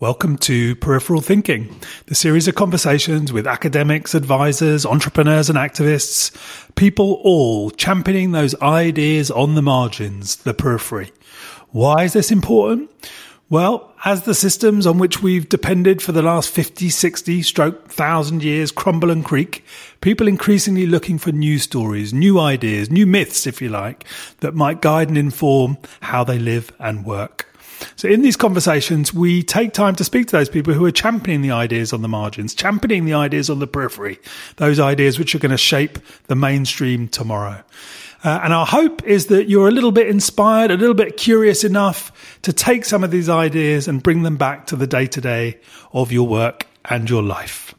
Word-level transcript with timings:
Welcome 0.00 0.38
to 0.38 0.76
Peripheral 0.76 1.20
Thinking, 1.20 1.78
the 2.06 2.14
series 2.14 2.48
of 2.48 2.54
conversations 2.54 3.34
with 3.34 3.46
academics, 3.46 4.14
advisors, 4.14 4.86
entrepreneurs, 4.86 5.50
and 5.50 5.58
activists, 5.58 6.34
people 6.74 7.20
all 7.22 7.70
championing 7.70 8.32
those 8.32 8.58
ideas 8.62 9.30
on 9.30 9.56
the 9.56 9.60
margins, 9.62 10.36
the 10.36 10.54
periphery. 10.54 11.12
Why 11.68 12.04
is 12.04 12.14
this 12.14 12.30
important? 12.30 12.90
Well, 13.50 13.92
as 14.06 14.22
the 14.22 14.34
systems 14.34 14.86
on 14.86 14.96
which 14.96 15.20
we've 15.20 15.50
depended 15.50 16.00
for 16.00 16.12
the 16.12 16.22
last 16.22 16.48
50, 16.48 16.88
60, 16.88 17.42
stroke, 17.42 17.88
thousand 17.90 18.42
years 18.42 18.72
crumble 18.72 19.10
and 19.10 19.22
creak, 19.22 19.66
people 20.00 20.26
increasingly 20.26 20.86
looking 20.86 21.18
for 21.18 21.30
new 21.30 21.58
stories, 21.58 22.14
new 22.14 22.40
ideas, 22.40 22.90
new 22.90 23.06
myths, 23.06 23.46
if 23.46 23.60
you 23.60 23.68
like, 23.68 24.06
that 24.38 24.54
might 24.54 24.80
guide 24.80 25.08
and 25.08 25.18
inform 25.18 25.76
how 26.00 26.24
they 26.24 26.38
live 26.38 26.72
and 26.78 27.04
work. 27.04 27.49
So 27.96 28.08
in 28.08 28.22
these 28.22 28.36
conversations, 28.36 29.12
we 29.12 29.42
take 29.42 29.72
time 29.72 29.94
to 29.96 30.04
speak 30.04 30.26
to 30.28 30.32
those 30.32 30.48
people 30.48 30.74
who 30.74 30.84
are 30.84 30.90
championing 30.90 31.42
the 31.42 31.52
ideas 31.52 31.92
on 31.92 32.02
the 32.02 32.08
margins, 32.08 32.54
championing 32.54 33.04
the 33.04 33.14
ideas 33.14 33.50
on 33.50 33.58
the 33.58 33.66
periphery, 33.66 34.18
those 34.56 34.80
ideas 34.80 35.18
which 35.18 35.34
are 35.34 35.38
going 35.38 35.50
to 35.50 35.58
shape 35.58 35.98
the 36.26 36.36
mainstream 36.36 37.08
tomorrow. 37.08 37.62
Uh, 38.22 38.40
and 38.42 38.52
our 38.52 38.66
hope 38.66 39.02
is 39.04 39.26
that 39.26 39.48
you're 39.48 39.68
a 39.68 39.70
little 39.70 39.92
bit 39.92 40.08
inspired, 40.08 40.70
a 40.70 40.76
little 40.76 40.94
bit 40.94 41.16
curious 41.16 41.64
enough 41.64 42.12
to 42.42 42.52
take 42.52 42.84
some 42.84 43.02
of 43.02 43.10
these 43.10 43.28
ideas 43.28 43.88
and 43.88 44.02
bring 44.02 44.22
them 44.22 44.36
back 44.36 44.66
to 44.66 44.76
the 44.76 44.86
day 44.86 45.06
to 45.06 45.20
day 45.20 45.58
of 45.92 46.12
your 46.12 46.26
work 46.26 46.66
and 46.84 47.08
your 47.08 47.22
life. 47.22 47.74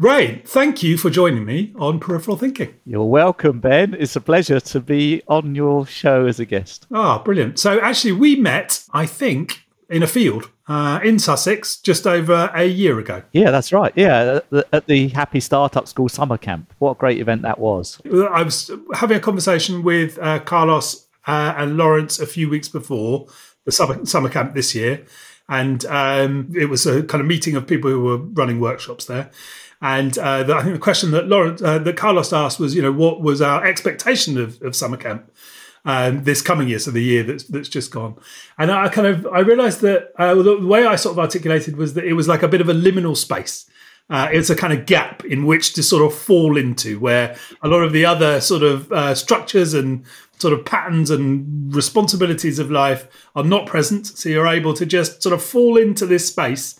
Ray, 0.00 0.40
thank 0.46 0.82
you 0.82 0.96
for 0.96 1.10
joining 1.10 1.44
me 1.44 1.74
on 1.76 2.00
Peripheral 2.00 2.38
Thinking. 2.38 2.74
You're 2.86 3.04
welcome, 3.04 3.60
Ben. 3.60 3.94
It's 3.98 4.16
a 4.16 4.20
pleasure 4.22 4.58
to 4.58 4.80
be 4.80 5.20
on 5.28 5.54
your 5.54 5.84
show 5.84 6.24
as 6.24 6.40
a 6.40 6.46
guest. 6.46 6.86
Ah, 6.90 7.20
oh, 7.20 7.22
brilliant. 7.22 7.58
So, 7.58 7.78
actually, 7.80 8.12
we 8.12 8.34
met, 8.34 8.82
I 8.94 9.04
think, 9.04 9.62
in 9.90 10.02
a 10.02 10.06
field 10.06 10.48
uh, 10.68 11.00
in 11.04 11.18
Sussex 11.18 11.76
just 11.76 12.06
over 12.06 12.50
a 12.54 12.64
year 12.64 12.98
ago. 12.98 13.22
Yeah, 13.32 13.50
that's 13.50 13.74
right. 13.74 13.92
Yeah, 13.94 14.40
at 14.72 14.86
the 14.86 15.08
Happy 15.08 15.38
Startup 15.38 15.86
School 15.86 16.08
summer 16.08 16.38
camp. 16.38 16.72
What 16.78 16.92
a 16.92 16.94
great 16.94 17.18
event 17.18 17.42
that 17.42 17.58
was. 17.58 18.00
I 18.06 18.42
was 18.42 18.70
having 18.94 19.18
a 19.18 19.20
conversation 19.20 19.82
with 19.82 20.18
uh, 20.22 20.38
Carlos 20.38 21.08
uh, 21.26 21.52
and 21.58 21.76
Laurence 21.76 22.18
a 22.18 22.26
few 22.26 22.48
weeks 22.48 22.68
before 22.68 23.26
the 23.66 23.72
summer, 23.72 24.02
summer 24.06 24.30
camp 24.30 24.54
this 24.54 24.74
year. 24.74 25.04
And 25.46 25.84
um, 25.84 26.50
it 26.56 26.70
was 26.70 26.86
a 26.86 27.02
kind 27.02 27.20
of 27.20 27.26
meeting 27.26 27.54
of 27.54 27.66
people 27.66 27.90
who 27.90 28.00
were 28.00 28.16
running 28.16 28.60
workshops 28.60 29.04
there. 29.04 29.30
And 29.82 30.16
uh, 30.18 30.42
the, 30.42 30.54
I 30.54 30.62
think 30.62 30.74
the 30.74 30.80
question 30.80 31.10
that 31.12 31.26
Laurence, 31.26 31.62
uh, 31.62 31.78
that 31.78 31.96
Carlos 31.96 32.32
asked 32.32 32.60
was, 32.60 32.74
you 32.74 32.82
know, 32.82 32.92
what 32.92 33.22
was 33.22 33.40
our 33.40 33.64
expectation 33.64 34.38
of, 34.38 34.60
of 34.62 34.76
summer 34.76 34.96
camp 34.96 35.30
um, 35.84 36.24
this 36.24 36.42
coming 36.42 36.68
year, 36.68 36.78
so 36.78 36.90
the 36.90 37.02
year 37.02 37.22
that's 37.22 37.44
that's 37.44 37.68
just 37.68 37.90
gone. 37.90 38.16
And 38.58 38.70
I 38.70 38.88
kind 38.88 39.06
of 39.06 39.26
I 39.26 39.40
realised 39.40 39.80
that 39.80 40.12
uh, 40.16 40.34
the 40.34 40.66
way 40.66 40.84
I 40.84 40.96
sort 40.96 41.14
of 41.14 41.18
articulated 41.18 41.76
was 41.76 41.94
that 41.94 42.04
it 42.04 42.12
was 42.12 42.28
like 42.28 42.42
a 42.42 42.48
bit 42.48 42.60
of 42.60 42.68
a 42.68 42.74
liminal 42.74 43.16
space. 43.16 43.66
Uh, 44.10 44.28
it's 44.32 44.50
a 44.50 44.56
kind 44.56 44.72
of 44.72 44.86
gap 44.86 45.24
in 45.24 45.46
which 45.46 45.72
to 45.74 45.82
sort 45.84 46.04
of 46.04 46.18
fall 46.18 46.56
into, 46.56 46.98
where 46.98 47.36
a 47.62 47.68
lot 47.68 47.82
of 47.82 47.92
the 47.92 48.04
other 48.04 48.40
sort 48.40 48.62
of 48.62 48.90
uh, 48.92 49.14
structures 49.14 49.72
and 49.72 50.04
sort 50.38 50.52
of 50.52 50.64
patterns 50.64 51.10
and 51.10 51.74
responsibilities 51.74 52.58
of 52.58 52.70
life 52.70 53.06
are 53.36 53.44
not 53.44 53.66
present. 53.66 54.06
So 54.06 54.28
you're 54.28 54.48
able 54.48 54.74
to 54.74 54.84
just 54.84 55.22
sort 55.22 55.32
of 55.32 55.42
fall 55.42 55.76
into 55.76 56.06
this 56.06 56.26
space 56.26 56.79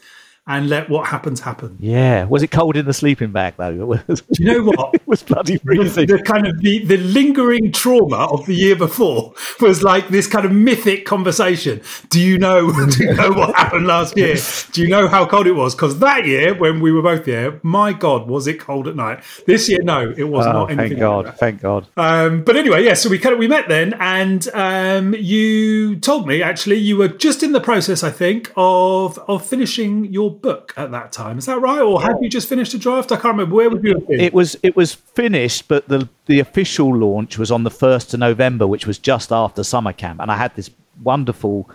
and 0.51 0.69
let 0.69 0.91
what 0.91 1.07
happens 1.07 1.41
happen. 1.41 1.77
Yeah. 1.79 2.25
Was 2.25 2.43
it 2.43 2.51
cold 2.51 2.77
in 2.77 2.85
the 2.85 2.93
sleeping 2.93 3.31
bag 3.31 3.55
though? 3.57 3.95
Do 4.09 4.17
you 4.33 4.47
know 4.47 4.65
what? 4.65 4.95
it 4.95 5.07
was 5.07 5.23
bloody 5.23 5.59
freezing. 5.59 6.09
The, 6.09 6.17
the, 6.17 6.23
kind 6.25 6.45
of 6.45 6.61
the, 6.61 6.85
the 6.85 6.97
lingering 6.97 7.71
trauma 7.71 8.27
of 8.27 8.47
the 8.47 8.55
year 8.55 8.75
before 8.75 9.33
was 9.61 9.85
like 9.85 10.09
this 10.09 10.27
kind 10.27 10.45
of 10.45 10.51
mythic 10.51 11.07
conversation. 11.07 11.81
Do 12.09 12.21
you 12.21 12.37
know? 12.37 12.73
Do 12.73 13.05
you 13.05 13.15
know 13.15 13.31
what 13.31 13.55
happened 13.55 13.87
last 13.87 14.17
year? 14.17 14.37
Do 14.73 14.83
you 14.83 14.89
know 14.89 15.07
how 15.07 15.25
cold 15.25 15.47
it 15.47 15.53
was? 15.53 15.77
Because 15.77 16.01
that 16.01 16.27
year, 16.27 16.53
when 16.53 16.81
we 16.81 16.91
were 16.91 17.03
both 17.03 17.25
there, 17.25 17.61
my 17.63 17.93
God, 17.93 18.29
was 18.29 18.49
it 18.49 18.59
cold 18.59 18.89
at 18.89 18.97
night? 18.97 19.23
This 19.47 19.69
year, 19.69 19.83
no, 19.83 20.13
it 20.17 20.25
was 20.25 20.47
oh, 20.47 20.53
not. 20.53 20.71
Anything 20.73 20.89
thank 20.89 21.01
God. 21.01 21.25
Like 21.27 21.37
thank 21.37 21.61
God. 21.61 21.87
Um, 21.97 22.43
but 22.43 22.57
anyway, 22.57 22.85
yeah. 22.85 22.95
So 22.95 23.09
we 23.09 23.21
kind 23.21 23.35
of 23.35 23.39
we 23.39 23.47
met 23.47 23.69
then, 23.69 23.95
and 24.01 24.49
um, 24.53 25.15
you 25.15 26.01
told 26.01 26.27
me 26.27 26.43
actually 26.43 26.79
you 26.79 26.97
were 26.97 27.09
just 27.09 27.45
in 27.45 27.53
the 27.53 27.61
process, 27.61 28.03
I 28.03 28.11
think, 28.11 28.51
of 28.57 29.17
of 29.29 29.47
finishing 29.47 30.07
your 30.07 30.40
book 30.41 30.73
at 30.77 30.91
that 30.91 31.13
time. 31.13 31.39
Is 31.39 31.47
that 31.47 31.61
right, 31.61 31.81
or 31.81 32.01
had 32.01 32.17
you 32.21 32.29
just 32.29 32.49
finished 32.49 32.75
a 32.75 32.79
draft? 32.79 33.13
I 33.13 33.17
can't 33.17 33.37
remember. 33.37 33.55
Where 33.55 33.71
would 33.71 33.85
you 33.85 33.95
have 33.95 34.09
been? 34.09 34.21
It 34.21 34.33
was 34.33 34.57
it 34.63 34.77
was 34.77 34.95
finished, 34.95 35.69
but 35.69 35.89
the 35.89 36.09
the 36.27 36.41
official 36.41 36.95
launch 36.95 37.39
was 37.39 37.51
on 37.51 37.65
the 37.65 37.71
first 37.71 38.15
of 38.15 38.21
November, 38.21 38.67
which 38.67 38.87
was 38.87 38.99
just 38.99 39.33
after 39.33 39.63
summer 39.65 39.93
camp, 39.93 40.21
and 40.21 40.31
I 40.31 40.37
had 40.37 40.55
this 40.57 40.71
wonderful 41.03 41.69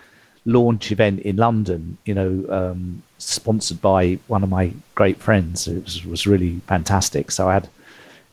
launch 0.45 0.91
event 0.91 1.21
in 1.21 1.37
London. 1.37 1.97
You 2.05 2.13
know, 2.13 2.45
um, 2.49 3.03
sponsored 3.17 3.81
by 3.81 4.19
one 4.27 4.43
of 4.43 4.49
my 4.49 4.71
great 4.95 5.17
friends. 5.17 5.67
It 5.67 5.83
was, 5.83 6.05
was 6.05 6.27
really 6.27 6.61
fantastic. 6.67 7.31
So 7.31 7.49
I 7.49 7.55
had 7.55 7.69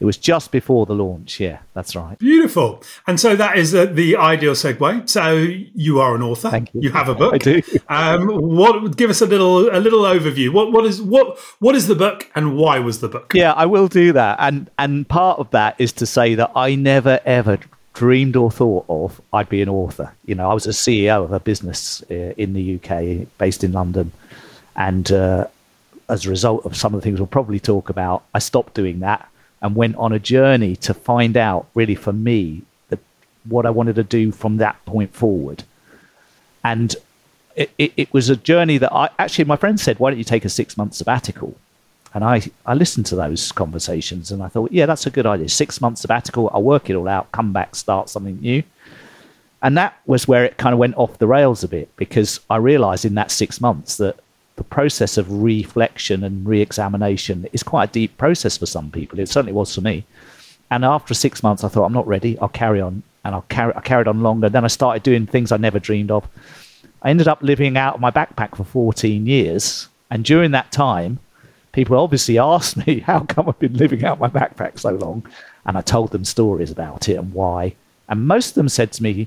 it 0.02 0.04
was 0.04 0.16
just 0.16 0.50
before 0.50 0.84
the 0.84 0.96
launch. 0.96 1.38
Yeah, 1.38 1.60
that's 1.74 1.94
right. 1.94 2.18
Beautiful. 2.18 2.82
And 3.06 3.20
so 3.20 3.36
that 3.36 3.56
is 3.56 3.72
uh, 3.72 3.84
the 3.84 4.16
ideal 4.16 4.54
segue. 4.54 5.08
So 5.08 5.32
you 5.32 6.00
are 6.00 6.16
an 6.16 6.22
author. 6.22 6.50
Thank 6.50 6.74
you. 6.74 6.80
You 6.80 6.90
have 6.90 7.08
a 7.08 7.14
book. 7.14 7.34
I 7.34 7.38
do. 7.38 7.62
Um, 7.88 8.26
what? 8.26 8.96
Give 8.96 9.10
us 9.10 9.20
a 9.20 9.26
little 9.26 9.70
a 9.70 9.78
little 9.78 10.00
overview. 10.00 10.52
What 10.52 10.72
what 10.72 10.84
is 10.86 11.00
what 11.00 11.38
what 11.60 11.76
is 11.76 11.86
the 11.86 11.94
book 11.94 12.28
and 12.34 12.56
why 12.56 12.80
was 12.80 12.98
the 12.98 13.06
book? 13.06 13.32
Yeah, 13.32 13.52
I 13.52 13.66
will 13.66 13.86
do 13.86 14.12
that. 14.12 14.38
And 14.40 14.68
and 14.76 15.06
part 15.06 15.38
of 15.38 15.48
that 15.52 15.76
is 15.78 15.92
to 15.92 16.06
say 16.06 16.34
that 16.34 16.50
I 16.56 16.74
never 16.74 17.20
ever 17.24 17.60
dreamed 17.92 18.34
or 18.34 18.50
thought 18.50 18.84
of 18.88 19.20
I'd 19.32 19.48
be 19.48 19.62
an 19.62 19.68
author. 19.68 20.12
You 20.24 20.34
know, 20.34 20.50
I 20.50 20.54
was 20.54 20.66
a 20.66 20.70
CEO 20.70 21.22
of 21.22 21.30
a 21.30 21.38
business 21.38 22.02
uh, 22.10 22.14
in 22.36 22.54
the 22.54 22.74
UK 22.74 23.28
based 23.38 23.62
in 23.62 23.70
London, 23.70 24.10
and 24.74 25.12
uh, 25.12 25.46
as 26.08 26.26
a 26.26 26.28
result 26.28 26.66
of 26.66 26.76
some 26.76 26.92
of 26.92 27.00
the 27.00 27.04
things 27.04 27.20
we'll 27.20 27.28
probably 27.28 27.60
talk 27.60 27.88
about, 27.88 28.24
I 28.34 28.40
stopped 28.40 28.74
doing 28.74 28.98
that 28.98 29.28
and 29.62 29.76
went 29.76 29.96
on 29.96 30.12
a 30.12 30.18
journey 30.18 30.76
to 30.76 30.92
find 30.92 31.36
out, 31.36 31.68
really, 31.74 31.94
for 31.94 32.12
me, 32.12 32.62
the, 32.88 32.98
what 33.48 33.64
I 33.64 33.70
wanted 33.70 33.94
to 33.94 34.02
do 34.02 34.32
from 34.32 34.58
that 34.58 34.84
point 34.84 35.14
forward. 35.14 35.62
And 36.64 36.94
it, 37.54 37.70
it, 37.78 37.92
it, 37.96 38.12
was 38.12 38.28
a 38.28 38.36
journey 38.36 38.78
that 38.78 38.92
I 38.92 39.08
actually, 39.18 39.44
my 39.44 39.56
friend 39.56 39.78
said, 39.78 39.98
Why 39.98 40.10
don't 40.10 40.18
you 40.18 40.24
take 40.24 40.44
a 40.44 40.48
six 40.48 40.76
month 40.76 40.94
sabbatical? 40.94 41.56
And 42.14 42.24
I, 42.24 42.42
I 42.66 42.74
listened 42.74 43.06
to 43.06 43.16
those 43.16 43.52
conversations 43.52 44.30
and 44.30 44.42
I 44.42 44.48
thought, 44.48 44.70
yeah, 44.70 44.84
that's 44.84 45.06
a 45.06 45.10
good 45.10 45.24
idea. 45.24 45.48
Six 45.48 45.80
months 45.80 46.02
sabbatical, 46.02 46.50
I'll 46.52 46.62
work 46.62 46.90
it 46.90 46.94
all 46.94 47.08
out, 47.08 47.32
come 47.32 47.52
back, 47.54 47.74
start 47.74 48.10
something 48.10 48.38
new. 48.38 48.62
And 49.62 49.78
that 49.78 49.98
was 50.06 50.28
where 50.28 50.44
it 50.44 50.58
kind 50.58 50.72
of 50.74 50.78
went 50.78 50.96
off 50.96 51.18
the 51.18 51.26
rails 51.26 51.64
a 51.64 51.68
bit 51.68 51.94
because 51.96 52.40
I 52.50 52.56
realized 52.56 53.04
in 53.04 53.14
that 53.14 53.30
six 53.30 53.60
months 53.60 53.96
that 53.96 54.16
the 54.62 54.68
process 54.68 55.18
of 55.18 55.42
reflection 55.42 56.22
and 56.22 56.46
re-examination 56.46 57.48
is 57.52 57.64
quite 57.64 57.90
a 57.90 57.92
deep 57.92 58.16
process 58.16 58.56
for 58.56 58.66
some 58.66 58.92
people. 58.92 59.18
It 59.18 59.28
certainly 59.28 59.52
was 59.52 59.74
for 59.74 59.80
me. 59.80 60.04
And 60.70 60.84
after 60.84 61.14
six 61.14 61.42
months, 61.42 61.64
I 61.64 61.68
thought, 61.68 61.84
I'm 61.84 61.92
not 61.92 62.06
ready. 62.06 62.38
I'll 62.38 62.48
carry 62.48 62.80
on. 62.80 63.02
And 63.24 63.34
I'll 63.34 63.46
carry, 63.48 63.74
I 63.74 63.80
carried 63.80 64.06
on 64.06 64.22
longer. 64.22 64.48
Then 64.48 64.64
I 64.64 64.68
started 64.68 65.02
doing 65.02 65.26
things 65.26 65.50
I 65.50 65.56
never 65.56 65.80
dreamed 65.80 66.12
of. 66.12 66.28
I 67.02 67.10
ended 67.10 67.26
up 67.26 67.42
living 67.42 67.76
out 67.76 67.96
of 67.96 68.00
my 68.00 68.12
backpack 68.12 68.56
for 68.56 68.62
14 68.62 69.26
years. 69.26 69.88
And 70.12 70.24
during 70.24 70.52
that 70.52 70.70
time, 70.70 71.18
people 71.72 71.98
obviously 71.98 72.38
asked 72.52 72.86
me, 72.86 73.00
how 73.00 73.20
come 73.24 73.48
I've 73.48 73.58
been 73.58 73.76
living 73.76 74.04
out 74.04 74.20
my 74.20 74.28
backpack 74.28 74.78
so 74.78 74.90
long? 74.90 75.26
And 75.66 75.76
I 75.76 75.80
told 75.80 76.12
them 76.12 76.24
stories 76.24 76.70
about 76.70 77.08
it 77.08 77.16
and 77.16 77.34
why. 77.34 77.74
And 78.08 78.28
most 78.28 78.50
of 78.50 78.54
them 78.54 78.68
said 78.68 78.92
to 78.92 79.02
me, 79.02 79.26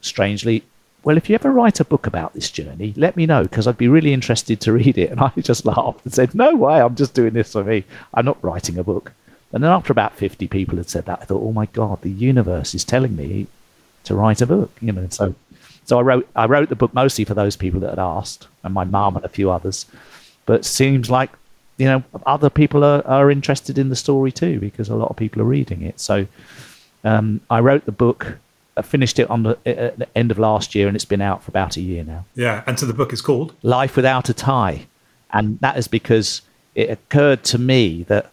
strangely, 0.00 0.62
well, 1.04 1.16
if 1.16 1.28
you 1.28 1.34
ever 1.34 1.52
write 1.52 1.78
a 1.78 1.84
book 1.84 2.06
about 2.06 2.34
this 2.34 2.50
journey, 2.50 2.92
let 2.96 3.16
me 3.16 3.26
know 3.26 3.44
because 3.44 3.66
I'd 3.66 3.78
be 3.78 3.88
really 3.88 4.12
interested 4.12 4.60
to 4.62 4.72
read 4.72 4.98
it. 4.98 5.10
And 5.10 5.20
I 5.20 5.30
just 5.40 5.64
laughed 5.64 6.04
and 6.04 6.12
said, 6.12 6.34
no 6.34 6.54
way, 6.56 6.80
I'm 6.80 6.96
just 6.96 7.14
doing 7.14 7.32
this 7.32 7.52
for 7.52 7.62
me. 7.62 7.84
I'm 8.14 8.24
not 8.24 8.42
writing 8.42 8.78
a 8.78 8.84
book. 8.84 9.12
And 9.52 9.62
then 9.62 9.70
after 9.70 9.92
about 9.92 10.16
50 10.16 10.48
people 10.48 10.76
had 10.76 10.90
said 10.90 11.06
that, 11.06 11.20
I 11.22 11.24
thought, 11.24 11.42
oh 11.42 11.52
my 11.52 11.66
God, 11.66 12.02
the 12.02 12.10
universe 12.10 12.74
is 12.74 12.84
telling 12.84 13.14
me 13.14 13.46
to 14.04 14.14
write 14.14 14.40
a 14.40 14.46
book, 14.46 14.72
you 14.80 14.92
know. 14.92 15.06
So, 15.10 15.34
so 15.84 15.98
I 15.98 16.02
wrote, 16.02 16.28
I 16.34 16.46
wrote 16.46 16.68
the 16.68 16.76
book 16.76 16.92
mostly 16.92 17.24
for 17.24 17.34
those 17.34 17.56
people 17.56 17.80
that 17.80 17.90
had 17.90 17.98
asked 17.98 18.48
and 18.64 18.74
my 18.74 18.84
mum 18.84 19.16
and 19.16 19.24
a 19.24 19.28
few 19.28 19.50
others. 19.50 19.86
But 20.44 20.60
it 20.60 20.64
seems 20.64 21.08
like, 21.08 21.30
you 21.76 21.86
know, 21.86 22.02
other 22.26 22.50
people 22.50 22.82
are, 22.84 23.06
are 23.06 23.30
interested 23.30 23.78
in 23.78 23.90
the 23.90 23.96
story 23.96 24.32
too 24.32 24.58
because 24.58 24.88
a 24.88 24.96
lot 24.96 25.10
of 25.10 25.16
people 25.16 25.40
are 25.40 25.46
reading 25.46 25.82
it. 25.82 26.00
So 26.00 26.26
um, 27.04 27.40
I 27.48 27.60
wrote 27.60 27.84
the 27.84 27.92
book 27.92 28.38
I 28.76 28.82
finished 28.82 29.18
it 29.18 29.30
on 29.30 29.42
the, 29.42 29.58
at 29.64 29.98
the 29.98 30.08
end 30.16 30.30
of 30.30 30.38
last 30.38 30.74
year, 30.74 30.86
and 30.86 30.94
it's 30.94 31.04
been 31.04 31.22
out 31.22 31.42
for 31.42 31.50
about 31.50 31.76
a 31.76 31.80
year 31.80 32.04
now. 32.04 32.24
Yeah, 32.34 32.62
and 32.66 32.78
so 32.78 32.86
the 32.86 32.94
book 32.94 33.12
is 33.12 33.20
called 33.20 33.54
Life 33.62 33.96
Without 33.96 34.28
a 34.28 34.34
Tie, 34.34 34.86
and 35.32 35.58
that 35.60 35.78
is 35.78 35.88
because 35.88 36.42
it 36.74 36.90
occurred 36.90 37.42
to 37.44 37.58
me 37.58 38.02
that 38.04 38.30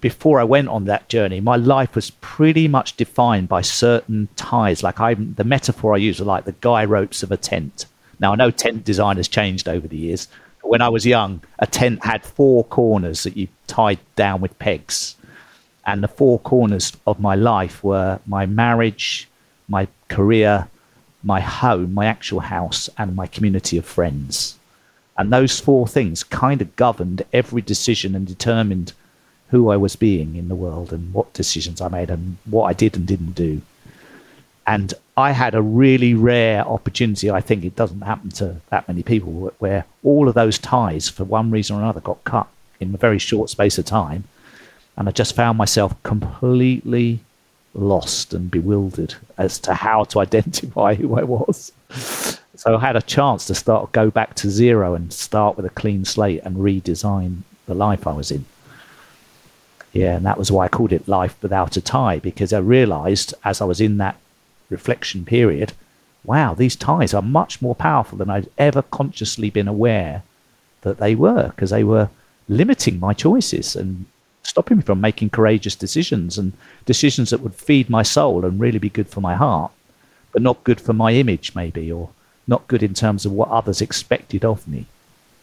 before 0.00 0.40
I 0.40 0.44
went 0.44 0.68
on 0.68 0.86
that 0.86 1.08
journey, 1.08 1.40
my 1.40 1.56
life 1.56 1.94
was 1.94 2.10
pretty 2.10 2.66
much 2.68 2.96
defined 2.96 3.48
by 3.48 3.62
certain 3.62 4.28
ties. 4.36 4.82
Like 4.82 5.00
I, 5.00 5.14
the 5.14 5.44
metaphor 5.44 5.94
I 5.94 5.98
use 5.98 6.20
are 6.20 6.24
like 6.24 6.44
the 6.44 6.52
guy 6.60 6.84
ropes 6.84 7.22
of 7.22 7.30
a 7.30 7.36
tent. 7.36 7.86
Now 8.18 8.32
I 8.32 8.36
know 8.36 8.50
tent 8.50 8.84
design 8.84 9.16
has 9.18 9.28
changed 9.28 9.68
over 9.68 9.86
the 9.86 9.96
years. 9.96 10.28
When 10.62 10.82
I 10.82 10.88
was 10.88 11.06
young, 11.06 11.42
a 11.58 11.66
tent 11.66 12.04
had 12.04 12.24
four 12.24 12.64
corners 12.64 13.22
that 13.22 13.36
you 13.36 13.48
tied 13.66 14.00
down 14.16 14.40
with 14.40 14.58
pegs, 14.58 15.14
and 15.86 16.02
the 16.02 16.08
four 16.08 16.38
corners 16.40 16.92
of 17.06 17.20
my 17.20 17.34
life 17.34 17.84
were 17.84 18.18
my 18.26 18.46
marriage, 18.46 19.28
my 19.68 19.88
career, 20.08 20.68
my 21.22 21.40
home, 21.40 21.94
my 21.94 22.06
actual 22.06 22.40
house, 22.40 22.88
and 22.98 23.16
my 23.16 23.26
community 23.26 23.78
of 23.78 23.84
friends. 23.84 24.58
And 25.16 25.32
those 25.32 25.60
four 25.60 25.86
things 25.86 26.24
kind 26.24 26.60
of 26.60 26.74
governed 26.76 27.22
every 27.32 27.62
decision 27.62 28.14
and 28.14 28.26
determined 28.26 28.92
who 29.48 29.70
I 29.70 29.76
was 29.76 29.94
being 29.96 30.36
in 30.36 30.48
the 30.48 30.54
world 30.54 30.92
and 30.92 31.12
what 31.14 31.32
decisions 31.32 31.80
I 31.80 31.88
made 31.88 32.10
and 32.10 32.36
what 32.44 32.64
I 32.64 32.72
did 32.72 32.96
and 32.96 33.06
didn't 33.06 33.34
do. 33.34 33.62
And 34.66 34.92
I 35.16 35.30
had 35.32 35.54
a 35.54 35.62
really 35.62 36.14
rare 36.14 36.66
opportunity. 36.66 37.30
I 37.30 37.40
think 37.40 37.64
it 37.64 37.76
doesn't 37.76 38.00
happen 38.00 38.30
to 38.30 38.56
that 38.70 38.88
many 38.88 39.02
people 39.02 39.52
where 39.58 39.84
all 40.02 40.26
of 40.26 40.34
those 40.34 40.58
ties, 40.58 41.08
for 41.08 41.24
one 41.24 41.50
reason 41.50 41.76
or 41.76 41.82
another, 41.82 42.00
got 42.00 42.24
cut 42.24 42.48
in 42.80 42.94
a 42.94 42.98
very 42.98 43.18
short 43.18 43.50
space 43.50 43.78
of 43.78 43.84
time. 43.84 44.24
And 44.96 45.08
I 45.08 45.12
just 45.12 45.36
found 45.36 45.58
myself 45.58 45.94
completely 46.02 47.20
lost 47.74 48.32
and 48.32 48.50
bewildered 48.50 49.14
as 49.36 49.58
to 49.60 49.74
how 49.74 50.04
to 50.04 50.20
identify 50.26 50.94
who 50.94 51.18
I 51.18 51.22
was. 51.22 51.72
So 52.56 52.76
I 52.76 52.80
had 52.80 52.96
a 52.96 53.02
chance 53.02 53.46
to 53.46 53.54
start 53.54 53.92
go 53.92 54.10
back 54.10 54.34
to 54.36 54.50
zero 54.50 54.94
and 54.94 55.12
start 55.12 55.56
with 55.56 55.66
a 55.66 55.70
clean 55.70 56.04
slate 56.04 56.42
and 56.44 56.56
redesign 56.56 57.42
the 57.66 57.74
life 57.74 58.06
I 58.06 58.12
was 58.12 58.30
in. 58.30 58.44
Yeah, 59.92 60.16
and 60.16 60.26
that 60.26 60.38
was 60.38 60.50
why 60.50 60.64
I 60.64 60.68
called 60.68 60.92
it 60.92 61.06
Life 61.06 61.36
Without 61.40 61.76
a 61.76 61.80
Tie, 61.80 62.18
because 62.18 62.52
I 62.52 62.58
realized 62.58 63.32
as 63.44 63.60
I 63.60 63.64
was 63.64 63.80
in 63.80 63.98
that 63.98 64.18
reflection 64.68 65.24
period, 65.24 65.72
wow, 66.24 66.54
these 66.54 66.74
ties 66.74 67.14
are 67.14 67.22
much 67.22 67.62
more 67.62 67.76
powerful 67.76 68.18
than 68.18 68.30
I'd 68.30 68.50
ever 68.58 68.82
consciously 68.82 69.50
been 69.50 69.68
aware 69.68 70.24
that 70.80 70.98
they 70.98 71.14
were, 71.14 71.48
because 71.48 71.70
they 71.70 71.84
were 71.84 72.10
limiting 72.48 72.98
my 72.98 73.12
choices 73.12 73.76
and 73.76 74.06
stopping 74.44 74.76
me 74.76 74.82
from 74.82 75.00
making 75.00 75.30
courageous 75.30 75.74
decisions 75.74 76.38
and 76.38 76.52
decisions 76.86 77.30
that 77.30 77.40
would 77.40 77.54
feed 77.54 77.90
my 77.90 78.02
soul 78.02 78.44
and 78.44 78.60
really 78.60 78.78
be 78.78 78.90
good 78.90 79.08
for 79.08 79.20
my 79.20 79.34
heart, 79.34 79.72
but 80.32 80.42
not 80.42 80.64
good 80.64 80.80
for 80.80 80.92
my 80.92 81.12
image, 81.12 81.54
maybe, 81.54 81.90
or 81.90 82.10
not 82.46 82.68
good 82.68 82.82
in 82.82 82.94
terms 82.94 83.24
of 83.24 83.32
what 83.32 83.48
others 83.48 83.80
expected 83.80 84.44
of 84.44 84.68
me. 84.68 84.86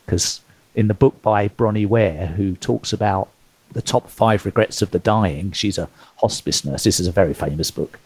Because 0.06 0.42
in 0.76 0.88
the 0.88 0.94
book 0.94 1.22
by 1.22 1.50
Bronnie 1.50 1.86
Ware, 1.86 2.28
who 2.28 2.56
talks 2.56 2.94
about 2.94 3.30
the 3.74 3.82
top 3.82 4.10
five 4.10 4.46
regrets 4.46 4.82
of 4.82 4.92
the 4.92 5.00
dying, 5.00 5.52
she's 5.52 5.78
a 5.78 5.90
hospice 6.18 6.64
nurse. 6.64 6.84
This 6.84 7.00
is 7.00 7.08
a 7.08 7.12
very 7.12 7.34
famous 7.34 7.72
book. 7.72 8.00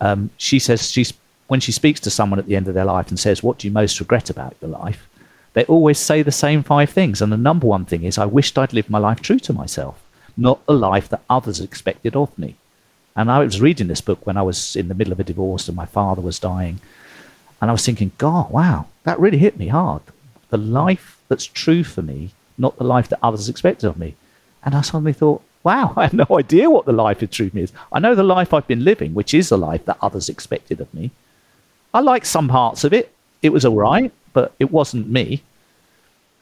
Um, 0.00 0.30
she 0.36 0.58
says 0.58 0.90
she's 0.90 1.12
when 1.48 1.60
she 1.60 1.70
speaks 1.70 2.00
to 2.00 2.10
someone 2.10 2.40
at 2.40 2.46
the 2.46 2.56
end 2.56 2.66
of 2.66 2.74
their 2.74 2.84
life 2.84 3.08
and 3.08 3.18
says, 3.18 3.42
"What 3.42 3.58
do 3.58 3.68
you 3.68 3.72
most 3.72 4.00
regret 4.00 4.30
about 4.30 4.56
your 4.60 4.70
life?" 4.70 5.08
They 5.52 5.64
always 5.64 5.98
say 5.98 6.22
the 6.22 6.32
same 6.32 6.62
five 6.62 6.90
things, 6.90 7.22
and 7.22 7.32
the 7.32 7.36
number 7.36 7.66
one 7.66 7.84
thing 7.84 8.02
is, 8.04 8.18
"I 8.18 8.26
wished 8.26 8.58
I'd 8.58 8.72
lived 8.72 8.90
my 8.90 8.98
life 8.98 9.20
true 9.20 9.38
to 9.38 9.52
myself, 9.52 10.02
not 10.36 10.64
the 10.66 10.74
life 10.74 11.08
that 11.08 11.22
others 11.28 11.60
expected 11.60 12.16
of 12.16 12.36
me." 12.38 12.56
And 13.14 13.30
I 13.30 13.38
was 13.38 13.60
reading 13.60 13.88
this 13.88 14.00
book 14.00 14.26
when 14.26 14.36
I 14.36 14.42
was 14.42 14.76
in 14.76 14.88
the 14.88 14.94
middle 14.94 15.12
of 15.12 15.20
a 15.20 15.24
divorce 15.24 15.68
and 15.68 15.76
my 15.76 15.86
father 15.86 16.22
was 16.22 16.38
dying, 16.38 16.80
and 17.60 17.70
I 17.70 17.72
was 17.72 17.84
thinking, 17.84 18.12
"God, 18.18 18.50
wow, 18.50 18.86
that 19.04 19.20
really 19.20 19.38
hit 19.38 19.58
me 19.58 19.68
hard. 19.68 20.02
The 20.50 20.58
life 20.58 21.18
that's 21.28 21.46
true 21.46 21.84
for 21.84 22.02
me, 22.02 22.30
not 22.56 22.76
the 22.76 22.84
life 22.84 23.08
that 23.08 23.18
others 23.22 23.48
expected 23.48 23.86
of 23.86 23.98
me." 23.98 24.14
And 24.62 24.74
I 24.74 24.82
suddenly 24.82 25.12
thought, 25.12 25.42
wow, 25.66 25.92
I 25.96 26.04
have 26.04 26.14
no 26.14 26.26
idea 26.38 26.70
what 26.70 26.86
the 26.86 26.92
life 26.92 27.20
of 27.22 27.30
truth 27.30 27.56
is. 27.56 27.72
I 27.92 27.98
know 27.98 28.14
the 28.14 28.22
life 28.22 28.54
I've 28.54 28.68
been 28.68 28.84
living, 28.84 29.12
which 29.14 29.34
is 29.34 29.48
the 29.48 29.58
life 29.58 29.84
that 29.86 29.98
others 30.00 30.28
expected 30.28 30.80
of 30.80 30.92
me. 30.94 31.10
I 31.92 32.00
like 32.00 32.24
some 32.24 32.48
parts 32.48 32.84
of 32.84 32.92
it. 32.92 33.12
It 33.42 33.52
was 33.52 33.64
all 33.64 33.74
right, 33.74 34.12
but 34.32 34.54
it 34.60 34.70
wasn't 34.70 35.08
me. 35.08 35.42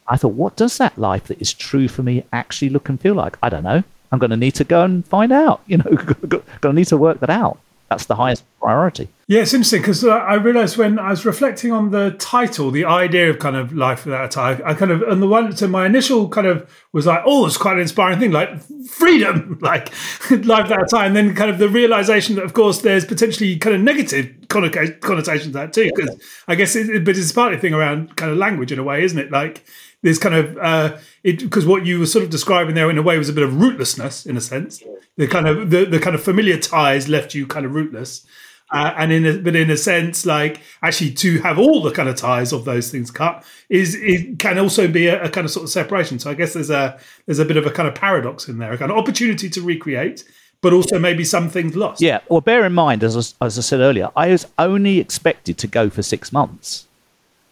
I 0.08 0.16
thought, 0.16 0.34
what 0.34 0.56
does 0.56 0.78
that 0.78 0.98
life 0.98 1.24
that 1.24 1.40
is 1.40 1.52
true 1.52 1.88
for 1.88 2.02
me 2.02 2.24
actually 2.32 2.68
look 2.68 2.88
and 2.88 3.00
feel 3.00 3.14
like? 3.14 3.38
I 3.42 3.48
don't 3.48 3.64
know. 3.64 3.82
I'm 4.12 4.18
going 4.18 4.30
to 4.30 4.36
need 4.36 4.54
to 4.56 4.64
go 4.64 4.82
and 4.82 5.06
find 5.06 5.32
out. 5.32 5.62
You 5.68 5.78
know, 5.78 5.90
going 6.28 6.42
to 6.60 6.72
need 6.72 6.88
to 6.88 6.96
work 6.96 7.20
that 7.20 7.30
out 7.30 7.58
that's 7.94 8.06
the 8.06 8.16
highest 8.16 8.44
priority. 8.60 9.08
Yeah, 9.28 9.42
it's 9.42 9.54
interesting 9.54 9.80
because 9.80 10.04
uh, 10.04 10.10
I 10.10 10.34
realized 10.34 10.76
when 10.76 10.98
I 10.98 11.10
was 11.10 11.24
reflecting 11.24 11.70
on 11.70 11.90
the 11.90 12.10
title, 12.18 12.70
the 12.70 12.84
idea 12.84 13.30
of 13.30 13.38
kind 13.38 13.56
of 13.56 13.72
life 13.72 14.04
without 14.04 14.24
a 14.24 14.28
tie, 14.28 14.60
I 14.64 14.74
kind 14.74 14.90
of, 14.90 15.02
and 15.02 15.22
the 15.22 15.28
one, 15.28 15.56
so 15.56 15.68
my 15.68 15.86
initial 15.86 16.28
kind 16.28 16.46
of 16.46 16.68
was 16.92 17.06
like, 17.06 17.22
oh, 17.24 17.46
it's 17.46 17.56
quite 17.56 17.74
an 17.74 17.80
inspiring 17.80 18.18
thing, 18.18 18.32
like 18.32 18.60
freedom, 18.88 19.58
like 19.62 19.92
life 20.30 20.64
without 20.64 20.82
a 20.82 20.86
tie. 20.86 21.06
And 21.06 21.14
then 21.14 21.34
kind 21.34 21.50
of 21.50 21.58
the 21.58 21.68
realization 21.68 22.36
that, 22.36 22.44
of 22.44 22.52
course, 22.52 22.80
there's 22.80 23.04
potentially 23.04 23.56
kind 23.58 23.76
of 23.76 23.82
negative 23.82 24.34
connotations 24.48 25.44
to 25.44 25.50
that 25.52 25.72
too, 25.72 25.90
because 25.94 26.18
I 26.48 26.54
guess 26.54 26.74
it, 26.74 27.04
but 27.04 27.16
it's 27.16 27.32
partly 27.32 27.58
a 27.58 27.60
thing 27.60 27.74
around 27.74 28.16
kind 28.16 28.32
of 28.32 28.38
language 28.38 28.72
in 28.72 28.78
a 28.78 28.84
way, 28.84 29.04
isn't 29.04 29.18
it? 29.18 29.30
Like, 29.30 29.64
there's 30.04 30.18
kind 30.18 30.34
of 30.34 30.56
uh, 30.58 30.98
it 31.24 31.40
because 31.40 31.66
what 31.66 31.86
you 31.86 31.98
were 31.98 32.06
sort 32.06 32.22
of 32.22 32.30
describing 32.30 32.74
there 32.74 32.90
in 32.90 32.98
a 32.98 33.02
way 33.02 33.16
was 33.16 33.30
a 33.30 33.32
bit 33.32 33.42
of 33.42 33.52
rootlessness 33.52 34.26
in 34.26 34.36
a 34.36 34.40
sense. 34.40 34.82
The 35.16 35.26
kind 35.26 35.48
of 35.48 35.70
the, 35.70 35.86
the 35.86 35.98
kind 35.98 36.14
of 36.14 36.22
familiar 36.22 36.58
ties 36.58 37.08
left 37.08 37.34
you 37.34 37.46
kind 37.46 37.64
of 37.64 37.74
rootless, 37.74 38.26
uh, 38.70 38.92
and 38.98 39.12
in 39.12 39.24
a, 39.24 39.38
but 39.38 39.56
in 39.56 39.70
a 39.70 39.78
sense, 39.78 40.26
like 40.26 40.60
actually 40.82 41.12
to 41.12 41.38
have 41.38 41.58
all 41.58 41.82
the 41.82 41.90
kind 41.90 42.10
of 42.10 42.16
ties 42.16 42.52
of 42.52 42.66
those 42.66 42.90
things 42.90 43.10
cut 43.10 43.44
is 43.70 43.94
it 43.94 44.38
can 44.38 44.58
also 44.58 44.86
be 44.86 45.06
a, 45.06 45.24
a 45.24 45.30
kind 45.30 45.46
of 45.46 45.50
sort 45.50 45.64
of 45.64 45.70
separation. 45.70 46.18
So 46.18 46.30
I 46.30 46.34
guess 46.34 46.52
there's 46.52 46.70
a 46.70 47.00
there's 47.24 47.38
a 47.38 47.44
bit 47.46 47.56
of 47.56 47.64
a 47.64 47.70
kind 47.70 47.88
of 47.88 47.94
paradox 47.94 48.46
in 48.46 48.58
there, 48.58 48.74
a 48.74 48.78
kind 48.78 48.92
of 48.92 48.98
opportunity 48.98 49.48
to 49.48 49.62
recreate, 49.62 50.22
but 50.60 50.74
also 50.74 50.98
maybe 50.98 51.24
some 51.24 51.48
things 51.48 51.74
lost. 51.74 52.02
Yeah. 52.02 52.20
Well, 52.28 52.42
bear 52.42 52.66
in 52.66 52.74
mind, 52.74 53.02
as 53.02 53.34
as 53.40 53.58
I 53.58 53.62
said 53.62 53.80
earlier, 53.80 54.10
I 54.14 54.28
was 54.28 54.46
only 54.58 54.98
expected 54.98 55.56
to 55.58 55.66
go 55.66 55.88
for 55.88 56.02
six 56.02 56.30
months. 56.30 56.88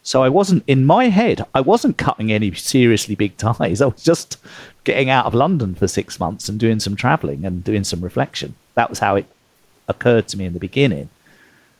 So 0.02 0.22
I 0.22 0.28
wasn't 0.28 0.64
in 0.66 0.84
my 0.84 1.08
head. 1.08 1.46
I 1.54 1.60
wasn't 1.60 1.98
cutting 1.98 2.32
any 2.32 2.52
seriously 2.54 3.14
big 3.14 3.36
ties. 3.36 3.80
I 3.80 3.86
was 3.86 4.02
just 4.02 4.36
getting 4.84 5.10
out 5.10 5.26
of 5.26 5.34
London 5.34 5.74
for 5.74 5.86
six 5.86 6.18
months 6.18 6.48
and 6.48 6.58
doing 6.58 6.80
some 6.80 6.96
travelling 6.96 7.44
and 7.44 7.62
doing 7.62 7.84
some 7.84 8.00
reflection. 8.00 8.56
That 8.74 8.90
was 8.90 8.98
how 8.98 9.16
it 9.16 9.26
occurred 9.88 10.28
to 10.28 10.38
me 10.38 10.44
in 10.44 10.54
the 10.54 10.58
beginning. 10.58 11.08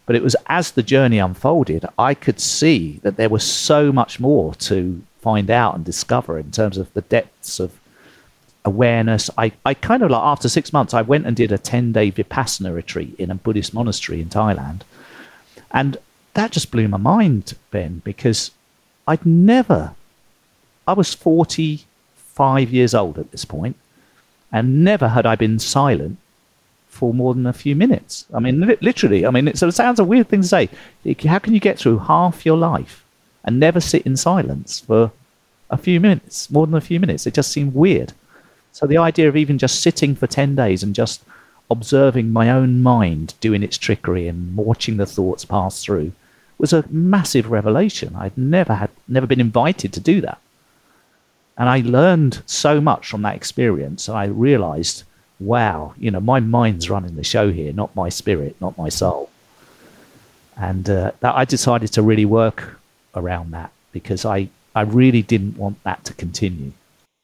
But 0.07 0.17
it 0.17 0.23
was 0.23 0.37
as 0.47 0.73
the 0.73 0.83
journey 0.83 1.19
unfolded, 1.19 1.85
I 1.99 2.15
could 2.15 2.41
see 2.41 3.01
that 3.03 3.17
there 3.17 3.29
was 3.29 3.45
so 3.45 3.93
much 3.93 4.21
more 4.21 4.55
to 4.57 5.03
find 5.21 5.51
out 5.51 5.75
and 5.75 5.85
discover 5.85 6.39
in 6.39 6.51
terms 6.51 6.77
of 6.77 6.93
the 6.95 7.03
depths 7.03 7.61
of 7.61 7.79
awareness. 8.65 9.31
I, 9.39 9.53
I 9.65 9.75
kind 9.75 10.03
of 10.03 10.11
like 10.11 10.23
after 10.23 10.49
six 10.49 10.73
months, 10.73 10.95
I 10.95 11.03
went 11.03 11.27
and 11.27 11.37
did 11.37 11.53
a 11.53 11.59
10 11.59 11.93
day 11.93 12.11
Vipassana 12.11 12.75
retreat 12.75 13.15
in 13.19 13.31
a 13.31 13.35
Buddhist 13.35 13.75
monastery 13.75 14.21
in 14.21 14.29
Thailand. 14.29 14.83
And 15.71 15.97
that 16.35 16.51
just 16.51 16.71
blew 16.71 16.89
my 16.89 16.99
mind, 16.99 17.55
Ben, 17.71 18.01
because 18.05 18.51
I'd 19.07 19.25
never, 19.27 19.95
I 20.87 20.95
was 20.95 21.15
45 21.15 22.71
years 22.71 22.95
old 22.95 23.19
at 23.19 23.31
this 23.31 23.45
point, 23.45 23.77
and 24.51 24.85
never 24.85 25.09
had 25.09 25.27
I 25.27 25.37
been 25.37 25.59
silent 25.59 26.19
for 26.89 27.15
more 27.15 27.35
than 27.35 27.47
a 27.47 27.53
few 27.53 27.75
minutes. 27.75 28.27
I 28.35 28.39
mean, 28.39 28.61
li- 28.61 28.77
literally, 28.81 29.27
I 29.27 29.31
mean, 29.31 29.49
it, 29.49 29.59
so 29.59 29.69
it 29.69 29.73
sounds 29.73 29.99
a 29.99 30.05
weird 30.05 30.29
thing 30.29 30.43
to 30.43 30.49
say. 30.49 30.69
How 31.27 31.39
can 31.39 31.55
you 31.55 31.61
get 31.61 31.79
through 31.79 31.99
half 31.99 32.45
your 32.45 32.57
life 32.57 33.05
and 33.45 33.59
never 33.59 33.81
sit 33.81 34.03
in 34.03 34.17
silence 34.17 34.81
for 34.81 35.11
a 35.71 35.77
few 35.77 36.01
minutes, 36.01 36.51
more 36.51 36.67
than 36.67 36.75
a 36.75 36.81
few 36.83 37.01
minutes? 37.01 37.27
It 37.27 37.35
just 37.35 37.53
seemed 37.53 37.75
weird. 37.75 38.13
So 38.73 38.87
the 38.87 38.99
idea 38.99 39.29
of 39.29 39.37
even 39.37 39.59
just 39.59 39.83
sitting 39.83 40.15
for 40.15 40.27
10 40.27 40.55
days 40.55 40.83
and 40.83 40.95
just 40.95 41.23
observing 41.71 42.31
my 42.31 42.51
own 42.51 42.83
mind 42.83 43.35
doing 43.41 43.63
its 43.63 43.79
trickery 43.79 44.29
and 44.29 44.57
watching 44.57 44.99
the 44.99 45.07
thoughts 45.07 45.45
pass 45.45 45.83
through 45.83 46.13
was 46.63 46.73
a 46.73 46.85
massive 46.89 47.51
revelation. 47.51 48.15
I'd 48.17 48.39
never 48.39 48.75
had 48.75 48.91
never 49.07 49.27
been 49.27 49.41
invited 49.41 49.93
to 49.93 50.01
do 50.01 50.23
that. 50.23 50.41
And 51.59 51.69
I 51.69 51.83
learned 51.85 52.43
so 52.47 52.81
much 52.81 53.09
from 53.09 53.23
that 53.23 53.37
experience. 53.37 54.09
I 54.09 54.25
realized, 54.25 55.03
wow, 55.41 55.93
you 55.99 56.11
know, 56.11 56.21
my 56.21 56.41
mind's 56.41 56.89
running 56.89 57.17
the 57.17 57.25
show 57.25 57.53
here, 57.53 57.73
not 57.73 57.95
my 57.95 58.09
spirit, 58.09 58.57
not 58.61 58.79
my 58.79 58.89
soul. 58.89 59.29
And 60.57 60.89
uh, 60.89 61.13
that 61.21 61.35
I 61.35 61.45
decided 61.45 61.93
to 61.93 62.03
really 62.03 62.25
work 62.25 62.81
around 63.15 63.51
that 63.51 63.71
because 63.91 64.25
I, 64.25 64.49
I 64.75 64.83
really 64.83 65.23
didn't 65.23 65.59
want 65.59 65.83
that 65.83 66.05
to 66.07 66.15
continue. 66.15 66.73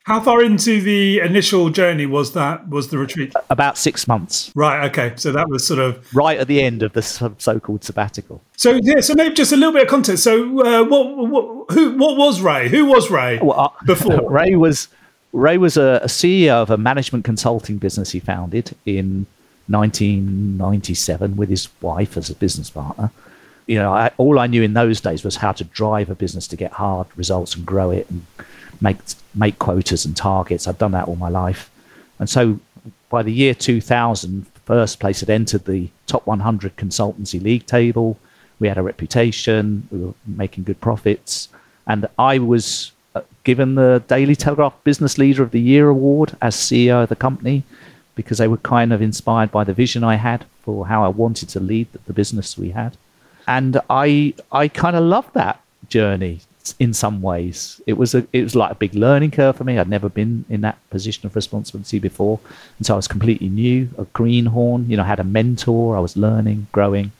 How 0.09 0.23
far 0.23 0.43
into 0.43 0.81
the 0.81 1.21
initial 1.21 1.69
journey 1.69 2.07
was 2.07 2.33
that? 2.33 2.67
Was 2.71 2.89
the 2.89 2.97
retreat? 2.97 3.35
About 3.51 3.77
six 3.77 4.09
months. 4.09 4.51
Right. 4.55 4.89
Okay. 4.89 5.13
So 5.17 5.33
that 5.33 5.51
was 5.51 5.67
sort 5.67 5.81
of 5.81 6.15
right 6.15 6.39
at 6.39 6.49
the 6.49 6.63
end 6.63 6.83
of 6.83 6.95
the 6.95 7.03
so-called 7.03 7.85
sabbatical. 7.85 8.41
So 8.57 8.81
yeah. 8.83 9.01
So 9.01 9.13
maybe 9.13 9.35
just 9.35 9.53
a 9.53 9.57
little 9.57 9.75
bit 9.75 9.83
of 9.83 9.89
context. 9.89 10.25
So 10.25 10.61
uh, 10.61 10.85
what, 10.85 11.15
what, 11.15 11.73
who, 11.73 11.99
what 11.99 12.17
was 12.17 12.41
Ray? 12.41 12.71
Who 12.71 12.87
was 12.87 13.11
Ray 13.11 13.39
well, 13.39 13.61
uh, 13.61 13.69
before? 13.85 14.31
Ray 14.31 14.57
was 14.57 14.89
Ray 15.35 15.59
was 15.59 15.77
a, 15.77 16.01
a 16.03 16.07
CEO 16.07 16.55
of 16.55 16.71
a 16.71 16.79
management 16.79 17.27
consulting 17.27 17.77
business 17.77 18.13
he 18.13 18.19
founded 18.19 18.75
in 18.87 19.27
1997 19.67 21.37
with 21.37 21.51
his 21.51 21.69
wife 21.83 22.17
as 22.17 22.31
a 22.31 22.35
business 22.35 22.71
partner. 22.71 23.11
You 23.67 23.77
know, 23.77 23.93
I, 23.93 24.11
all 24.17 24.39
I 24.39 24.47
knew 24.47 24.63
in 24.63 24.73
those 24.73 25.03
days 25.03 25.23
was 25.23 25.37
how 25.37 25.53
to 25.53 25.65
drive 25.65 26.09
a 26.09 26.15
business 26.15 26.49
to 26.49 26.57
get 26.57 26.73
hard 26.73 27.09
results 27.15 27.55
and 27.55 27.67
grow 27.67 27.91
it 27.91 28.09
and 28.09 28.25
make 28.81 28.99
make 29.35 29.59
quotas 29.59 30.05
and 30.05 30.17
targets. 30.17 30.67
I've 30.67 30.79
done 30.79 30.93
that 30.93 31.09
all 31.09 31.17
my 31.17 31.29
life, 31.29 31.71
and 32.19 32.29
so 32.29 32.61
by 33.09 33.23
the 33.23 33.33
year 33.33 33.55
2000, 33.55 34.47
first 34.65 35.01
place 35.01 35.21
had 35.21 35.31
entered 35.31 35.65
the 35.65 35.89
top 36.07 36.27
100 36.27 36.77
consultancy 36.77 37.43
league 37.43 37.65
table. 37.67 38.19
We 38.61 38.69
had 38.69 38.77
a 38.77 38.83
reputation. 38.83 39.89
We 39.91 39.99
were 39.99 40.15
making 40.27 40.65
good 40.65 40.81
profits, 40.81 41.49
and 41.87 42.07
I 42.19 42.39
was 42.39 42.93
uh, 43.15 43.23
given 43.45 43.75
the 43.77 44.03
Daily 44.09 44.37
Telegraph 44.37 44.75
Business 44.85 45.17
Leader 45.17 45.43
of 45.43 45.53
the 45.53 45.61
Year 45.61 45.89
award 45.89 46.37
as 46.43 46.55
CEO 46.57 47.03
of 47.03 47.09
the 47.09 47.17
company 47.17 47.63
because 48.15 48.39
they 48.39 48.49
were 48.49 48.59
kind 48.59 48.93
of 48.93 49.01
inspired 49.01 49.53
by 49.53 49.63
the 49.63 49.73
vision 49.73 50.03
I 50.03 50.17
had 50.17 50.45
for 50.63 50.89
how 50.89 51.05
I 51.05 51.09
wanted 51.09 51.49
to 51.51 51.61
lead 51.61 51.87
the 52.07 52.13
business 52.13 52.59
we 52.59 52.71
had. 52.71 52.97
And 53.47 53.81
I 53.89 54.35
I 54.51 54.67
kind 54.67 54.97
of 54.97 55.05
loved 55.05 55.35
that 55.35 55.63
journey 55.89 56.41
in 56.79 56.95
some 56.95 57.23
ways. 57.23 57.81
It 57.87 57.95
was 57.95 58.15
a 58.15 58.27
it 58.33 58.43
was 58.43 58.55
like 58.55 58.73
a 58.73 58.75
big 58.75 58.95
learning 58.95 59.33
curve 59.33 59.57
for 59.57 59.65
me. 59.65 59.79
I'd 59.79 59.89
never 59.89 60.09
been 60.09 60.45
in 60.49 60.61
that 60.63 60.79
position 60.91 61.27
of 61.27 61.37
responsibility 61.37 61.99
before, 61.99 62.41
and 62.79 62.87
so 62.87 62.95
I 62.95 62.97
was 62.97 63.09
completely 63.09 63.49
new. 63.49 63.89
A 63.99 64.05
greenhorn, 64.05 64.89
you 64.89 64.97
know, 64.97 65.03
I 65.03 65.07
had 65.07 65.21
a 65.21 65.25
mentor. 65.25 65.97
I 65.97 66.01
was 66.01 66.17
learning, 66.17 66.67
growing. 66.73 67.13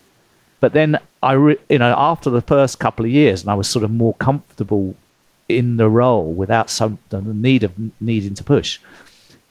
But 0.61 0.73
then 0.73 0.99
I, 1.23 1.33
re- 1.33 1.59
you 1.69 1.79
know, 1.79 1.95
after 1.97 2.31
the 2.31 2.43
first 2.43 2.81
couple 2.81 3.05
of 3.05 3.11
years, 3.11 3.43
and 3.43 3.51
I 3.51 3.55
was 3.55 3.69
sort 3.69 3.85
of 3.85 3.91
more 3.91 4.15
comfortable 4.15 4.97
in 5.49 5.77
the 5.77 5.89
role 5.89 6.33
without 6.33 6.69
some 6.69 6.99
the 7.09 7.21
need 7.23 7.65
of 7.65 7.73
needing 8.01 8.35
to 8.35 8.45
push. 8.45 8.79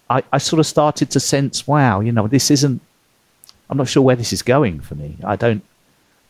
I, 0.09 0.23
I 0.31 0.37
sort 0.37 0.59
of 0.59 0.65
started 0.65 1.11
to 1.11 1.19
sense, 1.19 1.67
wow, 1.67 1.99
you 1.99 2.11
know, 2.11 2.27
this 2.27 2.51
isn't. 2.51 2.81
I'm 3.69 3.77
not 3.77 3.89
sure 3.89 4.03
where 4.03 4.15
this 4.15 4.31
is 4.31 4.41
going 4.41 4.79
for 4.79 4.95
me. 4.95 5.17
I 5.23 5.35
don't. 5.35 5.63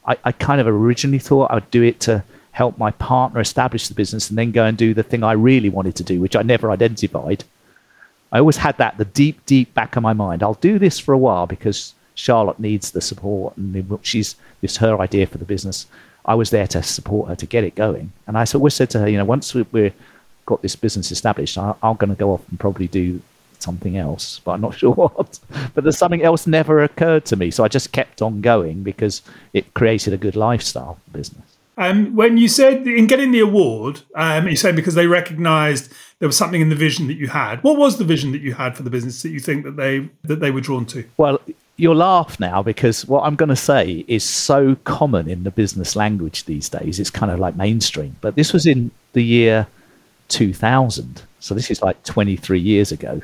I, 0.05 0.17
I 0.23 0.31
kind 0.31 0.61
of 0.61 0.67
originally 0.67 1.19
thought 1.19 1.51
I 1.51 1.55
would 1.55 1.69
do 1.69 1.83
it 1.83 1.99
to 2.01 2.23
help 2.57 2.75
my 2.79 2.89
partner 2.89 3.39
establish 3.39 3.87
the 3.87 3.93
business 3.93 4.29
and 4.29 4.37
then 4.37 4.51
go 4.51 4.65
and 4.65 4.75
do 4.75 4.91
the 4.91 5.03
thing 5.03 5.23
I 5.23 5.33
really 5.33 5.69
wanted 5.69 5.95
to 5.97 6.03
do, 6.03 6.19
which 6.19 6.35
I 6.35 6.41
never 6.41 6.71
identified. 6.71 7.43
I 8.31 8.39
always 8.39 8.57
had 8.57 8.75
that 8.79 8.97
the 8.97 9.05
deep, 9.05 9.45
deep 9.45 9.75
back 9.75 9.95
of 9.95 10.01
my 10.01 10.13
mind. 10.13 10.41
I'll 10.41 10.55
do 10.55 10.79
this 10.79 10.97
for 10.97 11.13
a 11.13 11.19
while 11.19 11.45
because 11.45 11.93
Charlotte 12.15 12.59
needs 12.59 12.89
the 12.89 12.99
support 12.99 13.55
and 13.57 13.99
she's 14.01 14.35
this 14.61 14.77
her 14.77 14.99
idea 14.99 15.27
for 15.27 15.37
the 15.37 15.45
business. 15.45 15.85
I 16.25 16.33
was 16.33 16.49
there 16.49 16.65
to 16.69 16.81
support 16.81 17.29
her 17.29 17.35
to 17.35 17.45
get 17.45 17.63
it 17.63 17.75
going. 17.75 18.11
And 18.25 18.35
I 18.35 18.43
always 18.55 18.73
said 18.73 18.89
to 18.89 18.99
her, 19.01 19.07
you 19.07 19.19
know, 19.19 19.25
once 19.25 19.53
we, 19.53 19.63
have 19.83 19.93
got 20.47 20.63
this 20.63 20.75
business 20.75 21.11
established, 21.11 21.59
I, 21.59 21.75
I'm 21.83 21.95
going 21.97 22.09
to 22.09 22.15
go 22.15 22.31
off 22.31 22.49
and 22.49 22.59
probably 22.59 22.87
do 22.87 23.21
something 23.59 23.97
else, 23.97 24.41
but 24.43 24.53
I'm 24.53 24.61
not 24.61 24.73
sure 24.79 24.93
what. 24.93 25.39
But 25.75 25.83
there's 25.83 25.99
something 25.99 26.23
else 26.23 26.47
never 26.47 26.83
occurred 26.83 27.25
to 27.25 27.35
me. 27.35 27.51
So 27.51 27.63
I 27.63 27.67
just 27.67 27.91
kept 27.91 28.23
on 28.23 28.41
going 28.41 28.81
because 28.81 29.21
it 29.53 29.75
created 29.75 30.11
a 30.13 30.17
good 30.17 30.35
lifestyle 30.35 30.97
business. 31.11 31.56
Um, 31.77 32.15
when 32.15 32.37
you 32.37 32.47
said 32.47 32.87
in 32.87 33.05
getting 33.05 33.31
the 33.31 33.39
award, 33.39 34.01
um, 34.15 34.47
you 34.47 34.55
said 34.55 34.75
because 34.75 34.95
they 34.95 35.05
recognised 35.05 35.93
there 36.19 36.27
was 36.27 36.35
something 36.35 36.59
in 36.59 36.69
the 36.69 36.75
vision 36.75 37.07
that 37.07 37.17
you 37.17 37.27
had. 37.27 37.63
What 37.63 37.77
was 37.77 37.97
the 37.97 38.03
vision 38.03 38.31
that 38.31 38.41
you 38.41 38.53
had 38.53 38.75
for 38.75 38.81
the 38.81 38.89
business 38.89 39.21
that 39.21 39.29
you 39.29 39.39
think 39.39 39.63
that 39.63 39.75
they 39.75 40.09
that 40.23 40.39
they 40.39 40.49
were 40.49 40.61
drawn 40.61 40.85
to? 40.87 41.05
Well, 41.17 41.39
you'll 41.77 41.95
laugh 41.95 42.39
now 42.39 42.63
because 42.63 43.05
what 43.05 43.21
I'm 43.23 43.35
going 43.35 43.49
to 43.49 43.55
say 43.55 44.03
is 44.07 44.23
so 44.23 44.75
common 44.83 45.29
in 45.29 45.43
the 45.43 45.51
business 45.51 45.95
language 45.95 46.45
these 46.45 46.67
days. 46.67 46.99
It's 46.99 47.11
kind 47.11 47.31
of 47.31 47.39
like 47.39 47.55
mainstream. 47.55 48.15
But 48.21 48.35
this 48.35 48.51
was 48.51 48.65
in 48.65 48.89
the 49.13 49.23
year 49.23 49.67
2000, 50.29 51.21
so 51.39 51.53
this 51.53 51.69
is 51.69 51.81
like 51.81 52.03
23 52.03 52.59
years 52.59 52.91
ago. 52.91 53.21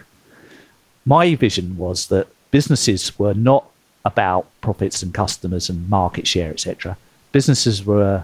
My 1.05 1.35
vision 1.35 1.75
was 1.75 2.07
that 2.07 2.27
businesses 2.51 3.17
were 3.17 3.33
not 3.33 3.65
about 4.05 4.45
profits 4.61 5.01
and 5.01 5.13
customers 5.13 5.69
and 5.69 5.89
market 5.89 6.27
share, 6.27 6.51
etc. 6.51 6.95
Businesses 7.31 7.83
were 7.83 8.23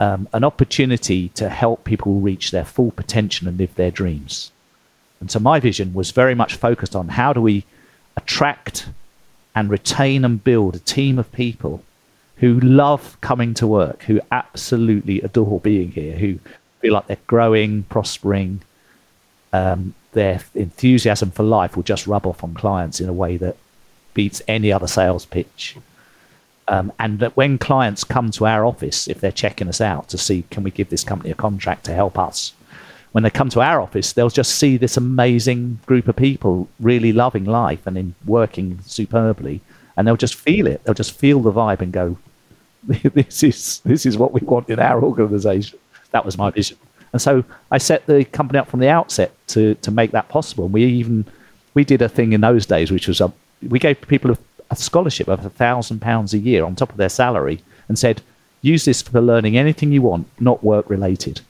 um, 0.00 0.28
an 0.32 0.44
opportunity 0.44 1.28
to 1.30 1.48
help 1.48 1.84
people 1.84 2.20
reach 2.20 2.50
their 2.50 2.64
full 2.64 2.90
potential 2.90 3.48
and 3.48 3.58
live 3.58 3.74
their 3.74 3.90
dreams. 3.90 4.52
And 5.20 5.30
so 5.30 5.40
my 5.40 5.58
vision 5.58 5.94
was 5.94 6.12
very 6.12 6.34
much 6.34 6.54
focused 6.54 6.94
on 6.94 7.08
how 7.08 7.32
do 7.32 7.40
we 7.40 7.64
attract 8.16 8.88
and 9.54 9.68
retain 9.68 10.24
and 10.24 10.42
build 10.42 10.76
a 10.76 10.80
team 10.80 11.18
of 11.18 11.32
people 11.32 11.82
who 12.36 12.60
love 12.60 13.20
coming 13.20 13.54
to 13.54 13.66
work, 13.66 14.04
who 14.04 14.20
absolutely 14.30 15.20
adore 15.22 15.58
being 15.58 15.90
here, 15.90 16.16
who 16.16 16.38
feel 16.80 16.92
like 16.92 17.08
they're 17.08 17.16
growing, 17.26 17.82
prospering. 17.84 18.60
Um, 19.52 19.94
their 20.12 20.42
enthusiasm 20.54 21.30
for 21.30 21.42
life 21.42 21.74
will 21.74 21.82
just 21.82 22.06
rub 22.06 22.26
off 22.26 22.44
on 22.44 22.54
clients 22.54 23.00
in 23.00 23.08
a 23.08 23.12
way 23.12 23.36
that 23.36 23.56
beats 24.14 24.42
any 24.48 24.72
other 24.72 24.86
sales 24.86 25.26
pitch. 25.26 25.76
Um, 26.70 26.92
and 26.98 27.18
that 27.20 27.34
when 27.34 27.56
clients 27.56 28.04
come 28.04 28.30
to 28.32 28.46
our 28.46 28.66
office, 28.66 29.08
if 29.08 29.20
they're 29.20 29.32
checking 29.32 29.68
us 29.68 29.80
out 29.80 30.08
to 30.10 30.18
see 30.18 30.44
can 30.50 30.62
we 30.62 30.70
give 30.70 30.90
this 30.90 31.02
company 31.02 31.30
a 31.30 31.34
contract 31.34 31.84
to 31.84 31.94
help 31.94 32.18
us, 32.18 32.52
when 33.12 33.24
they 33.24 33.30
come 33.30 33.48
to 33.50 33.62
our 33.62 33.80
office, 33.80 34.12
they'll 34.12 34.28
just 34.28 34.56
see 34.56 34.76
this 34.76 34.96
amazing 34.96 35.80
group 35.86 36.08
of 36.08 36.16
people 36.16 36.68
really 36.78 37.12
loving 37.12 37.44
life 37.44 37.86
and 37.86 37.96
in 37.96 38.14
working 38.26 38.80
superbly, 38.84 39.60
and 39.96 40.06
they'll 40.06 40.16
just 40.16 40.34
feel 40.34 40.66
it. 40.66 40.84
They'll 40.84 40.94
just 40.94 41.18
feel 41.18 41.40
the 41.40 41.52
vibe 41.52 41.80
and 41.80 41.92
go, 41.92 42.18
"This 42.84 43.42
is 43.42 43.80
this 43.80 44.04
is 44.04 44.18
what 44.18 44.32
we 44.32 44.40
want 44.42 44.68
in 44.68 44.78
our 44.78 45.02
organisation." 45.02 45.78
That 46.10 46.24
was 46.24 46.36
my 46.36 46.50
vision, 46.50 46.76
and 47.12 47.22
so 47.22 47.44
I 47.70 47.78
set 47.78 48.06
the 48.06 48.24
company 48.26 48.58
up 48.58 48.68
from 48.68 48.80
the 48.80 48.88
outset 48.88 49.32
to 49.48 49.74
to 49.76 49.90
make 49.90 50.10
that 50.10 50.28
possible. 50.28 50.64
And 50.66 50.74
we 50.74 50.84
even 50.84 51.24
we 51.74 51.84
did 51.84 52.02
a 52.02 52.08
thing 52.08 52.34
in 52.34 52.42
those 52.42 52.66
days, 52.66 52.92
which 52.92 53.08
was 53.08 53.20
a, 53.20 53.32
we 53.68 53.78
gave 53.78 54.00
people 54.02 54.32
a 54.32 54.38
a 54.70 54.76
scholarship 54.76 55.28
of 55.28 55.44
a 55.44 55.50
thousand 55.50 56.00
pounds 56.00 56.34
a 56.34 56.38
year 56.38 56.64
on 56.64 56.74
top 56.74 56.90
of 56.90 56.96
their 56.96 57.08
salary 57.08 57.62
and 57.88 57.98
said, 57.98 58.22
use 58.60 58.84
this 58.84 59.02
for 59.02 59.20
learning 59.20 59.56
anything 59.56 59.92
you 59.92 60.02
want, 60.02 60.26
not 60.40 60.64
work 60.64 60.88
related. 60.90 61.40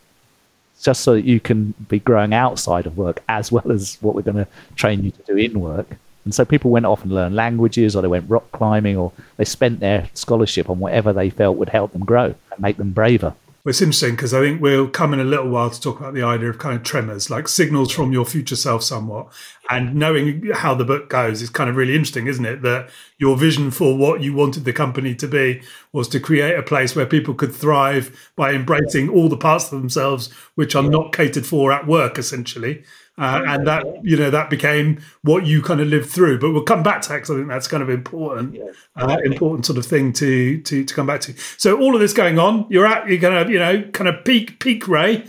Just 0.80 1.00
so 1.02 1.14
that 1.14 1.24
you 1.24 1.40
can 1.40 1.74
be 1.88 1.98
growing 1.98 2.32
outside 2.32 2.86
of 2.86 2.96
work 2.96 3.22
as 3.28 3.50
well 3.50 3.72
as 3.72 3.98
what 4.00 4.14
we're 4.14 4.22
going 4.22 4.36
to 4.36 4.46
train 4.76 5.02
you 5.02 5.10
to 5.10 5.22
do 5.24 5.36
in 5.36 5.60
work. 5.60 5.96
And 6.24 6.34
so 6.34 6.44
people 6.44 6.70
went 6.70 6.86
off 6.86 7.02
and 7.02 7.12
learned 7.12 7.34
languages, 7.34 7.96
or 7.96 8.02
they 8.02 8.08
went 8.08 8.28
rock 8.28 8.52
climbing, 8.52 8.96
or 8.96 9.12
they 9.38 9.44
spent 9.44 9.80
their 9.80 10.08
scholarship 10.14 10.68
on 10.68 10.78
whatever 10.78 11.12
they 11.12 11.30
felt 11.30 11.56
would 11.56 11.70
help 11.70 11.92
them 11.92 12.04
grow 12.04 12.26
and 12.52 12.60
make 12.60 12.76
them 12.76 12.92
braver. 12.92 13.34
Well, 13.68 13.72
it's 13.72 13.82
interesting 13.82 14.12
because 14.12 14.32
I 14.32 14.40
think 14.40 14.62
we'll 14.62 14.88
come 14.88 15.12
in 15.12 15.20
a 15.20 15.24
little 15.24 15.50
while 15.50 15.68
to 15.68 15.78
talk 15.78 16.00
about 16.00 16.14
the 16.14 16.22
idea 16.22 16.48
of 16.48 16.56
kind 16.56 16.74
of 16.74 16.84
tremors, 16.84 17.28
like 17.28 17.46
signals 17.48 17.92
from 17.92 18.14
your 18.14 18.24
future 18.24 18.56
self, 18.56 18.82
somewhat. 18.82 19.30
And 19.68 19.94
knowing 19.94 20.48
how 20.54 20.74
the 20.74 20.86
book 20.86 21.10
goes 21.10 21.42
is 21.42 21.50
kind 21.50 21.68
of 21.68 21.76
really 21.76 21.94
interesting, 21.94 22.28
isn't 22.28 22.46
it? 22.46 22.62
That 22.62 22.88
your 23.18 23.36
vision 23.36 23.70
for 23.70 23.94
what 23.94 24.22
you 24.22 24.32
wanted 24.32 24.64
the 24.64 24.72
company 24.72 25.14
to 25.16 25.28
be 25.28 25.60
was 25.92 26.08
to 26.08 26.18
create 26.18 26.58
a 26.58 26.62
place 26.62 26.96
where 26.96 27.04
people 27.04 27.34
could 27.34 27.54
thrive 27.54 28.32
by 28.36 28.54
embracing 28.54 29.10
all 29.10 29.28
the 29.28 29.36
parts 29.36 29.70
of 29.70 29.78
themselves 29.78 30.32
which 30.54 30.74
are 30.74 30.82
not 30.82 31.12
catered 31.12 31.44
for 31.44 31.70
at 31.70 31.86
work, 31.86 32.18
essentially. 32.18 32.84
Uh, 33.18 33.42
and 33.48 33.66
that 33.66 33.84
you 34.04 34.16
know 34.16 34.30
that 34.30 34.48
became 34.48 35.00
what 35.22 35.44
you 35.44 35.60
kind 35.60 35.80
of 35.80 35.88
lived 35.88 36.08
through. 36.08 36.38
But 36.38 36.52
we'll 36.52 36.62
come 36.62 36.84
back 36.84 37.02
to 37.02 37.08
that 37.08 37.16
because 37.16 37.30
I 37.30 37.34
think 37.34 37.48
that's 37.48 37.66
kind 37.66 37.82
of 37.82 37.90
important, 37.90 38.56
uh, 38.94 39.16
important 39.24 39.66
sort 39.66 39.76
of 39.76 39.84
thing 39.84 40.12
to 40.14 40.60
to 40.62 40.84
to 40.84 40.94
come 40.94 41.06
back 41.06 41.20
to. 41.22 41.34
So 41.56 41.80
all 41.80 41.94
of 41.94 42.00
this 42.00 42.12
going 42.12 42.38
on, 42.38 42.66
you're 42.70 42.86
at 42.86 43.08
you're 43.08 43.18
gonna 43.18 43.50
you 43.50 43.58
know 43.58 43.82
kind 43.90 44.06
of 44.06 44.24
peak 44.24 44.60
peak 44.60 44.86
Ray, 44.86 45.24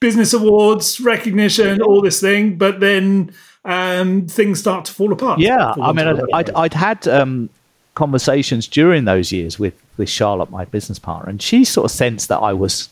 business 0.00 0.32
awards, 0.32 1.00
recognition, 1.00 1.82
all 1.82 2.00
this 2.00 2.18
thing, 2.18 2.56
but 2.56 2.80
then 2.80 3.32
um, 3.64 4.26
things 4.26 4.58
start 4.58 4.86
to 4.86 4.92
fall 4.92 5.12
apart. 5.12 5.38
Yeah, 5.38 5.74
I 5.80 5.92
mean, 5.92 6.06
I'd, 6.06 6.22
I'd, 6.32 6.50
I'd 6.50 6.74
had 6.74 7.06
um, 7.08 7.50
conversations 7.94 8.66
during 8.66 9.04
those 9.04 9.32
years 9.32 9.58
with 9.58 9.74
with 9.98 10.08
Charlotte, 10.08 10.50
my 10.50 10.64
business 10.64 10.98
partner, 10.98 11.28
and 11.28 11.42
she 11.42 11.64
sort 11.64 11.84
of 11.84 11.90
sensed 11.90 12.28
that 12.30 12.38
I 12.38 12.54
was 12.54 12.88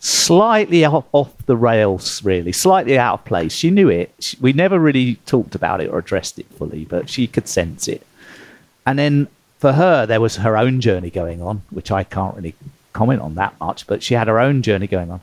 slightly 0.00 0.84
off, 0.84 1.36
the 1.46 1.56
rails, 1.56 2.22
really, 2.24 2.52
slightly 2.52 2.98
out 2.98 3.14
of 3.20 3.24
place. 3.24 3.52
She 3.52 3.70
knew 3.70 3.88
it. 3.88 4.34
We 4.40 4.52
never 4.52 4.78
really 4.78 5.16
talked 5.26 5.54
about 5.54 5.80
it 5.80 5.90
or 5.90 5.98
addressed 5.98 6.38
it 6.38 6.46
fully, 6.56 6.84
but 6.84 7.08
she 7.08 7.26
could 7.26 7.48
sense 7.48 7.88
it. 7.88 8.06
And 8.86 8.98
then 8.98 9.28
for 9.58 9.72
her, 9.72 10.06
there 10.06 10.20
was 10.20 10.36
her 10.36 10.56
own 10.56 10.80
journey 10.80 11.10
going 11.10 11.42
on, 11.42 11.62
which 11.70 11.90
I 11.90 12.04
can't 12.04 12.36
really 12.36 12.54
comment 12.92 13.20
on 13.20 13.34
that 13.34 13.58
much, 13.60 13.86
but 13.86 14.02
she 14.02 14.14
had 14.14 14.28
her 14.28 14.38
own 14.38 14.62
journey 14.62 14.86
going 14.86 15.10
on. 15.10 15.20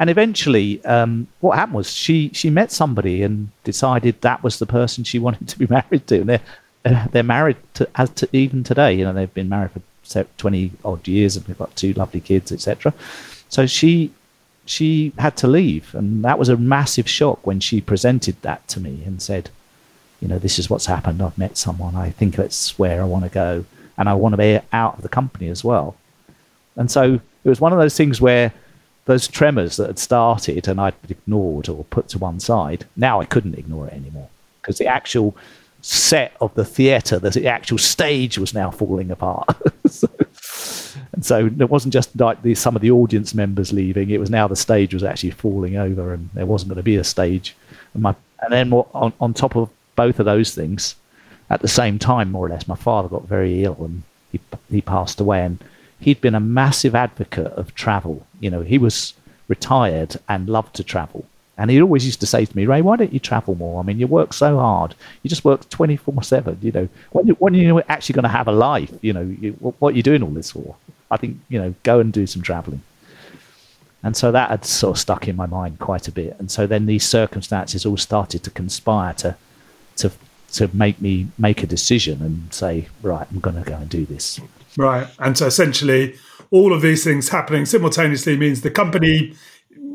And 0.00 0.10
eventually, 0.10 0.84
um, 0.84 1.26
what 1.40 1.58
happened 1.58 1.76
was 1.76 1.92
she 1.92 2.30
she 2.32 2.50
met 2.50 2.70
somebody 2.70 3.22
and 3.22 3.50
decided 3.64 4.20
that 4.20 4.44
was 4.44 4.58
the 4.58 4.66
person 4.66 5.02
she 5.02 5.18
wanted 5.26 5.48
to 5.48 5.58
be 5.58 5.66
married 5.66 6.06
to. 6.06 6.20
And 6.20 6.28
they're 6.28 6.40
uh, 6.84 7.08
they're 7.08 7.22
married 7.22 7.56
to, 7.74 7.88
as 7.96 8.10
to 8.10 8.28
even 8.32 8.62
today. 8.62 8.92
You 8.92 9.04
know, 9.04 9.12
they've 9.12 9.34
been 9.34 9.48
married 9.48 9.72
for 9.72 10.24
twenty 10.36 10.70
odd 10.84 11.08
years 11.08 11.36
and 11.36 11.44
they've 11.46 11.58
got 11.58 11.74
two 11.74 11.92
lovely 11.94 12.20
kids, 12.20 12.52
etc. 12.52 12.94
So 13.48 13.66
she 13.66 14.12
she 14.68 15.12
had 15.18 15.36
to 15.38 15.48
leave. 15.48 15.94
And 15.94 16.24
that 16.24 16.38
was 16.38 16.48
a 16.48 16.56
massive 16.56 17.08
shock 17.08 17.46
when 17.46 17.60
she 17.60 17.80
presented 17.80 18.40
that 18.42 18.66
to 18.68 18.80
me 18.80 19.02
and 19.06 19.22
said, 19.22 19.50
you 20.20 20.28
know, 20.28 20.38
this 20.38 20.58
is 20.58 20.68
what's 20.68 20.86
happened. 20.86 21.22
I've 21.22 21.38
met 21.38 21.56
someone. 21.56 21.94
I 21.94 22.10
think 22.10 22.36
that's 22.36 22.78
where 22.78 23.00
I 23.00 23.04
want 23.04 23.24
to 23.24 23.30
go. 23.30 23.64
And 23.96 24.08
I 24.08 24.14
want 24.14 24.32
to 24.34 24.36
be 24.36 24.60
out 24.72 24.96
of 24.96 25.02
the 25.02 25.08
company 25.08 25.48
as 25.48 25.64
well. 25.64 25.96
And 26.76 26.90
so 26.90 27.14
it 27.14 27.48
was 27.48 27.60
one 27.60 27.72
of 27.72 27.78
those 27.78 27.96
things 27.96 28.20
where 28.20 28.52
those 29.06 29.26
tremors 29.26 29.76
that 29.76 29.86
had 29.86 29.98
started 29.98 30.68
and 30.68 30.80
I'd 30.80 30.94
ignored 31.08 31.68
or 31.68 31.84
put 31.84 32.08
to 32.10 32.18
one 32.18 32.38
side, 32.38 32.84
now 32.94 33.20
I 33.20 33.24
couldn't 33.24 33.58
ignore 33.58 33.86
it 33.86 33.94
anymore 33.94 34.28
because 34.60 34.78
the 34.78 34.86
actual 34.86 35.34
set 35.80 36.36
of 36.40 36.54
the 36.54 36.64
theatre, 36.64 37.18
the 37.18 37.46
actual 37.46 37.78
stage 37.78 38.36
was 38.38 38.52
now 38.52 38.70
falling 38.70 39.10
apart. 39.10 39.48
so, 41.24 41.38
and 41.38 41.58
so 41.58 41.64
it 41.64 41.70
wasn't 41.70 41.92
just 41.92 42.18
like 42.18 42.42
the, 42.42 42.54
some 42.54 42.76
of 42.76 42.82
the 42.82 42.90
audience 42.90 43.34
members 43.34 43.72
leaving; 43.72 44.10
it 44.10 44.20
was 44.20 44.30
now 44.30 44.48
the 44.48 44.56
stage 44.56 44.94
was 44.94 45.04
actually 45.04 45.30
falling 45.30 45.76
over, 45.76 46.12
and 46.12 46.30
there 46.34 46.46
wasn't 46.46 46.70
going 46.70 46.76
to 46.76 46.82
be 46.82 46.96
a 46.96 47.04
stage. 47.04 47.56
And, 47.94 48.02
my, 48.02 48.14
and 48.42 48.52
then 48.52 48.72
on, 48.72 49.12
on 49.20 49.34
top 49.34 49.56
of 49.56 49.70
both 49.96 50.18
of 50.18 50.26
those 50.26 50.54
things, 50.54 50.94
at 51.50 51.62
the 51.62 51.68
same 51.68 51.98
time, 51.98 52.32
more 52.32 52.46
or 52.46 52.48
less, 52.50 52.68
my 52.68 52.76
father 52.76 53.08
got 53.08 53.26
very 53.26 53.64
ill 53.64 53.76
and 53.80 54.02
he 54.32 54.40
he 54.70 54.80
passed 54.80 55.20
away, 55.20 55.44
and 55.44 55.62
he'd 56.00 56.20
been 56.20 56.34
a 56.34 56.40
massive 56.40 56.94
advocate 56.94 57.52
of 57.52 57.74
travel. 57.74 58.26
You 58.40 58.50
know, 58.50 58.60
he 58.60 58.78
was 58.78 59.14
retired 59.48 60.16
and 60.28 60.48
loved 60.48 60.74
to 60.76 60.84
travel. 60.84 61.26
And 61.56 61.72
he 61.72 61.82
always 61.82 62.06
used 62.06 62.20
to 62.20 62.26
say 62.26 62.44
to 62.44 62.56
me, 62.56 62.66
Ray, 62.66 62.82
why 62.82 62.96
don't 62.96 63.12
you 63.12 63.18
travel 63.18 63.56
more? 63.56 63.80
I 63.80 63.82
mean, 63.82 63.98
you 63.98 64.06
work 64.06 64.32
so 64.32 64.58
hard. 64.58 64.94
You 65.22 65.28
just 65.28 65.44
work 65.44 65.68
24 65.68 66.22
7. 66.22 66.58
You 66.62 66.70
know, 66.70 66.88
when, 67.10 67.26
you, 67.26 67.34
when 67.34 67.54
you're 67.54 67.82
actually 67.88 68.12
going 68.12 68.22
to 68.22 68.28
have 68.28 68.46
a 68.46 68.52
life, 68.52 68.92
you 69.02 69.12
know, 69.12 69.22
you, 69.22 69.52
what, 69.54 69.92
are 69.92 69.96
you 69.96 70.04
doing 70.04 70.22
all 70.22 70.30
this 70.30 70.52
for? 70.52 70.76
I 71.10 71.16
think, 71.16 71.38
you 71.48 71.58
know, 71.58 71.74
go 71.82 72.00
and 72.00 72.12
do 72.12 72.26
some 72.26 72.42
traveling. 72.42 72.82
And 74.02 74.16
so 74.16 74.30
that 74.30 74.50
had 74.50 74.64
sort 74.64 74.96
of 74.96 75.00
stuck 75.00 75.26
in 75.26 75.36
my 75.36 75.46
mind 75.46 75.80
quite 75.80 76.06
a 76.06 76.12
bit. 76.12 76.36
And 76.38 76.50
so 76.50 76.66
then 76.66 76.86
these 76.86 77.04
circumstances 77.04 77.84
all 77.84 77.96
started 77.96 78.44
to 78.44 78.50
conspire 78.50 79.12
to 79.14 79.36
to 79.96 80.12
to 80.52 80.70
make 80.72 81.00
me 81.00 81.28
make 81.36 81.62
a 81.62 81.66
decision 81.66 82.22
and 82.22 82.52
say, 82.54 82.88
right, 83.02 83.26
I'm 83.30 83.40
going 83.40 83.62
to 83.62 83.68
go 83.68 83.76
and 83.76 83.88
do 83.88 84.06
this. 84.06 84.40
Right. 84.76 85.08
And 85.18 85.36
so 85.36 85.46
essentially, 85.46 86.14
all 86.50 86.72
of 86.72 86.80
these 86.80 87.04
things 87.04 87.30
happening 87.30 87.66
simultaneously 87.66 88.36
means 88.36 88.60
the 88.60 88.70
company 88.70 89.34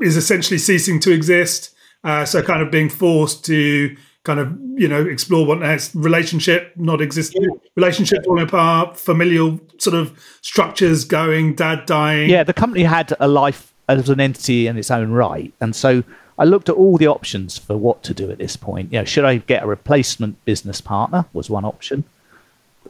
is 0.01 0.17
essentially 0.17 0.57
ceasing 0.57 0.99
to 0.99 1.11
exist. 1.11 1.73
Uh, 2.03 2.25
so 2.25 2.43
kind 2.43 2.61
of 2.61 2.69
being 2.69 2.89
forced 2.89 3.45
to 3.45 3.95
kind 4.23 4.39
of 4.39 4.57
you 4.75 4.87
know 4.87 5.05
explore 5.05 5.45
what 5.45 5.59
next. 5.59 5.93
Relationship 5.95 6.73
not 6.75 7.01
existing 7.01 7.45
relationship 7.75 8.23
falling 8.25 8.43
apart. 8.43 8.97
Familial 8.97 9.59
sort 9.77 9.95
of 9.95 10.17
structures 10.41 11.03
going 11.05 11.55
dad 11.55 11.85
dying. 11.85 12.29
Yeah 12.29 12.43
the 12.43 12.53
company 12.53 12.83
had 12.83 13.13
a 13.19 13.27
life 13.27 13.73
as 13.89 14.09
an 14.09 14.19
entity 14.19 14.67
in 14.67 14.77
its 14.77 14.91
own 14.91 15.11
right. 15.11 15.53
And 15.61 15.75
so 15.75 16.03
i 16.39 16.43
looked 16.43 16.67
at 16.67 16.75
all 16.75 16.97
the 16.97 17.05
options 17.07 17.59
for 17.59 17.77
what 17.77 18.01
to 18.03 18.13
do 18.13 18.31
at 18.31 18.37
this 18.37 18.55
point. 18.55 18.91
You 18.91 18.99
know 18.99 19.05
should 19.05 19.25
i 19.25 19.37
get 19.37 19.63
a 19.63 19.67
replacement 19.67 20.43
business 20.45 20.81
partner 20.81 21.25
was 21.33 21.49
one 21.49 21.65
option. 21.65 22.03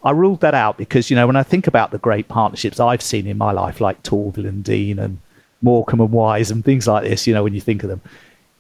I 0.03 0.11
ruled 0.11 0.41
that 0.41 0.53
out 0.53 0.77
because 0.77 1.09
you 1.09 1.15
know 1.15 1.27
when 1.27 1.35
i 1.35 1.43
think 1.43 1.65
about 1.65 1.91
the 1.91 1.97
great 1.97 2.27
partnerships 2.27 2.79
i've 2.79 3.01
seen 3.01 3.25
in 3.25 3.37
my 3.37 3.51
life 3.51 3.79
like 3.79 4.03
Torvill 4.03 4.47
and 4.47 4.63
Dean 4.63 4.99
and 4.99 5.19
Morecambe 5.61 6.01
and 6.01 6.11
Wise 6.11 6.51
and 6.51 6.63
things 6.63 6.87
like 6.87 7.03
this 7.03 7.25
you 7.25 7.33
know 7.33 7.43
when 7.43 7.53
you 7.53 7.61
think 7.61 7.83
of 7.83 7.89
them 7.89 8.01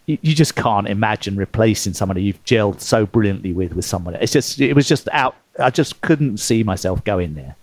you, 0.05 0.35
just 0.35 0.55
can't 0.55 0.87
imagine 0.87 1.35
replacing 1.35 1.93
somebody 1.93 2.23
you've 2.23 2.43
gelled 2.43 2.81
so 2.81 3.05
brilliantly 3.05 3.53
with 3.53 3.73
with 3.73 3.85
someone. 3.85 4.15
It's 4.15 4.33
just 4.33 4.59
it 4.59 4.73
was 4.73 4.87
just 4.87 5.07
out. 5.11 5.35
I 5.59 5.69
just 5.69 6.01
couldn't 6.01 6.37
see 6.37 6.63
myself 6.63 7.03
going 7.03 7.35
there. 7.35 7.55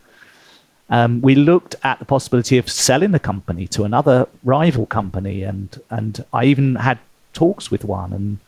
Um, 0.89 1.21
we 1.21 1.35
looked 1.35 1.77
at 1.85 1.99
the 1.99 2.05
possibility 2.05 2.59
of 2.59 2.69
selling 2.69 3.13
the 3.13 3.19
company 3.19 3.67
to 3.69 3.85
another 3.85 4.27
rival 4.43 4.87
company, 4.87 5.43
and 5.43 5.81
and 5.91 6.25
I 6.33 6.47
even 6.47 6.77
had 6.77 6.99
talks 7.33 7.71
with 7.71 7.85
one, 7.85 8.13
and 8.13 8.39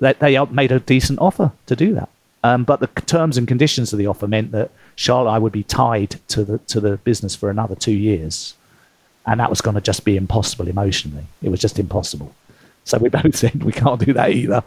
they, 0.00 0.14
they 0.14 0.44
made 0.46 0.72
a 0.72 0.80
decent 0.80 1.18
offer 1.18 1.52
to 1.66 1.76
do 1.76 1.94
that. 1.94 2.08
Um, 2.42 2.64
but 2.64 2.80
the 2.80 2.88
terms 2.88 3.38
and 3.38 3.48
conditions 3.48 3.92
of 3.92 3.98
the 3.98 4.06
offer 4.06 4.26
meant 4.26 4.52
that 4.52 4.70
Charlotte 4.96 5.30
I 5.30 5.38
would 5.38 5.52
be 5.52 5.62
tied 5.62 6.16
to 6.28 6.44
the 6.44 6.58
to 6.58 6.80
the 6.80 6.96
business 6.98 7.36
for 7.36 7.50
another 7.50 7.74
two 7.74 7.92
years, 7.92 8.54
and 9.26 9.40
that 9.40 9.50
was 9.50 9.60
going 9.60 9.74
to 9.74 9.80
just 9.80 10.04
be 10.04 10.16
impossible 10.16 10.68
emotionally. 10.68 11.24
It 11.42 11.50
was 11.50 11.60
just 11.60 11.78
impossible. 11.78 12.34
So 12.84 12.98
we 12.98 13.08
both 13.08 13.34
said 13.36 13.64
we 13.64 13.72
can't 13.72 14.00
do 14.00 14.12
that 14.12 14.30
either. 14.30 14.62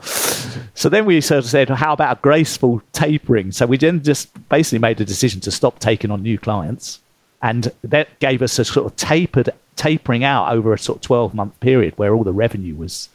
So 0.74 0.90
then 0.90 1.06
we 1.06 1.22
sort 1.22 1.40
of 1.40 1.46
said, 1.46 1.70
how 1.70 1.94
about 1.94 2.18
a 2.18 2.22
graceful 2.22 2.82
tapering? 2.94 3.52
So 3.52 3.66
we 3.66 3.78
then 3.78 4.04
just 4.04 4.30
basically 4.50 4.80
made 4.80 5.00
a 5.00 5.06
decision 5.06 5.42
to 5.42 5.52
stop 5.52 5.80
taking 5.80 6.12
on 6.12 6.24
new 6.24 6.38
clients. 6.38 7.00
And 7.42 7.72
that 7.84 8.20
gave 8.20 8.42
us 8.42 8.58
a 8.58 8.66
sort 8.66 8.88
of 8.88 8.96
tapered, 8.96 9.52
tapering 9.76 10.24
out 10.24 10.52
over 10.52 10.74
a 10.74 10.80
sort 10.80 10.98
of 10.98 11.02
12 11.04 11.34
month 11.34 11.60
period 11.60 11.94
where 11.98 12.14
all 12.14 12.24
the 12.24 12.34
revenue 12.34 12.76
was 12.76 13.10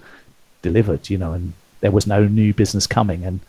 delivered, 0.63 1.11
you 1.11 1.19
know, 1.19 1.33
and 1.33 1.55
there 1.81 1.91
was 1.91 2.07
no 2.07 2.25
new 2.25 2.55
business 2.55 2.87
coming. 2.87 3.25
And 3.25 3.41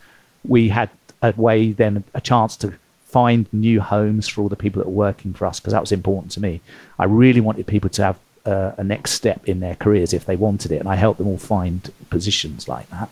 we 0.44 0.68
had 0.68 0.90
a 1.22 1.32
way 1.36 1.72
then, 1.72 2.02
a 2.12 2.20
chance 2.20 2.56
to 2.56 2.74
find 3.04 3.46
new 3.52 3.80
homes 3.80 4.26
for 4.26 4.42
all 4.42 4.48
the 4.48 4.56
people 4.56 4.82
that 4.82 4.88
were 4.88 5.06
working 5.06 5.32
for 5.32 5.46
us 5.46 5.60
because 5.60 5.72
that 5.72 5.80
was 5.80 5.92
important 5.92 6.32
to 6.32 6.40
me. 6.40 6.60
I 6.98 7.04
really 7.04 7.40
wanted 7.40 7.64
people 7.68 7.88
to 7.90 8.02
have 8.02 8.18
uh, 8.44 8.72
a 8.76 8.84
next 8.84 9.12
step 9.12 9.48
in 9.48 9.60
their 9.60 9.74
careers 9.74 10.12
if 10.12 10.26
they 10.26 10.36
wanted 10.36 10.72
it, 10.72 10.80
and 10.80 10.88
I 10.88 10.96
helped 10.96 11.18
them 11.18 11.28
all 11.28 11.38
find 11.38 11.90
positions 12.10 12.68
like 12.68 12.88
that, 12.90 13.10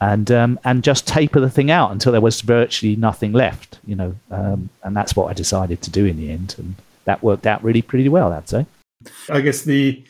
and 0.00 0.30
um, 0.30 0.60
and 0.64 0.82
just 0.82 1.06
taper 1.06 1.40
the 1.40 1.50
thing 1.50 1.70
out 1.70 1.92
until 1.92 2.12
there 2.12 2.20
was 2.20 2.40
virtually 2.40 2.96
nothing 2.96 3.32
left, 3.32 3.78
you 3.86 3.94
know, 3.94 4.14
um, 4.30 4.70
and 4.82 4.96
that's 4.96 5.16
what 5.16 5.26
I 5.30 5.32
decided 5.32 5.82
to 5.82 5.90
do 5.90 6.04
in 6.04 6.16
the 6.16 6.30
end, 6.30 6.54
and 6.58 6.74
that 7.04 7.22
worked 7.22 7.46
out 7.46 7.62
really 7.64 7.82
pretty 7.82 8.08
well, 8.08 8.32
I'd 8.32 8.48
say. 8.48 8.66
I 9.28 9.40
guess 9.40 9.62
the 9.62 10.04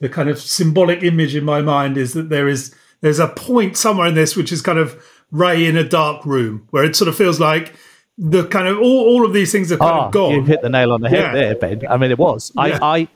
the 0.00 0.08
kind 0.08 0.28
of 0.28 0.38
symbolic 0.38 1.02
image 1.02 1.34
in 1.34 1.44
my 1.44 1.62
mind 1.62 1.96
is 1.96 2.12
that 2.12 2.28
there 2.28 2.48
is 2.48 2.74
there's 3.00 3.18
a 3.18 3.28
point 3.28 3.76
somewhere 3.76 4.06
in 4.08 4.14
this 4.14 4.36
which 4.36 4.52
is 4.52 4.62
kind 4.62 4.78
of 4.78 5.02
Ray 5.30 5.66
in 5.66 5.76
a 5.76 5.84
dark 5.84 6.24
room 6.24 6.66
where 6.70 6.84
it 6.84 6.94
sort 6.94 7.08
of 7.08 7.16
feels 7.16 7.40
like 7.40 7.74
the 8.18 8.46
kind 8.46 8.68
of 8.68 8.78
all, 8.78 9.04
all 9.08 9.26
of 9.26 9.32
these 9.32 9.52
things 9.52 9.70
are 9.70 9.76
kind 9.76 9.98
oh, 9.98 10.04
of 10.04 10.12
gone. 10.12 10.32
You've 10.32 10.46
hit 10.46 10.62
the 10.62 10.70
nail 10.70 10.92
on 10.92 11.00
the 11.00 11.08
head 11.08 11.24
yeah. 11.24 11.32
there, 11.32 11.54
Ben. 11.54 11.82
I 11.88 11.96
mean, 11.96 12.10
it 12.10 12.18
was. 12.18 12.52
Yeah. 12.54 12.78
I, 12.80 13.00
I 13.00 13.08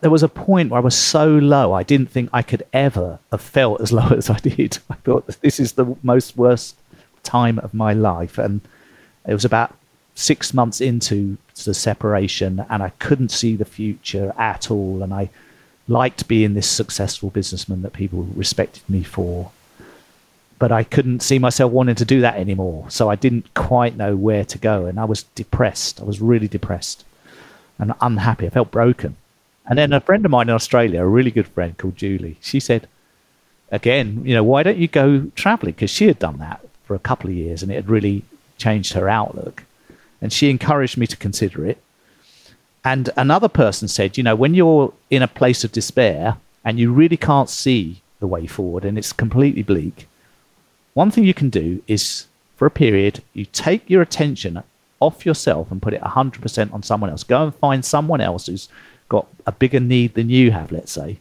there 0.00 0.10
was 0.10 0.22
a 0.22 0.28
point 0.28 0.70
where 0.70 0.78
I 0.78 0.82
was 0.82 0.96
so 0.96 1.26
low, 1.26 1.72
I 1.72 1.82
didn't 1.82 2.10
think 2.10 2.30
I 2.32 2.42
could 2.42 2.64
ever 2.72 3.18
have 3.30 3.40
felt 3.40 3.80
as 3.80 3.92
low 4.00 4.08
as 4.08 4.30
I 4.30 4.38
did. 4.38 4.78
I 4.90 4.94
thought 4.94 5.26
this 5.40 5.60
is 5.60 5.72
the 5.72 5.96
most 6.02 6.36
worst 6.36 6.76
time 7.22 7.58
of 7.58 7.74
my 7.74 7.92
life, 7.92 8.38
and 8.38 8.60
it 9.26 9.32
was 9.32 9.44
about 9.44 9.74
six 10.14 10.54
months 10.54 10.80
into 10.80 11.36
the 11.64 11.74
separation, 11.74 12.64
and 12.68 12.82
I 12.82 12.90
couldn't 12.98 13.30
see 13.30 13.56
the 13.56 13.64
future 13.64 14.32
at 14.38 14.70
all. 14.70 15.02
And 15.02 15.12
I 15.12 15.30
liked 15.88 16.28
being 16.28 16.54
this 16.54 16.68
successful 16.68 17.30
businessman 17.30 17.82
that 17.82 17.92
people 17.92 18.24
respected 18.34 18.82
me 18.88 19.02
for, 19.02 19.50
but 20.58 20.72
I 20.72 20.84
couldn't 20.84 21.20
see 21.20 21.38
myself 21.38 21.72
wanting 21.72 21.96
to 21.96 22.04
do 22.04 22.20
that 22.20 22.36
anymore. 22.36 22.86
So 22.90 23.10
I 23.10 23.16
didn't 23.16 23.52
quite 23.54 23.96
know 23.96 24.16
where 24.16 24.44
to 24.44 24.58
go, 24.58 24.86
and 24.86 24.98
I 24.98 25.04
was 25.04 25.24
depressed. 25.34 26.00
I 26.00 26.04
was 26.04 26.20
really 26.20 26.48
depressed 26.48 27.04
and 27.78 27.92
unhappy. 28.00 28.46
I 28.46 28.50
felt 28.50 28.70
broken. 28.70 29.16
And 29.66 29.78
then 29.78 29.92
a 29.92 30.00
friend 30.00 30.24
of 30.24 30.30
mine 30.30 30.48
in 30.48 30.54
Australia, 30.54 31.02
a 31.02 31.06
really 31.06 31.30
good 31.30 31.48
friend 31.48 31.76
called 31.76 31.96
Julie, 31.96 32.38
she 32.40 32.60
said, 32.60 32.86
again, 33.70 34.22
you 34.24 34.34
know, 34.34 34.44
why 34.44 34.62
don't 34.62 34.76
you 34.76 34.88
go 34.88 35.30
traveling? 35.34 35.74
Because 35.74 35.90
she 35.90 36.06
had 36.06 36.18
done 36.18 36.38
that 36.38 36.60
for 36.84 36.94
a 36.94 36.98
couple 36.98 37.30
of 37.30 37.36
years 37.36 37.62
and 37.62 37.72
it 37.72 37.76
had 37.76 37.88
really 37.88 38.24
changed 38.58 38.92
her 38.92 39.08
outlook. 39.08 39.64
And 40.20 40.32
she 40.32 40.50
encouraged 40.50 40.96
me 40.96 41.06
to 41.06 41.16
consider 41.16 41.64
it. 41.66 41.78
And 42.84 43.10
another 43.16 43.48
person 43.48 43.88
said, 43.88 44.18
you 44.18 44.22
know, 44.22 44.36
when 44.36 44.54
you're 44.54 44.92
in 45.10 45.22
a 45.22 45.28
place 45.28 45.64
of 45.64 45.72
despair 45.72 46.36
and 46.64 46.78
you 46.78 46.92
really 46.92 47.16
can't 47.16 47.48
see 47.48 48.02
the 48.20 48.26
way 48.26 48.46
forward 48.46 48.84
and 48.84 48.98
it's 48.98 49.12
completely 49.12 49.62
bleak, 49.62 50.06
one 50.92 51.10
thing 51.10 51.24
you 51.24 51.34
can 51.34 51.50
do 51.50 51.82
is 51.86 52.26
for 52.56 52.66
a 52.66 52.70
period, 52.70 53.22
you 53.32 53.46
take 53.46 53.88
your 53.88 54.02
attention 54.02 54.62
off 55.00 55.26
yourself 55.26 55.70
and 55.70 55.82
put 55.82 55.94
it 55.94 56.00
100% 56.02 56.72
on 56.72 56.82
someone 56.82 57.10
else. 57.10 57.24
Go 57.24 57.44
and 57.44 57.54
find 57.56 57.84
someone 57.84 58.20
else 58.20 58.46
who's 58.46 58.68
got 59.08 59.26
a 59.46 59.52
bigger 59.52 59.80
need 59.80 60.14
than 60.14 60.30
you 60.30 60.50
have, 60.50 60.72
let's 60.72 60.92
say, 60.92 61.18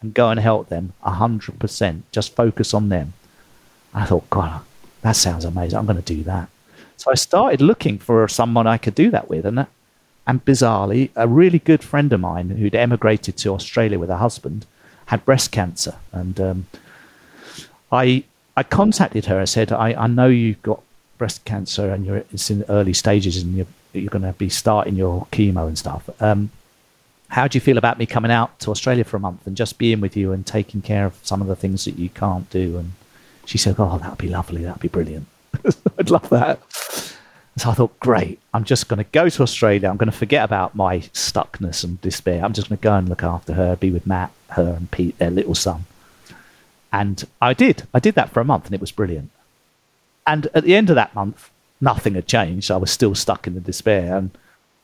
and 0.00 0.14
go 0.14 0.30
and 0.30 0.40
help 0.40 0.68
them 0.68 0.92
100%. 1.04 2.02
Just 2.12 2.34
focus 2.34 2.74
on 2.74 2.88
them. 2.88 3.12
I 3.94 4.04
thought, 4.04 4.28
God, 4.30 4.60
that 5.02 5.16
sounds 5.16 5.44
amazing. 5.44 5.78
I'm 5.78 5.86
going 5.86 6.02
to 6.02 6.14
do 6.14 6.22
that. 6.24 6.48
So 6.96 7.10
I 7.10 7.14
started 7.14 7.60
looking 7.60 7.98
for 7.98 8.26
someone 8.28 8.66
I 8.66 8.78
could 8.78 8.94
do 8.94 9.10
that 9.10 9.28
with. 9.28 9.46
And, 9.46 9.66
and 10.26 10.44
bizarrely, 10.44 11.10
a 11.16 11.28
really 11.28 11.58
good 11.58 11.82
friend 11.82 12.12
of 12.12 12.20
mine 12.20 12.50
who'd 12.50 12.74
emigrated 12.74 13.36
to 13.38 13.54
Australia 13.54 13.98
with 13.98 14.08
her 14.08 14.16
husband 14.16 14.66
had 15.06 15.24
breast 15.24 15.52
cancer. 15.52 15.94
And 16.12 16.40
um, 16.40 16.66
I, 17.92 18.24
I 18.56 18.62
contacted 18.62 19.26
her. 19.26 19.40
I 19.40 19.44
said, 19.44 19.72
I, 19.72 19.94
I 19.94 20.06
know 20.06 20.26
you've 20.28 20.62
got 20.62 20.82
breast 21.18 21.44
cancer 21.44 21.90
and 21.90 22.04
you're, 22.04 22.16
it's 22.16 22.50
in 22.50 22.64
early 22.68 22.92
stages 22.92 23.42
and 23.42 23.56
you're, 23.56 23.66
you're 23.92 24.10
going 24.10 24.22
to 24.22 24.32
be 24.32 24.48
starting 24.48 24.96
your 24.96 25.26
chemo 25.32 25.66
and 25.66 25.78
stuff. 25.78 26.08
Um, 26.20 26.50
how 27.28 27.48
do 27.48 27.56
you 27.56 27.60
feel 27.60 27.78
about 27.78 27.98
me 27.98 28.06
coming 28.06 28.30
out 28.30 28.58
to 28.60 28.70
Australia 28.70 29.04
for 29.04 29.16
a 29.16 29.20
month 29.20 29.46
and 29.46 29.56
just 29.56 29.78
being 29.78 30.00
with 30.00 30.16
you 30.16 30.32
and 30.32 30.46
taking 30.46 30.82
care 30.82 31.06
of 31.06 31.18
some 31.22 31.40
of 31.40 31.48
the 31.48 31.56
things 31.56 31.84
that 31.84 31.98
you 31.98 32.08
can't 32.08 32.48
do? 32.50 32.78
And 32.78 32.92
she 33.44 33.58
said, 33.58 33.76
Oh, 33.78 33.98
that'd 33.98 34.18
be 34.18 34.28
lovely. 34.28 34.64
That'd 34.64 34.82
be 34.82 34.88
brilliant. 34.88 35.26
I'd 35.98 36.10
love 36.10 36.28
that. 36.30 36.60
So 37.58 37.70
I 37.70 37.74
thought, 37.74 37.98
great. 38.00 38.38
I'm 38.52 38.64
just 38.64 38.86
going 38.88 38.98
to 38.98 39.10
go 39.10 39.30
to 39.30 39.42
Australia. 39.42 39.88
I'm 39.88 39.96
going 39.96 40.10
to 40.10 40.16
forget 40.16 40.44
about 40.44 40.74
my 40.74 40.98
stuckness 40.98 41.84
and 41.84 42.00
despair. 42.02 42.44
I'm 42.44 42.52
just 42.52 42.68
going 42.68 42.76
to 42.76 42.82
go 42.82 42.94
and 42.94 43.08
look 43.08 43.22
after 43.22 43.54
her, 43.54 43.76
be 43.76 43.90
with 43.90 44.06
Matt, 44.06 44.30
her, 44.50 44.74
and 44.76 44.90
Pete, 44.90 45.16
their 45.18 45.30
little 45.30 45.54
son. 45.54 45.86
And 46.92 47.24
I 47.40 47.54
did. 47.54 47.86
I 47.94 47.98
did 47.98 48.14
that 48.14 48.30
for 48.30 48.40
a 48.40 48.44
month 48.44 48.66
and 48.66 48.74
it 48.74 48.80
was 48.80 48.92
brilliant. 48.92 49.30
And 50.26 50.48
at 50.54 50.64
the 50.64 50.76
end 50.76 50.90
of 50.90 50.96
that 50.96 51.14
month, 51.14 51.50
nothing 51.80 52.14
had 52.14 52.26
changed. 52.26 52.70
I 52.70 52.76
was 52.76 52.90
still 52.90 53.14
stuck 53.14 53.46
in 53.46 53.54
the 53.54 53.60
despair. 53.60 54.16
And 54.16 54.30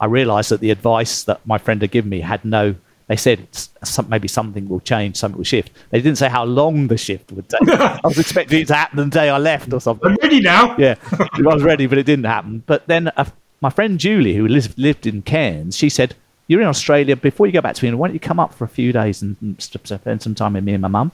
I 0.03 0.07
realised 0.07 0.51
that 0.51 0.59
the 0.59 0.73
advice 0.73 1.23
that 1.25 1.47
my 1.47 1.59
friend 1.59 1.81
had 1.81 1.93
given 1.93 2.11
me 2.11 2.21
had 2.21 2.45
no. 2.45 2.75
They 3.07 3.15
said 3.15 3.47
some, 3.85 4.09
maybe 4.09 4.27
something 4.27 4.69
will 4.69 4.81
change, 4.81 5.17
something 5.17 5.37
will 5.37 5.45
shift. 5.45 5.71
They 5.91 6.01
didn't 6.01 6.19
say 6.19 6.29
how 6.29 6.45
long 6.45 6.89
the 6.89 6.97
shift 6.97 7.31
would 7.31 7.49
take. 7.49 7.69
I 7.69 8.01
was 8.03 8.19
expecting 8.19 8.63
it 8.63 8.69
to 8.69 8.75
happen 8.75 8.97
the 8.97 9.07
day 9.07 9.29
I 9.29 9.39
left 9.39 9.73
or 9.73 9.81
something. 9.81 10.11
I'm 10.11 10.17
ready 10.21 10.41
now. 10.41 10.77
Yeah, 10.77 10.97
I 11.13 11.41
was 11.43 11.63
ready, 11.63 11.87
but 11.87 11.99
it 11.99 12.07
didn't 12.07 12.25
happen. 12.25 12.65
But 12.67 12.89
then 12.89 13.13
uh, 13.17 13.27
my 13.61 13.71
friend 13.71 14.01
Julie, 14.01 14.35
who 14.35 14.49
lived, 14.49 14.77
lived 14.77 15.07
in 15.07 15.23
Cairns, 15.23 15.77
she 15.77 15.89
said, 15.89 16.17
"You're 16.49 16.63
in 16.63 16.67
Australia. 16.67 17.15
Before 17.15 17.47
you 17.47 17.53
go 17.53 17.61
back 17.61 17.77
to 17.77 17.87
England, 17.87 18.01
why 18.01 18.09
don't 18.09 18.15
you 18.15 18.21
come 18.21 18.41
up 18.41 18.55
for 18.55 18.65
a 18.65 18.69
few 18.69 18.93
days 18.93 19.23
and, 19.23 19.37
and 19.41 19.63
spend 19.63 20.21
some 20.21 20.35
time 20.35 20.55
with 20.55 20.65
me 20.65 20.73
and 20.73 20.83
my 20.83 20.89
mum?" 20.89 21.13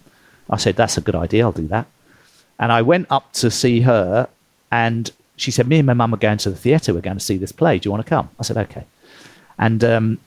I 0.48 0.56
said, 0.56 0.76
"That's 0.76 0.96
a 0.96 1.02
good 1.02 1.14
idea. 1.14 1.44
I'll 1.44 1.52
do 1.52 1.68
that." 1.68 1.86
And 2.58 2.72
I 2.72 2.80
went 2.80 3.08
up 3.10 3.34
to 3.34 3.50
see 3.50 3.82
her, 3.82 4.28
and 4.70 5.10
she 5.38 5.50
said, 5.50 5.68
Me 5.68 5.78
and 5.78 5.86
my 5.86 5.94
mum 5.94 6.12
are 6.14 6.18
going 6.18 6.38
to 6.38 6.50
the 6.50 6.56
theatre. 6.56 6.92
We're 6.92 7.00
going 7.00 7.16
to 7.18 7.24
see 7.24 7.36
this 7.36 7.52
play. 7.52 7.78
Do 7.78 7.86
you 7.86 7.90
want 7.92 8.04
to 8.04 8.08
come? 8.08 8.28
I 8.38 8.42
said, 8.42 8.56
Okay. 8.58 8.84
And 9.58 9.82
um, 9.82 10.18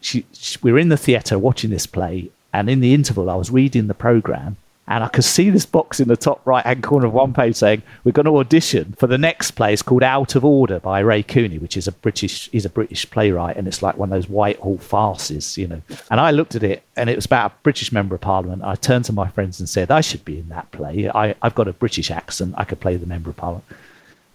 she, 0.00 0.24
she, 0.32 0.58
we 0.62 0.72
were 0.72 0.78
in 0.78 0.88
the 0.88 0.96
theatre 0.96 1.38
watching 1.38 1.70
this 1.70 1.86
play. 1.86 2.30
And 2.52 2.70
in 2.70 2.80
the 2.80 2.94
interval, 2.94 3.28
I 3.28 3.34
was 3.34 3.50
reading 3.50 3.86
the 3.86 3.94
programme. 3.94 4.56
And 4.88 5.02
I 5.02 5.08
could 5.08 5.24
see 5.24 5.50
this 5.50 5.66
box 5.66 5.98
in 5.98 6.06
the 6.06 6.16
top 6.16 6.40
right 6.46 6.64
hand 6.64 6.84
corner 6.84 7.06
of 7.06 7.12
one 7.12 7.34
page 7.34 7.56
saying, 7.56 7.82
We're 8.04 8.12
going 8.12 8.26
to 8.26 8.38
audition 8.38 8.94
for 8.96 9.08
the 9.08 9.18
next 9.18 9.52
play. 9.52 9.72
It's 9.72 9.82
called 9.82 10.04
Out 10.04 10.36
of 10.36 10.44
Order 10.44 10.78
by 10.78 11.00
Ray 11.00 11.24
Cooney, 11.24 11.58
which 11.58 11.76
is 11.76 11.88
a 11.88 11.92
British 11.92 12.48
he's 12.50 12.64
a 12.64 12.70
British 12.70 13.10
playwright, 13.10 13.56
and 13.56 13.66
it's 13.66 13.82
like 13.82 13.96
one 13.96 14.12
of 14.12 14.14
those 14.14 14.28
Whitehall 14.28 14.78
farces, 14.78 15.58
you 15.58 15.66
know. 15.66 15.82
And 16.08 16.20
I 16.20 16.30
looked 16.30 16.54
at 16.54 16.62
it 16.62 16.84
and 16.94 17.10
it 17.10 17.16
was 17.16 17.26
about 17.26 17.50
a 17.50 17.54
British 17.64 17.90
member 17.90 18.14
of 18.14 18.20
parliament. 18.20 18.62
I 18.62 18.76
turned 18.76 19.06
to 19.06 19.12
my 19.12 19.28
friends 19.28 19.58
and 19.58 19.68
said, 19.68 19.90
I 19.90 20.02
should 20.02 20.24
be 20.24 20.38
in 20.38 20.50
that 20.50 20.70
play. 20.70 21.10
I, 21.12 21.34
I've 21.42 21.56
got 21.56 21.66
a 21.66 21.72
British 21.72 22.12
accent, 22.12 22.54
I 22.56 22.62
could 22.62 22.78
play 22.78 22.96
the 22.96 23.06
member 23.06 23.30
of 23.30 23.36
parliament. 23.36 23.64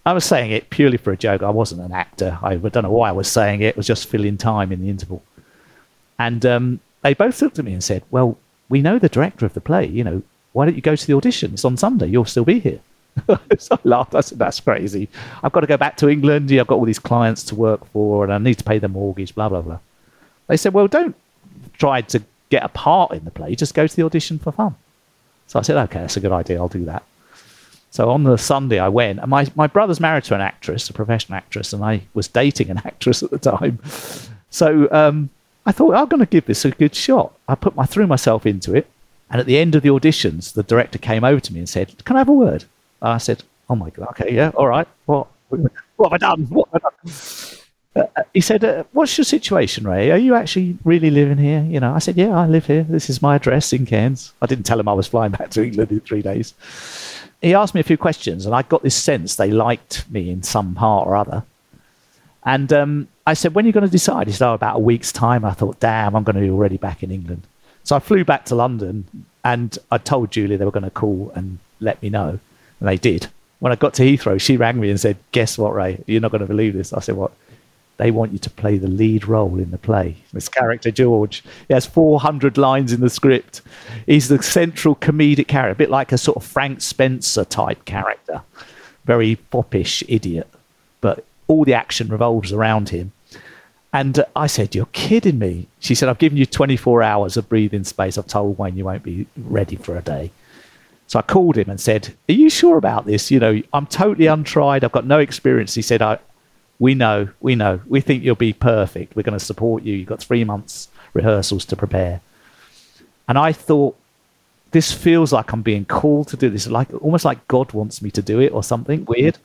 I 0.04 0.12
was 0.12 0.24
saying 0.24 0.50
it 0.50 0.70
purely 0.70 0.96
for 0.96 1.12
a 1.12 1.16
joke. 1.16 1.42
I 1.42 1.50
wasn't 1.50 1.82
an 1.82 1.92
actor. 1.92 2.38
I 2.42 2.56
don't 2.56 2.82
know 2.82 2.90
why 2.90 3.10
I 3.10 3.12
was 3.12 3.28
saying 3.28 3.60
it. 3.60 3.66
It 3.66 3.76
was 3.76 3.86
just 3.86 4.08
filling 4.08 4.36
time 4.36 4.72
in 4.72 4.82
the 4.82 4.88
interval. 4.88 5.22
And 6.18 6.44
um, 6.44 6.80
they 7.02 7.14
both 7.14 7.40
looked 7.40 7.58
at 7.58 7.64
me 7.64 7.72
and 7.72 7.84
said, 7.84 8.02
Well, 8.10 8.36
we 8.68 8.82
know 8.82 8.98
the 8.98 9.08
director 9.08 9.46
of 9.46 9.54
the 9.54 9.60
play. 9.60 9.86
You 9.86 10.02
know, 10.02 10.22
why 10.52 10.64
don't 10.64 10.74
you 10.74 10.82
go 10.82 10.96
to 10.96 11.06
the 11.06 11.14
audition? 11.14 11.54
It's 11.54 11.64
on 11.64 11.76
Sunday. 11.76 12.08
You'll 12.08 12.24
still 12.24 12.44
be 12.44 12.58
here. 12.58 12.80
so 13.58 13.76
I 13.76 13.78
laughed. 13.84 14.14
I 14.14 14.22
said, 14.22 14.38
That's 14.38 14.58
crazy. 14.58 15.08
I've 15.42 15.52
got 15.52 15.60
to 15.60 15.66
go 15.68 15.76
back 15.76 15.96
to 15.98 16.08
England. 16.08 16.50
I've 16.52 16.66
got 16.66 16.76
all 16.76 16.84
these 16.84 16.98
clients 16.98 17.44
to 17.44 17.54
work 17.54 17.84
for 17.86 18.24
and 18.24 18.32
I 18.32 18.38
need 18.38 18.58
to 18.58 18.64
pay 18.64 18.78
the 18.78 18.88
mortgage, 18.88 19.34
blah, 19.34 19.48
blah, 19.48 19.62
blah. 19.62 19.78
They 20.48 20.56
said, 20.56 20.74
Well, 20.74 20.88
don't 20.88 21.14
try 21.78 22.00
to 22.02 22.22
get 22.50 22.64
a 22.64 22.68
part 22.68 23.12
in 23.12 23.24
the 23.24 23.30
play. 23.30 23.54
Just 23.54 23.74
go 23.74 23.86
to 23.86 23.96
the 23.96 24.04
audition 24.04 24.38
for 24.40 24.50
fun. 24.50 24.74
So 25.46 25.60
I 25.60 25.62
said, 25.62 25.76
Okay, 25.76 26.00
that's 26.00 26.16
a 26.16 26.20
good 26.20 26.32
idea. 26.32 26.58
I'll 26.58 26.68
do 26.68 26.84
that. 26.86 27.04
So 27.92 28.08
on 28.08 28.24
the 28.24 28.38
Sunday, 28.38 28.78
I 28.78 28.88
went, 28.88 29.18
and 29.18 29.28
my, 29.28 29.46
my 29.54 29.66
brother's 29.66 30.00
married 30.00 30.24
to 30.24 30.34
an 30.34 30.40
actress, 30.40 30.88
a 30.88 30.94
professional 30.94 31.36
actress, 31.36 31.74
and 31.74 31.84
I 31.84 32.00
was 32.14 32.26
dating 32.26 32.70
an 32.70 32.78
actress 32.84 33.22
at 33.22 33.30
the 33.30 33.38
time. 33.38 33.80
So 34.48 34.88
um, 34.90 35.28
I 35.66 35.72
thought, 35.72 35.94
I'm 35.94 36.08
going 36.08 36.20
to 36.20 36.26
give 36.26 36.46
this 36.46 36.64
a 36.64 36.70
good 36.70 36.94
shot. 36.94 37.38
I 37.48 37.54
put 37.54 37.76
my 37.76 37.84
threw 37.84 38.06
myself 38.06 38.46
into 38.46 38.74
it, 38.74 38.90
and 39.30 39.40
at 39.40 39.46
the 39.46 39.58
end 39.58 39.74
of 39.74 39.82
the 39.82 39.90
auditions, 39.90 40.54
the 40.54 40.62
director 40.62 40.98
came 40.98 41.22
over 41.22 41.38
to 41.40 41.52
me 41.52 41.58
and 41.58 41.68
said, 41.68 42.02
"Can 42.06 42.16
I 42.16 42.20
have 42.20 42.30
a 42.30 42.32
word?" 42.32 42.64
And 43.02 43.12
I 43.12 43.18
said, 43.18 43.44
"Oh 43.68 43.76
my 43.76 43.90
god, 43.90 44.08
okay, 44.12 44.34
yeah, 44.34 44.52
all 44.54 44.68
right. 44.68 44.88
What 45.04 45.26
what 45.50 46.12
have 46.12 46.14
I 46.14 46.18
done? 46.18 46.46
What 46.46 46.70
have 46.72 46.82
I 46.82 46.88
done?" 46.88 47.14
Uh, 47.94 48.22
he 48.32 48.40
said, 48.40 48.64
uh, 48.64 48.84
"What's 48.92 49.18
your 49.18 49.26
situation, 49.26 49.86
Ray? 49.86 50.10
Are 50.10 50.16
you 50.16 50.34
actually 50.34 50.78
really 50.82 51.10
living 51.10 51.36
here?" 51.36 51.62
You 51.62 51.80
know, 51.80 51.92
I 51.92 51.98
said, 51.98 52.16
"Yeah, 52.16 52.30
I 52.30 52.46
live 52.46 52.64
here. 52.64 52.84
This 52.84 53.10
is 53.10 53.20
my 53.20 53.36
address 53.36 53.74
in 53.74 53.84
Cairns." 53.84 54.32
I 54.40 54.46
didn't 54.46 54.64
tell 54.64 54.80
him 54.80 54.88
I 54.88 54.94
was 54.94 55.08
flying 55.08 55.32
back 55.32 55.50
to 55.50 55.62
England 55.62 55.90
in 55.90 56.00
three 56.00 56.22
days. 56.22 56.54
He 57.42 57.54
asked 57.54 57.74
me 57.74 57.80
a 57.80 57.84
few 57.84 57.98
questions, 57.98 58.46
and 58.46 58.54
I 58.54 58.62
got 58.62 58.82
this 58.82 58.94
sense 58.94 59.34
they 59.34 59.50
liked 59.50 60.08
me 60.10 60.30
in 60.30 60.42
some 60.42 60.74
part 60.74 61.06
or 61.06 61.16
other. 61.16 61.42
And 62.44 62.72
um, 62.72 63.08
I 63.26 63.34
said, 63.34 63.54
"When 63.54 63.64
are 63.64 63.68
you 63.68 63.72
going 63.72 63.86
to 63.86 63.90
decide?" 63.90 64.28
He 64.28 64.32
said, 64.32 64.48
"Oh, 64.48 64.54
about 64.54 64.76
a 64.76 64.80
week's 64.80 65.12
time." 65.12 65.44
I 65.44 65.52
thought, 65.52 65.80
"Damn, 65.80 66.14
I'm 66.14 66.24
going 66.24 66.36
to 66.36 66.42
be 66.42 66.50
already 66.50 66.76
back 66.76 67.02
in 67.02 67.10
England." 67.10 67.42
So 67.84 67.96
I 67.96 67.98
flew 67.98 68.24
back 68.24 68.44
to 68.46 68.54
London, 68.54 69.26
and 69.44 69.76
I 69.90 69.98
told 69.98 70.30
Julie 70.30 70.56
they 70.56 70.64
were 70.64 70.70
going 70.70 70.84
to 70.84 70.90
call 70.90 71.32
and 71.34 71.58
let 71.80 72.00
me 72.00 72.10
know, 72.10 72.38
and 72.78 72.88
they 72.88 72.96
did. 72.96 73.26
When 73.58 73.72
I 73.72 73.76
got 73.76 73.94
to 73.94 74.02
Heathrow, 74.02 74.40
she 74.40 74.56
rang 74.56 74.80
me 74.80 74.90
and 74.90 75.00
said, 75.00 75.16
"Guess 75.32 75.58
what, 75.58 75.74
Ray? 75.74 76.02
You're 76.06 76.20
not 76.20 76.30
going 76.30 76.40
to 76.40 76.46
believe 76.46 76.74
this." 76.74 76.92
I 76.92 77.00
said, 77.00 77.16
"What?" 77.16 77.32
They 78.02 78.10
want 78.10 78.32
you 78.32 78.40
to 78.40 78.50
play 78.50 78.78
the 78.78 78.88
lead 78.88 79.28
role 79.28 79.60
in 79.60 79.70
the 79.70 79.78
play. 79.78 80.16
This 80.32 80.48
character, 80.48 80.90
George, 80.90 81.44
he 81.68 81.74
has 81.74 81.86
400 81.86 82.58
lines 82.58 82.92
in 82.92 83.00
the 83.00 83.08
script. 83.08 83.62
He's 84.06 84.26
the 84.26 84.42
central 84.42 84.96
comedic 84.96 85.46
character, 85.46 85.70
a 85.70 85.76
bit 85.76 85.88
like 85.88 86.10
a 86.10 86.18
sort 86.18 86.36
of 86.36 86.44
Frank 86.44 86.80
Spencer 86.80 87.44
type 87.44 87.84
character, 87.84 88.42
very 89.04 89.36
foppish 89.52 90.02
idiot, 90.08 90.48
but 91.00 91.24
all 91.46 91.64
the 91.64 91.74
action 91.74 92.08
revolves 92.08 92.52
around 92.52 92.88
him. 92.88 93.12
And 93.92 94.18
uh, 94.18 94.24
I 94.34 94.48
said, 94.48 94.74
You're 94.74 94.86
kidding 94.86 95.38
me. 95.38 95.68
She 95.78 95.94
said, 95.94 96.08
I've 96.08 96.18
given 96.18 96.38
you 96.38 96.46
24 96.46 97.04
hours 97.04 97.36
of 97.36 97.48
breathing 97.48 97.84
space. 97.84 98.18
I've 98.18 98.26
told 98.26 98.58
Wayne 98.58 98.76
you 98.76 98.84
won't 98.84 99.04
be 99.04 99.28
ready 99.36 99.76
for 99.76 99.96
a 99.96 100.02
day. 100.02 100.32
So 101.06 101.20
I 101.20 101.22
called 101.22 101.56
him 101.56 101.70
and 101.70 101.80
said, 101.80 102.12
Are 102.28 102.32
you 102.32 102.50
sure 102.50 102.78
about 102.78 103.06
this? 103.06 103.30
You 103.30 103.38
know, 103.38 103.62
I'm 103.72 103.86
totally 103.86 104.26
untried. 104.26 104.82
I've 104.82 104.90
got 104.90 105.06
no 105.06 105.20
experience. 105.20 105.74
He 105.74 105.82
said, 105.82 106.02
I, 106.02 106.18
We 106.82 106.96
know, 106.96 107.28
we 107.40 107.54
know. 107.54 107.80
We 107.86 108.00
think 108.00 108.24
you'll 108.24 108.34
be 108.34 108.52
perfect. 108.52 109.14
We're 109.14 109.22
going 109.22 109.38
to 109.38 109.44
support 109.44 109.84
you. 109.84 109.94
You've 109.94 110.08
got 110.08 110.20
three 110.20 110.42
months 110.42 110.88
rehearsals 111.14 111.64
to 111.66 111.76
prepare. 111.76 112.20
And 113.28 113.38
I 113.38 113.52
thought, 113.52 113.96
this 114.72 114.90
feels 114.90 115.32
like 115.32 115.52
I'm 115.52 115.62
being 115.62 115.84
called 115.84 116.26
to 116.28 116.36
do 116.36 116.50
this, 116.50 116.66
like 116.66 116.88
almost 117.00 117.24
like 117.24 117.46
God 117.46 117.72
wants 117.72 118.02
me 118.02 118.10
to 118.10 118.20
do 118.20 118.40
it 118.40 118.50
or 118.50 118.64
something 118.64 119.04
weird. 119.04 119.38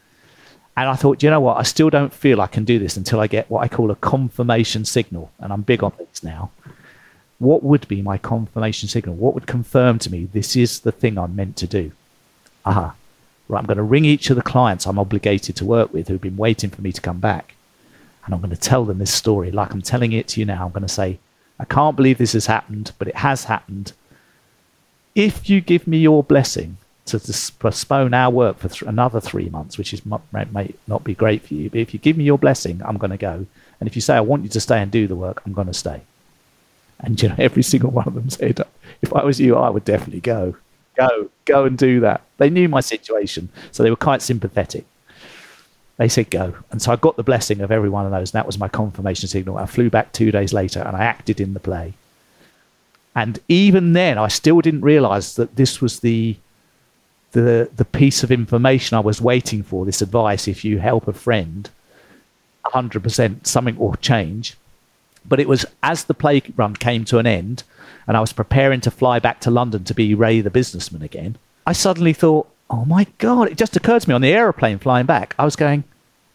And 0.76 0.90
I 0.90 0.96
thought, 0.96 1.22
you 1.22 1.30
know 1.30 1.40
what? 1.40 1.58
I 1.58 1.62
still 1.62 1.92
don't 1.92 2.12
feel 2.12 2.42
I 2.42 2.48
can 2.48 2.66
do 2.66 2.80
this 2.80 2.98
until 2.98 3.20
I 3.20 3.28
get 3.28 3.52
what 3.52 3.62
I 3.62 3.68
call 3.68 3.92
a 3.92 3.96
confirmation 3.96 4.84
signal. 4.84 5.30
And 5.38 5.54
I'm 5.54 5.62
big 5.62 5.84
on 5.84 5.94
this 6.00 6.24
now. 6.24 6.50
What 7.38 7.62
would 7.62 7.88
be 7.88 8.02
my 8.02 8.18
confirmation 8.18 8.90
signal? 8.90 9.14
What 9.14 9.36
would 9.36 9.46
confirm 9.46 10.00
to 10.00 10.12
me 10.12 10.26
this 10.26 10.56
is 10.56 10.80
the 10.80 10.92
thing 10.92 11.20
I'm 11.20 11.36
meant 11.36 11.56
to 11.58 11.68
do? 11.68 11.92
Aha. 12.66 12.96
Right, 13.48 13.60
I'm 13.60 13.66
going 13.66 13.78
to 13.78 13.84
ring 13.84 14.06
each 14.06 14.30
of 14.30 14.36
the 14.36 14.42
clients 14.42 14.86
I'm 14.86 15.00
obligated 15.00 15.56
to 15.58 15.66
work 15.66 15.94
with 15.94 16.08
who've 16.08 16.22
been 16.22 16.38
waiting 16.38 16.70
for 16.70 16.82
me 16.82 16.92
to 16.92 17.02
come 17.02 17.20
back. 17.20 17.56
And 18.26 18.34
I'm 18.34 18.42
going 18.42 18.56
to 18.56 18.58
tell 18.58 18.84
them 18.84 18.98
this 18.98 19.14
story 19.14 19.52
like 19.52 19.74
I'm 19.74 19.82
telling 19.82 20.12
it 20.12 20.28
to 20.30 20.40
you 20.42 20.46
now. 20.46 20.66
I'm 20.66 20.72
going 20.72 20.82
to 20.82 20.90
say, 20.90 21.20
I 21.60 21.66
can't 21.66 21.96
believe 21.96 22.18
this 22.18 22.34
has 22.34 22.48
happened, 22.48 22.92
but 23.00 23.08
it 23.08 23.16
has 23.16 23.46
happened. 23.46 23.94
If 25.16 25.50
you 25.50 25.62
give 25.62 25.88
me 25.88 25.98
your 25.98 26.24
blessing, 26.24 26.78
to 27.08 27.52
postpone 27.60 28.14
our 28.14 28.30
work 28.30 28.60
for 28.60 28.68
th- 28.68 28.82
another 28.84 29.20
three 29.20 29.50
months, 29.50 29.78
which 29.78 29.94
is 29.94 30.02
may, 30.06 30.74
not 30.88 31.04
be 31.04 31.16
great 31.16 31.42
for 31.42 31.54
you. 31.54 31.70
But 31.70 31.80
if 31.80 31.94
you 31.94 32.00
give 32.00 32.18
me 32.18 32.26
your 32.26 32.38
blessing, 32.38 32.82
I'm 32.84 32.98
going 32.98 33.12
to 33.12 33.18
go. 33.18 33.46
And 33.80 33.88
if 33.88 33.96
you 33.96 34.02
say 34.02 34.16
I 34.16 34.22
want 34.22 34.44
you 34.44 34.50
to 34.50 34.60
stay 34.60 34.82
and 34.82 34.92
do 34.92 35.08
the 35.08 35.16
work, 35.16 35.42
I'm 35.46 35.54
going 35.54 35.68
to 35.68 35.74
stay. 35.74 36.02
And 37.00 37.22
you 37.22 37.30
know, 37.30 37.36
every 37.38 37.64
single 37.64 37.92
one 37.92 38.08
of 38.08 38.14
them 38.14 38.30
said, 38.30 38.60
"If 39.02 39.14
I 39.14 39.24
was 39.24 39.40
you, 39.40 39.56
I 39.56 39.70
would 39.70 39.86
definitely 39.86 40.20
go, 40.20 40.56
go, 40.98 41.30
go 41.46 41.66
and 41.66 41.78
do 41.78 42.00
that." 42.02 42.22
They 42.38 42.50
knew 42.50 42.68
my 42.68 42.82
situation, 42.82 43.50
so 43.72 43.84
they 43.84 43.90
were 43.90 43.96
quite 43.96 44.22
sympathetic. 44.22 44.86
They 45.98 46.08
said 46.08 46.30
go, 46.30 46.54
and 46.72 46.80
so 46.82 46.92
I 46.92 46.96
got 46.96 47.16
the 47.16 47.24
blessing 47.24 47.60
of 47.62 47.72
every 47.72 47.90
one 47.90 48.06
of 48.06 48.12
those, 48.12 48.30
and 48.30 48.38
that 48.40 48.46
was 48.46 48.60
my 48.60 48.68
confirmation 48.68 49.28
signal. 49.28 49.58
I 49.58 49.66
flew 49.66 49.90
back 49.90 50.14
two 50.14 50.32
days 50.32 50.54
later, 50.54 50.82
and 50.82 50.96
I 50.96 51.04
acted 51.04 51.40
in 51.40 51.54
the 51.54 51.60
play. 51.60 51.94
And 53.16 53.40
even 53.48 53.94
then, 53.94 54.20
I 54.20 54.28
still 54.28 54.62
didn't 54.62 54.82
realise 54.82 55.34
that 55.36 55.56
this 55.56 55.82
was 55.82 56.02
the 56.02 56.38
the 57.32 57.70
the 57.76 57.86
piece 57.86 58.24
of 58.24 58.32
information 58.32 58.96
I 58.96 59.02
was 59.02 59.20
waiting 59.20 59.64
for, 59.64 59.86
this 59.86 60.04
advice, 60.04 60.48
if 60.48 60.64
you 60.64 60.78
help 60.78 61.08
a 61.08 61.14
friend, 61.14 61.70
100% 62.66 63.48
something 63.48 63.76
will 63.76 63.96
change. 63.96 64.56
But 65.26 65.40
it 65.40 65.48
was 65.48 65.66
as 65.82 66.04
the 66.04 66.14
play 66.14 66.44
run 66.56 66.76
came 66.76 67.06
to 67.06 67.18
an 67.18 67.26
end 67.26 67.64
and 68.08 68.16
I 68.16 68.22
was 68.22 68.34
preparing 68.34 68.82
to 68.82 68.92
fly 68.92 69.20
back 69.20 69.42
to 69.42 69.52
London 69.52 69.84
to 69.84 69.94
be 69.94 70.16
Ray 70.16 70.42
the 70.42 70.50
businessman 70.50 71.02
again, 71.02 71.38
I 71.66 71.74
suddenly 71.74 72.14
thought, 72.14 72.50
oh 72.70 72.86
my 72.86 73.06
God, 73.18 73.50
it 73.50 73.58
just 73.58 73.76
occurred 73.76 74.02
to 74.02 74.10
me 74.10 74.16
on 74.16 74.22
the 74.22 74.34
aeroplane 74.34 74.80
flying 74.80 75.06
back. 75.06 75.36
I 75.38 75.46
was 75.46 75.56
going, 75.56 75.84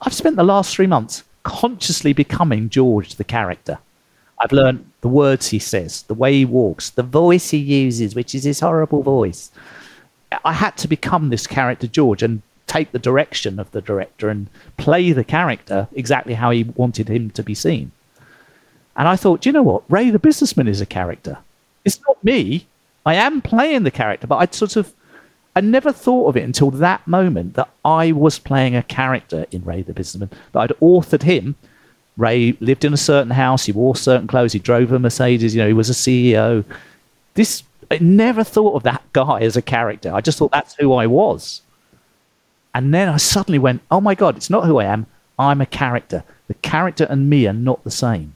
I've 0.01 0.15
spent 0.15 0.37
the 0.37 0.45
last 0.45 0.75
three 0.75 0.87
months 0.87 1.25
consciously 1.43 2.13
becoming 2.13 2.69
George 2.69 3.17
the 3.17 3.25
character. 3.25 3.79
I've 4.39 4.53
learned 4.53 4.91
the 5.01 5.09
words 5.09 5.49
he 5.49 5.59
says, 5.59 6.03
the 6.03 6.15
way 6.15 6.35
he 6.35 6.45
walks, 6.45 6.91
the 6.91 7.03
voice 7.03 7.51
he 7.51 7.59
uses, 7.59 8.15
which 8.15 8.35
is 8.35 8.45
his 8.45 8.61
horrible 8.61 9.03
voice. 9.03 9.51
I 10.45 10.53
had 10.53 10.77
to 10.79 10.89
become 10.89 11.29
this 11.29 11.47
character 11.47 11.87
George 11.87 12.23
and 12.23 12.43
take 12.67 12.93
the 12.93 12.99
direction 12.99 13.61
of 13.61 13.71
the 13.71 13.83
director 13.83 14.29
and 14.31 14.49
play 14.79 15.13
the 15.13 15.25
character 15.25 15.89
exactly 15.93 16.35
how 16.35 16.51
he 16.51 16.65
wanted 16.65 17.09
him 17.09 17.31
to 17.31 17.43
be 17.43 17.55
seen. 17.55 17.93
And 18.97 19.09
I 19.09 19.17
thought, 19.17 19.47
you 19.47 19.53
know 19.53 19.63
what? 19.63 19.85
Ray 19.89 20.11
the 20.11 20.19
businessman 20.19 20.69
is 20.69 20.81
a 20.81 20.87
character. 20.87 21.39
It's 21.85 22.01
not 22.07 22.23
me. 22.23 22.67
I 23.05 23.15
am 23.15 23.41
playing 23.41 23.83
the 23.83 23.91
character, 23.91 24.27
but 24.27 24.37
I'd 24.37 24.55
sort 24.55 24.77
of 24.77 24.93
I 25.55 25.61
never 25.61 25.93
thought 25.93 26.29
of 26.29 26.37
it 26.37 26.45
until 26.45 26.71
that 26.71 27.07
moment 27.07 27.55
that 27.55 27.69
I 27.85 28.13
was 28.13 28.39
playing 28.39 28.75
a 28.75 28.83
character 28.83 29.47
in 29.51 29.65
Ray 29.65 29.83
the 29.83 29.93
businessman, 29.93 30.31
that 30.53 30.61
I'd 30.61 30.81
authored 30.81 31.23
him. 31.23 31.57
Ray 32.17 32.57
lived 32.61 32.85
in 32.85 32.95
a 32.95 32.99
certain 32.99 33.33
house, 33.33 33.67
he 33.67 33.73
wore 33.73 33.97
certain 33.97 34.27
clothes, 34.27 34.53
he 34.53 34.59
drove 34.59 34.93
a 34.93 34.99
Mercedes, 34.99 35.55
you 35.55 35.61
know, 35.61 35.67
he 35.67 35.75
was 35.75 35.91
a 35.91 35.93
CEO. 35.93 36.65
This 37.35 37.63
I 37.91 37.99
never 37.99 38.43
thought 38.43 38.75
of 38.75 38.83
that 38.85 39.03
guy 39.13 39.41
as 39.41 39.57
a 39.57 39.63
character. 39.63 40.13
I 40.15 40.23
just 40.23 40.39
thought 40.39 40.53
that's 40.53 40.75
who 40.77 40.95
I 40.95 41.07
was. 41.07 41.61
And 42.75 42.95
then 42.95 43.09
I 43.09 43.19
suddenly 43.19 43.59
went, 43.59 43.83
oh 43.91 44.01
my 44.01 44.15
God, 44.15 44.37
it's 44.37 44.49
not 44.49 44.65
who 44.65 44.79
I 44.79 44.85
am. 44.85 45.07
I'm 45.39 45.61
a 45.61 45.67
character. 45.67 46.25
The 46.49 46.55
character 46.55 47.05
and 47.11 47.29
me 47.29 47.47
are 47.47 47.53
not 47.53 47.85
the 47.85 47.91
same. 47.91 48.35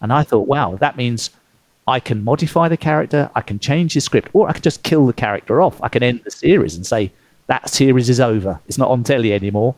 And 0.00 0.12
I 0.12 0.24
thought, 0.24 0.48
wow, 0.48 0.76
that 0.80 0.96
means 0.96 1.30
I 1.92 2.00
can 2.00 2.24
modify 2.24 2.70
the 2.70 2.78
character, 2.78 3.30
I 3.34 3.42
can 3.42 3.58
change 3.58 3.92
the 3.92 4.00
script, 4.00 4.30
or 4.32 4.48
I 4.48 4.54
can 4.54 4.62
just 4.62 4.82
kill 4.82 5.04
the 5.06 5.12
character 5.12 5.60
off. 5.60 5.78
I 5.82 5.90
can 5.90 6.02
end 6.02 6.22
the 6.24 6.30
series 6.30 6.74
and 6.74 6.86
say, 6.86 7.12
that 7.48 7.68
series 7.68 8.08
is 8.08 8.18
over. 8.18 8.58
It's 8.66 8.78
not 8.78 8.88
on 8.88 9.04
telly 9.04 9.34
anymore. 9.34 9.74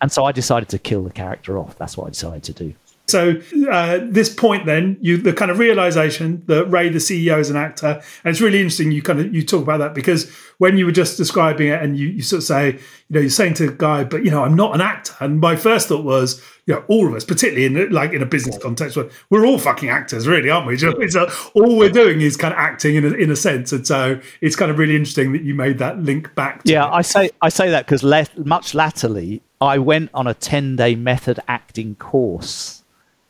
And 0.00 0.12
so 0.12 0.26
I 0.26 0.30
decided 0.30 0.68
to 0.68 0.78
kill 0.78 1.02
the 1.02 1.10
character 1.10 1.58
off. 1.58 1.76
That's 1.76 1.96
what 1.96 2.06
I 2.06 2.10
decided 2.10 2.44
to 2.44 2.52
do. 2.52 2.74
So 3.06 3.38
uh, 3.70 4.00
this 4.02 4.32
point, 4.32 4.64
then 4.64 4.96
you 5.00 5.18
the 5.18 5.34
kind 5.34 5.50
of 5.50 5.58
realization 5.58 6.42
that 6.46 6.64
Ray, 6.70 6.88
the 6.88 6.98
CEO, 6.98 7.38
is 7.38 7.50
an 7.50 7.56
actor, 7.56 8.00
and 8.24 8.30
it's 8.30 8.40
really 8.40 8.58
interesting. 8.58 8.92
You 8.92 9.02
kind 9.02 9.20
of 9.20 9.34
you 9.34 9.44
talk 9.44 9.62
about 9.62 9.78
that 9.78 9.94
because 9.94 10.30
when 10.56 10.78
you 10.78 10.86
were 10.86 10.92
just 10.92 11.18
describing 11.18 11.68
it, 11.68 11.82
and 11.82 11.98
you, 11.98 12.08
you 12.08 12.22
sort 12.22 12.38
of 12.38 12.44
say, 12.44 12.72
you 12.72 12.80
know, 13.10 13.20
you're 13.20 13.28
saying 13.28 13.54
to 13.54 13.66
the 13.66 13.72
guy, 13.72 14.04
but 14.04 14.24
you 14.24 14.30
know, 14.30 14.42
I'm 14.42 14.54
not 14.54 14.74
an 14.74 14.80
actor, 14.80 15.14
and 15.20 15.38
my 15.38 15.54
first 15.54 15.88
thought 15.88 16.02
was, 16.02 16.42
you 16.64 16.74
know, 16.74 16.82
all 16.88 17.06
of 17.06 17.14
us, 17.14 17.24
particularly 17.24 17.66
in 17.66 17.90
like 17.90 18.14
in 18.14 18.22
a 18.22 18.26
business 18.26 18.56
context, 18.56 18.96
where 18.96 19.10
we're 19.28 19.44
all 19.44 19.58
fucking 19.58 19.90
actors, 19.90 20.26
really, 20.26 20.48
aren't 20.48 20.66
we? 20.66 20.74
It's 21.04 21.14
a, 21.14 21.30
all 21.54 21.76
we're 21.76 21.90
doing 21.90 22.22
is 22.22 22.38
kind 22.38 22.54
of 22.54 22.58
acting 22.58 22.96
in 22.96 23.04
a, 23.04 23.10
in 23.10 23.30
a 23.30 23.36
sense, 23.36 23.70
and 23.72 23.86
so 23.86 24.18
it's 24.40 24.56
kind 24.56 24.70
of 24.70 24.78
really 24.78 24.96
interesting 24.96 25.32
that 25.32 25.42
you 25.42 25.54
made 25.54 25.76
that 25.78 25.98
link 25.98 26.34
back. 26.34 26.62
To 26.62 26.72
Yeah, 26.72 26.86
it. 26.86 26.92
I 26.92 27.02
say 27.02 27.30
I 27.42 27.50
say 27.50 27.68
that 27.68 27.84
because 27.84 28.02
le- 28.02 28.26
much 28.38 28.74
latterly, 28.74 29.42
I 29.60 29.76
went 29.76 30.08
on 30.14 30.26
a 30.26 30.32
ten 30.32 30.76
day 30.76 30.94
method 30.94 31.38
acting 31.48 31.96
course 31.96 32.80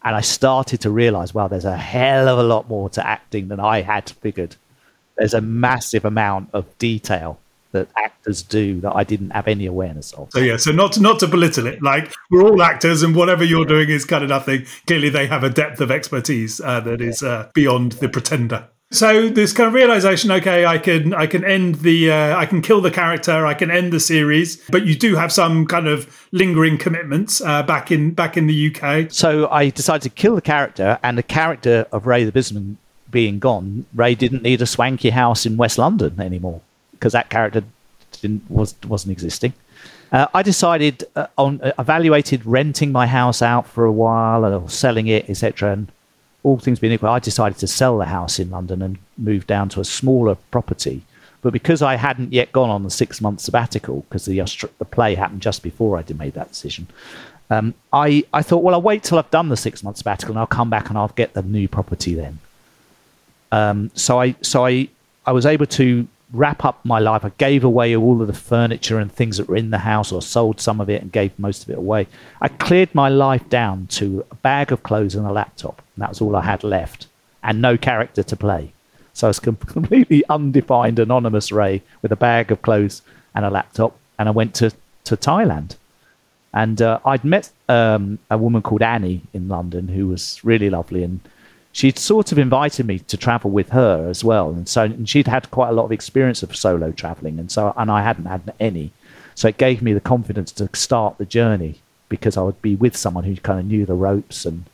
and 0.04 0.14
I 0.14 0.20
started 0.20 0.80
to 0.82 0.90
realize, 0.90 1.32
wow, 1.32 1.48
there's 1.48 1.64
a 1.64 1.76
hell 1.76 2.28
of 2.28 2.38
a 2.38 2.42
lot 2.42 2.68
more 2.68 2.90
to 2.90 3.06
acting 3.06 3.48
than 3.48 3.58
I 3.58 3.80
had 3.80 4.10
figured. 4.10 4.56
There's 5.16 5.34
a 5.34 5.40
massive 5.40 6.04
amount 6.04 6.50
of 6.52 6.66
detail 6.78 7.38
that 7.72 7.88
actors 7.96 8.42
do 8.42 8.80
that 8.80 8.94
I 8.94 9.02
didn't 9.02 9.30
have 9.30 9.48
any 9.48 9.66
awareness 9.66 10.12
of. 10.12 10.30
So 10.30 10.38
yeah, 10.38 10.56
so 10.58 10.70
not 10.70 10.92
to, 10.92 11.00
not 11.00 11.18
to 11.20 11.26
belittle 11.26 11.66
it, 11.66 11.82
like 11.82 12.12
we're 12.30 12.42
all 12.42 12.62
actors, 12.62 13.02
and 13.02 13.16
whatever 13.16 13.44
you're 13.44 13.64
doing 13.64 13.88
is 13.88 14.04
kind 14.04 14.22
of 14.22 14.30
nothing. 14.30 14.66
Clearly, 14.86 15.08
they 15.08 15.26
have 15.26 15.42
a 15.42 15.50
depth 15.50 15.80
of 15.80 15.90
expertise 15.90 16.60
uh, 16.60 16.80
that 16.80 17.00
is 17.00 17.22
uh, 17.22 17.50
beyond 17.52 17.92
the 17.92 18.08
pretender. 18.08 18.68
So 18.90 19.28
this 19.28 19.52
kind 19.52 19.66
of 19.66 19.74
realization, 19.74 20.30
okay, 20.30 20.66
I 20.66 20.78
can 20.78 21.14
I 21.14 21.26
can 21.26 21.44
end 21.44 21.76
the 21.76 22.12
uh, 22.12 22.36
I 22.36 22.46
can 22.46 22.62
kill 22.62 22.80
the 22.80 22.90
character, 22.90 23.44
I 23.44 23.54
can 23.54 23.70
end 23.70 23.92
the 23.92 23.98
series, 23.98 24.56
but 24.70 24.86
you 24.86 24.94
do 24.94 25.16
have 25.16 25.32
some 25.32 25.66
kind 25.66 25.88
of 25.88 26.28
lingering 26.30 26.78
commitments 26.78 27.40
uh, 27.40 27.64
back 27.64 27.90
in 27.90 28.12
back 28.12 28.36
in 28.36 28.46
the 28.46 28.74
UK. 28.74 29.10
So 29.10 29.48
I 29.50 29.70
decided 29.70 30.02
to 30.02 30.10
kill 30.10 30.36
the 30.36 30.42
character, 30.42 30.98
and 31.02 31.18
the 31.18 31.24
character 31.24 31.86
of 31.90 32.06
Ray 32.06 32.24
the 32.24 32.30
businessman 32.30 32.78
being 33.10 33.38
gone, 33.38 33.86
Ray 33.94 34.14
didn't 34.14 34.42
need 34.42 34.60
a 34.60 34.66
swanky 34.66 35.10
house 35.10 35.46
in 35.46 35.56
West 35.56 35.78
London 35.78 36.20
anymore 36.20 36.60
because 36.92 37.12
that 37.12 37.30
character 37.30 37.64
didn't 38.20 38.48
was 38.50 38.74
wasn't 38.86 39.12
existing. 39.12 39.54
Uh, 40.12 40.26
I 40.34 40.42
decided 40.42 41.04
uh, 41.16 41.26
on 41.36 41.60
uh, 41.62 41.72
evaluated 41.78 42.46
renting 42.46 42.92
my 42.92 43.06
house 43.06 43.42
out 43.42 43.66
for 43.66 43.84
a 43.84 43.92
while 43.92 44.44
or 44.44 44.68
selling 44.68 45.08
it, 45.08 45.28
etc. 45.28 45.72
And 45.72 45.92
all 46.44 46.58
things 46.58 46.78
being 46.78 46.92
equal, 46.92 47.08
I 47.08 47.18
decided 47.18 47.58
to 47.58 47.66
sell 47.66 47.98
the 47.98 48.04
house 48.04 48.38
in 48.38 48.50
London 48.50 48.82
and 48.82 48.98
move 49.18 49.46
down 49.46 49.68
to 49.70 49.80
a 49.80 49.84
smaller 49.84 50.36
property. 50.52 51.02
But 51.42 51.52
because 51.52 51.82
I 51.82 51.96
hadn't 51.96 52.32
yet 52.32 52.52
gone 52.52 52.70
on 52.70 52.84
the 52.84 52.90
six 52.90 53.20
month 53.20 53.40
sabbatical, 53.40 54.02
because 54.08 54.26
the, 54.26 54.38
the 54.78 54.84
play 54.84 55.14
happened 55.14 55.42
just 55.42 55.62
before 55.62 55.98
I 55.98 56.04
made 56.14 56.34
that 56.34 56.50
decision, 56.50 56.86
um, 57.50 57.74
I, 57.92 58.24
I 58.32 58.42
thought, 58.42 58.62
well, 58.62 58.74
I'll 58.74 58.82
wait 58.82 59.02
till 59.02 59.18
I've 59.18 59.30
done 59.30 59.48
the 59.48 59.56
six 59.56 59.82
month 59.82 59.98
sabbatical 59.98 60.32
and 60.32 60.38
I'll 60.38 60.46
come 60.46 60.70
back 60.70 60.88
and 60.88 60.96
I'll 60.96 61.08
get 61.08 61.34
the 61.34 61.42
new 61.42 61.66
property 61.66 62.14
then. 62.14 62.38
Um, 63.52 63.90
so 63.94 64.20
I 64.20 64.34
so 64.40 64.66
I 64.66 64.88
I 65.26 65.32
was 65.32 65.46
able 65.46 65.66
to 65.66 66.06
wrap 66.34 66.64
up 66.64 66.84
my 66.84 66.98
life. 66.98 67.24
I 67.24 67.30
gave 67.38 67.64
away 67.64 67.94
all 67.96 68.20
of 68.20 68.26
the 68.26 68.32
furniture 68.32 68.98
and 68.98 69.10
things 69.10 69.36
that 69.36 69.48
were 69.48 69.56
in 69.56 69.70
the 69.70 69.78
house, 69.78 70.12
or 70.12 70.20
sold 70.20 70.60
some 70.60 70.80
of 70.80 70.90
it 70.90 71.00
and 71.00 71.12
gave 71.12 71.38
most 71.38 71.62
of 71.62 71.70
it 71.70 71.78
away. 71.78 72.06
I 72.40 72.48
cleared 72.48 72.94
my 72.94 73.08
life 73.08 73.48
down 73.48 73.86
to 73.98 74.24
a 74.30 74.34
bag 74.36 74.72
of 74.72 74.82
clothes 74.82 75.14
and 75.14 75.26
a 75.26 75.32
laptop. 75.32 75.82
And 75.94 76.02
that 76.02 76.10
was 76.10 76.20
all 76.20 76.36
I 76.36 76.42
had 76.42 76.64
left, 76.64 77.06
and 77.42 77.62
no 77.62 77.76
character 77.76 78.22
to 78.22 78.36
play. 78.36 78.72
So 79.12 79.28
I 79.28 79.30
was 79.30 79.40
completely 79.76 80.24
undefined, 80.28 80.98
anonymous 80.98 81.52
Ray 81.52 81.82
with 82.02 82.12
a 82.12 82.16
bag 82.16 82.50
of 82.50 82.62
clothes 82.62 83.02
and 83.34 83.44
a 83.44 83.50
laptop, 83.50 83.96
and 84.18 84.28
I 84.28 84.32
went 84.32 84.54
to, 84.56 84.72
to 85.04 85.16
Thailand. 85.16 85.76
And 86.52 86.80
uh, 86.80 87.00
I'd 87.04 87.24
met 87.24 87.50
um, 87.68 88.20
a 88.30 88.38
woman 88.38 88.62
called 88.62 88.82
Annie 88.82 89.22
in 89.32 89.48
London 89.48 89.88
who 89.88 90.08
was 90.08 90.40
really 90.44 90.70
lovely, 90.70 91.02
and 91.02 91.20
she'd 91.74 91.98
sort 91.98 92.32
of 92.32 92.38
invited 92.38 92.86
me 92.86 93.00
to 93.00 93.16
travel 93.16 93.50
with 93.50 93.70
her 93.70 94.08
as 94.08 94.24
well. 94.24 94.48
And 94.50 94.66
so 94.66 94.84
and 94.84 95.06
she'd 95.06 95.26
had 95.26 95.50
quite 95.50 95.68
a 95.68 95.72
lot 95.72 95.84
of 95.84 95.92
experience 95.92 96.42
of 96.42 96.56
solo 96.56 96.92
traveling, 96.92 97.38
and 97.38 97.50
so 97.50 97.74
and 97.76 97.90
I 97.90 98.02
hadn't 98.02 98.24
had 98.24 98.54
any. 98.58 98.92
So 99.34 99.48
it 99.48 99.58
gave 99.58 99.82
me 99.82 99.92
the 99.92 100.00
confidence 100.00 100.52
to 100.52 100.70
start 100.74 101.18
the 101.18 101.26
journey 101.26 101.80
because 102.08 102.36
I 102.36 102.42
would 102.42 102.62
be 102.62 102.76
with 102.76 102.96
someone 102.96 103.24
who 103.24 103.36
kind 103.36 103.58
of 103.58 103.66
knew 103.66 103.84
the 103.84 103.94
ropes 103.94 104.46
and 104.46 104.64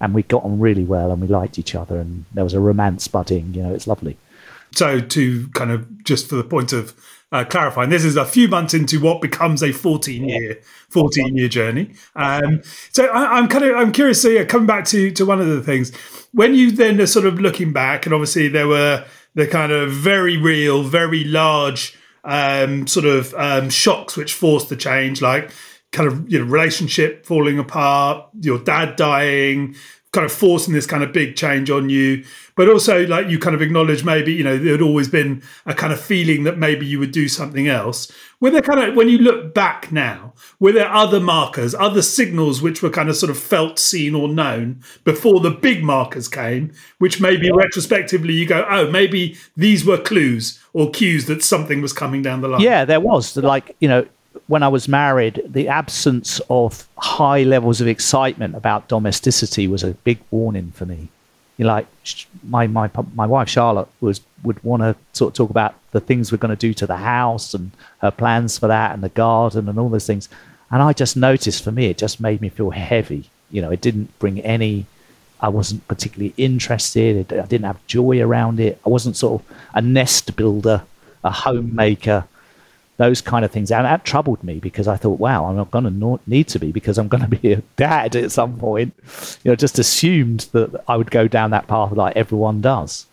and 0.00 0.12
we 0.14 0.22
got 0.24 0.44
on 0.44 0.60
really 0.60 0.84
well 0.84 1.10
and 1.10 1.22
we 1.22 1.28
liked 1.28 1.58
each 1.58 1.74
other 1.74 1.98
and 1.98 2.24
there 2.34 2.44
was 2.44 2.54
a 2.54 2.60
romance 2.60 3.08
budding. 3.08 3.54
You 3.54 3.62
know, 3.62 3.74
it's 3.74 3.86
lovely. 3.86 4.16
So 4.72 5.00
to 5.00 5.48
kind 5.48 5.70
of 5.70 6.04
just 6.04 6.28
for 6.28 6.36
the 6.36 6.44
point 6.44 6.72
of 6.72 6.94
uh, 7.30 7.44
clarifying, 7.44 7.90
this 7.90 8.04
is 8.04 8.16
a 8.16 8.24
few 8.24 8.48
months 8.48 8.72
into 8.72 9.00
what 9.00 9.20
becomes 9.20 9.62
a 9.62 9.72
14 9.72 10.28
year 10.28 10.60
14 10.88 11.36
year 11.36 11.48
journey. 11.48 11.92
Um, 12.16 12.62
so 12.90 13.06
I, 13.06 13.38
am 13.38 13.48
kind 13.48 13.64
of 13.64 13.76
I'm 13.76 13.92
curious. 13.92 14.22
So 14.22 14.28
yeah, 14.28 14.44
coming 14.44 14.66
back 14.66 14.84
to 14.86 15.10
to 15.10 15.26
one 15.26 15.40
of 15.40 15.46
the 15.48 15.62
things 15.62 15.94
when 16.32 16.54
you 16.54 16.70
then 16.70 17.00
are 17.00 17.06
sort 17.06 17.26
of 17.26 17.40
looking 17.40 17.72
back, 17.72 18.06
and 18.06 18.14
obviously 18.14 18.48
there 18.48 18.68
were 18.68 19.04
the 19.34 19.46
kind 19.46 19.72
of 19.72 19.90
very 19.90 20.36
real, 20.36 20.82
very 20.82 21.24
large 21.24 21.96
um, 22.24 22.86
sort 22.86 23.06
of 23.06 23.34
um, 23.34 23.70
shocks 23.70 24.16
which 24.16 24.34
forced 24.34 24.68
the 24.68 24.76
change, 24.76 25.22
like 25.22 25.50
kind 25.92 26.08
of 26.08 26.30
you 26.30 26.38
know 26.38 26.44
relationship 26.44 27.24
falling 27.26 27.58
apart, 27.58 28.28
your 28.40 28.58
dad 28.58 28.96
dying, 28.96 29.74
kind 30.12 30.24
of 30.24 30.32
forcing 30.32 30.72
this 30.72 30.86
kind 30.86 31.02
of 31.02 31.12
big 31.12 31.36
change 31.36 31.70
on 31.70 31.90
you. 31.90 32.24
But 32.56 32.68
also, 32.68 33.06
like 33.06 33.28
you 33.28 33.38
kind 33.38 33.54
of 33.54 33.62
acknowledge 33.62 34.04
maybe 34.04 34.32
you 34.32 34.42
know 34.42 34.58
there 34.58 34.72
had 34.72 34.82
always 34.82 35.08
been 35.08 35.42
a 35.66 35.74
kind 35.74 35.92
of 35.92 36.00
feeling 36.00 36.44
that 36.44 36.58
maybe 36.58 36.86
you 36.86 36.98
would 36.98 37.12
do 37.12 37.28
something 37.28 37.68
else. 37.68 38.10
Were 38.40 38.50
there 38.50 38.62
kind 38.62 38.80
of 38.80 38.96
when 38.96 39.08
you 39.08 39.18
look 39.18 39.54
back 39.54 39.92
now, 39.92 40.32
were 40.58 40.72
there 40.72 40.92
other 40.92 41.20
markers, 41.20 41.74
other 41.74 42.02
signals 42.02 42.62
which 42.62 42.82
were 42.82 42.90
kind 42.90 43.08
of 43.08 43.16
sort 43.16 43.30
of 43.30 43.38
felt, 43.38 43.78
seen, 43.78 44.14
or 44.14 44.28
known 44.28 44.82
before 45.04 45.40
the 45.40 45.50
big 45.50 45.84
markers 45.84 46.28
came, 46.28 46.72
which 46.98 47.20
maybe 47.20 47.46
yeah. 47.46 47.54
retrospectively 47.54 48.34
you 48.34 48.46
go, 48.46 48.66
oh, 48.68 48.90
maybe 48.90 49.36
these 49.56 49.84
were 49.84 49.98
clues 49.98 50.60
or 50.72 50.90
cues 50.90 51.26
that 51.26 51.42
something 51.42 51.80
was 51.80 51.92
coming 51.92 52.22
down 52.22 52.40
the 52.40 52.48
line. 52.48 52.60
Yeah, 52.60 52.84
there 52.84 53.00
was. 53.00 53.36
Like 53.36 53.76
you 53.80 53.88
know, 53.88 54.06
when 54.46 54.62
I 54.62 54.68
was 54.68 54.88
married, 54.88 55.42
the 55.46 55.68
absence 55.68 56.40
of 56.50 56.88
high 56.96 57.42
levels 57.42 57.80
of 57.80 57.88
excitement 57.88 58.54
about 58.54 58.88
domesticity 58.88 59.68
was 59.68 59.82
a 59.82 59.94
big 60.04 60.18
warning 60.30 60.70
for 60.72 60.86
me. 60.86 61.08
You 61.56 61.64
know, 61.64 61.72
like 61.72 61.86
my 62.44 62.66
my 62.66 62.90
my 63.14 63.26
wife 63.26 63.48
Charlotte 63.48 63.88
was 64.00 64.20
would 64.44 64.62
want 64.62 64.82
to 64.82 64.94
sort 65.12 65.32
of 65.32 65.36
talk 65.36 65.50
about 65.50 65.74
the 65.90 66.00
things 66.00 66.30
we're 66.30 66.38
going 66.38 66.56
to 66.56 66.66
do 66.68 66.72
to 66.74 66.86
the 66.86 66.96
house 66.96 67.52
and 67.52 67.72
her 68.00 68.12
plans 68.12 68.56
for 68.56 68.68
that 68.68 68.94
and 68.94 69.02
the 69.02 69.08
garden 69.08 69.68
and 69.68 69.78
all 69.78 69.88
those 69.88 70.06
things, 70.06 70.28
and 70.70 70.82
I 70.82 70.92
just 70.92 71.16
noticed 71.16 71.64
for 71.64 71.72
me 71.72 71.86
it 71.86 71.98
just 71.98 72.20
made 72.20 72.40
me 72.40 72.48
feel 72.48 72.70
heavy. 72.70 73.28
You 73.50 73.62
know, 73.62 73.70
it 73.70 73.80
didn't 73.80 74.16
bring 74.18 74.40
any. 74.40 74.86
I 75.40 75.48
wasn't 75.48 75.86
particularly 75.88 76.34
interested. 76.36 77.32
I 77.32 77.46
didn't 77.46 77.66
have 77.66 77.84
joy 77.86 78.20
around 78.20 78.60
it. 78.60 78.80
I 78.84 78.88
wasn't 78.88 79.16
sort 79.16 79.40
of 79.40 79.56
a 79.74 79.80
nest 79.80 80.34
builder, 80.36 80.82
a 81.24 81.30
homemaker 81.30 82.24
those 82.98 83.20
kind 83.20 83.44
of 83.44 83.50
things. 83.50 83.70
And 83.70 83.84
that 83.84 84.04
troubled 84.04 84.42
me 84.44 84.58
because 84.58 84.86
I 84.88 84.96
thought, 84.96 85.20
wow, 85.20 85.46
I'm 85.46 85.56
not 85.56 85.70
going 85.70 85.84
to 85.84 86.20
need 86.26 86.48
to 86.48 86.58
be 86.58 86.72
because 86.72 86.98
I'm 86.98 87.08
going 87.08 87.22
to 87.22 87.36
be 87.36 87.52
a 87.52 87.62
dad 87.76 88.14
at 88.14 88.32
some 88.32 88.58
point. 88.58 88.92
You 89.44 89.52
know, 89.52 89.56
just 89.56 89.78
assumed 89.78 90.48
that 90.52 90.84
I 90.86 90.96
would 90.96 91.10
go 91.10 91.26
down 91.28 91.50
that 91.52 91.68
path 91.68 91.92
like 91.92 92.16
everyone 92.16 92.60
does. 92.60 93.06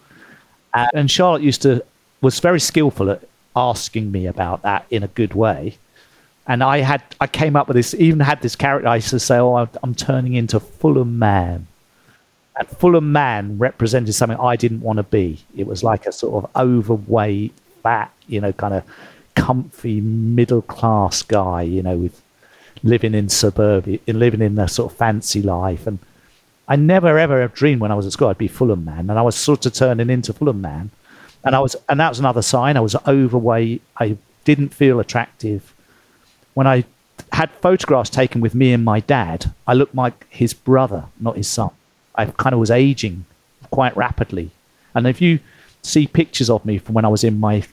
And 0.74 1.10
Charlotte 1.10 1.44
used 1.44 1.62
to 1.62 1.86
was 2.22 2.40
very 2.40 2.60
skillful 2.60 3.10
at 3.12 3.22
asking 3.56 4.12
me 4.12 4.26
about 4.26 4.64
that 4.64 4.86
in 4.90 5.04
a 5.04 5.08
good 5.08 5.34
way. 5.34 5.78
And 6.48 6.64
I 6.64 6.80
had 6.80 7.02
I 7.22 7.28
came 7.28 7.56
up 7.56 7.68
with 7.68 7.76
this, 7.76 7.94
even 7.94 8.20
had 8.20 8.42
this 8.42 8.56
character. 8.56 8.88
I 8.88 8.96
used 8.96 9.10
to 9.12 9.20
say, 9.20 9.38
"Oh, 9.38 9.70
I'm 9.84 9.96
turning 9.96 10.34
into 10.34 10.60
Fulham 10.60 11.18
Man." 11.18 11.68
And 12.58 12.68
Fulham 12.68 13.12
Man 13.12 13.58
represented 13.58 14.14
something 14.16 14.38
I 14.40 14.56
didn't 14.56 14.82
want 14.82 14.98
to 14.98 15.04
be. 15.04 15.40
It 15.56 15.68
was 15.68 15.84
like 15.84 16.06
a 16.06 16.12
sort 16.12 16.44
of 16.44 16.56
overweight, 16.56 17.54
fat, 17.84 18.12
you 18.28 18.42
know, 18.42 18.54
kind 18.54 18.74
of 18.74 18.84
comfy 19.36 20.02
middle 20.02 20.62
class 20.62 21.22
guy, 21.22 21.62
you 21.62 21.84
know, 21.84 21.98
with 21.98 22.22
living 22.84 23.14
in 23.14 23.30
suburbia, 23.30 24.00
living 24.08 24.42
in 24.42 24.58
a 24.58 24.68
sort 24.68 24.92
of 24.92 24.98
fancy 24.98 25.42
life. 25.42 25.88
And 25.88 26.00
I 26.68 26.76
never 26.76 27.18
ever 27.18 27.48
dreamed 27.50 27.82
when 27.82 27.92
I 27.92 27.96
was 27.96 28.06
at 28.06 28.14
school 28.14 28.30
I'd 28.30 28.38
be 28.38 28.48
Fulham 28.48 28.86
man, 28.86 29.10
and 29.10 29.20
I 29.20 29.22
was 29.22 29.36
sort 29.36 29.66
of 29.66 29.74
turning 29.74 30.10
into 30.10 30.34
Fulham 30.34 30.62
man. 30.62 30.92
And 31.44 31.56
I 31.56 31.60
was, 31.60 31.76
and 31.88 32.00
that 32.00 32.10
was 32.10 32.20
another 32.20 32.42
sign. 32.42 32.76
I 32.76 32.82
was 32.82 32.96
overweight. 33.08 33.84
I 33.98 34.18
didn't 34.46 34.74
feel 34.74 35.00
attractive. 35.00 35.74
When 36.56 36.66
I 36.66 36.86
had 37.34 37.52
photographs 37.52 38.10
taken 38.10 38.42
with 38.42 38.56
me 38.56 38.74
and 38.74 38.84
my 38.84 39.00
dad, 39.02 39.54
I 39.68 39.74
looked 39.74 39.94
like 39.94 40.26
his 40.30 40.54
brother, 40.54 41.06
not 41.20 41.38
his 41.38 41.48
son. 41.48 41.70
I 42.16 42.26
kind 42.26 42.54
of 42.54 42.60
was 42.60 42.72
aging 42.72 43.26
quite 43.70 43.96
rapidly. 43.96 44.52
And 44.96 45.06
if 45.06 45.22
you 45.22 45.40
see 45.82 46.08
pictures 46.08 46.50
of 46.50 46.66
me 46.66 46.78
from 46.78 46.96
when 46.96 47.06
I 47.06 47.10
was 47.10 47.24
in 47.24 47.40
my 47.40 47.64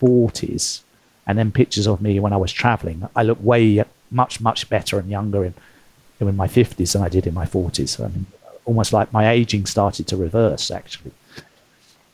40s, 0.00 0.80
and 1.26 1.38
then 1.38 1.52
pictures 1.52 1.86
of 1.86 2.00
me 2.00 2.18
when 2.20 2.32
I 2.32 2.36
was 2.36 2.52
traveling. 2.52 3.08
I 3.14 3.22
look 3.22 3.38
way 3.42 3.84
much 4.10 4.40
much 4.40 4.68
better 4.68 4.98
and 4.98 5.08
younger 5.10 5.44
in 5.44 5.54
in 6.20 6.36
my 6.36 6.46
fifties 6.46 6.92
than 6.92 7.02
I 7.02 7.08
did 7.08 7.26
in 7.26 7.34
my 7.34 7.46
forties. 7.46 7.98
I 7.98 8.08
mean, 8.08 8.26
almost 8.64 8.92
like 8.92 9.12
my 9.12 9.28
aging 9.30 9.66
started 9.66 10.06
to 10.08 10.16
reverse 10.16 10.70
actually. 10.70 11.12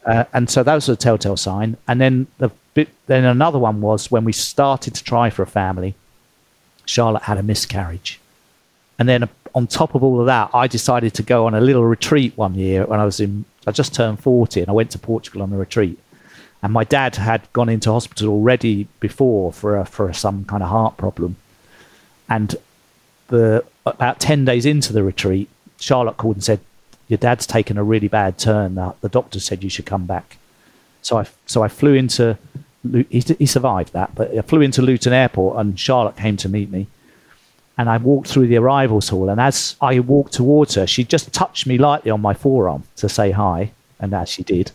Uh, 0.06 0.24
and 0.32 0.48
so 0.48 0.62
that 0.62 0.74
was 0.74 0.88
a 0.88 0.96
telltale 0.96 1.36
sign. 1.36 1.76
And 1.86 2.00
then 2.00 2.26
the 2.38 2.50
bit, 2.72 2.88
then 3.06 3.24
another 3.24 3.58
one 3.58 3.80
was 3.82 4.10
when 4.10 4.24
we 4.24 4.32
started 4.32 4.94
to 4.94 5.04
try 5.04 5.28
for 5.28 5.42
a 5.42 5.46
family. 5.46 5.94
Charlotte 6.86 7.24
had 7.24 7.36
a 7.36 7.42
miscarriage, 7.42 8.18
And 8.98 9.06
then 9.06 9.28
on 9.54 9.66
top 9.66 9.94
of 9.94 10.02
all 10.02 10.20
of 10.20 10.26
that, 10.26 10.48
I 10.54 10.66
decided 10.66 11.12
to 11.14 11.22
go 11.22 11.46
on 11.46 11.54
a 11.54 11.60
little 11.60 11.84
retreat 11.84 12.32
one 12.36 12.54
year 12.54 12.86
when 12.86 12.98
I 12.98 13.04
was 13.04 13.20
in, 13.20 13.44
I 13.66 13.72
just 13.72 13.94
turned 13.94 14.20
40 14.20 14.60
and 14.60 14.70
I 14.70 14.72
went 14.72 14.90
to 14.92 14.98
Portugal 14.98 15.42
on 15.42 15.52
a 15.52 15.58
retreat. 15.58 15.98
And 16.62 16.72
my 16.72 16.84
dad 16.84 17.16
had 17.16 17.50
gone 17.52 17.68
into 17.68 17.92
hospital 17.92 18.30
already 18.30 18.88
before 19.00 19.52
for 19.52 19.76
a, 19.76 19.84
for 19.84 20.08
a, 20.08 20.14
some 20.14 20.44
kind 20.44 20.62
of 20.62 20.68
heart 20.68 20.96
problem. 20.96 21.36
And 22.28 22.56
the 23.28 23.64
about 23.86 24.20
10 24.20 24.44
days 24.44 24.66
into 24.66 24.92
the 24.92 25.02
retreat, 25.02 25.48
Charlotte 25.78 26.16
called 26.16 26.36
and 26.36 26.44
said, 26.44 26.60
Your 27.06 27.18
dad's 27.18 27.46
taken 27.46 27.78
a 27.78 27.84
really 27.84 28.08
bad 28.08 28.38
turn. 28.38 28.74
The, 28.74 28.94
the 29.00 29.08
doctor 29.08 29.40
said 29.40 29.62
you 29.62 29.70
should 29.70 29.86
come 29.86 30.06
back. 30.06 30.36
So 31.00 31.18
I, 31.18 31.26
so 31.46 31.62
I 31.62 31.68
flew 31.68 31.94
into, 31.94 32.36
he, 33.08 33.20
he 33.20 33.46
survived 33.46 33.92
that, 33.92 34.14
but 34.14 34.36
I 34.36 34.42
flew 34.42 34.60
into 34.60 34.82
Luton 34.82 35.12
Airport 35.12 35.58
and 35.58 35.78
Charlotte 35.78 36.16
came 36.16 36.36
to 36.38 36.48
meet 36.48 36.70
me 36.70 36.88
and 37.78 37.88
I 37.88 37.96
walked 37.96 38.26
through 38.26 38.48
the 38.48 38.56
arrivals 38.56 39.08
hall. 39.08 39.30
And 39.30 39.40
as 39.40 39.76
I 39.80 40.00
walked 40.00 40.32
towards 40.32 40.74
her, 40.74 40.86
she 40.86 41.04
just 41.04 41.32
touched 41.32 41.66
me 41.66 41.78
lightly 41.78 42.10
on 42.10 42.20
my 42.20 42.34
forearm 42.34 42.82
to 42.96 43.08
say 43.08 43.30
hi, 43.30 43.70
and 44.00 44.12
as 44.12 44.28
she 44.28 44.42
did, 44.42 44.72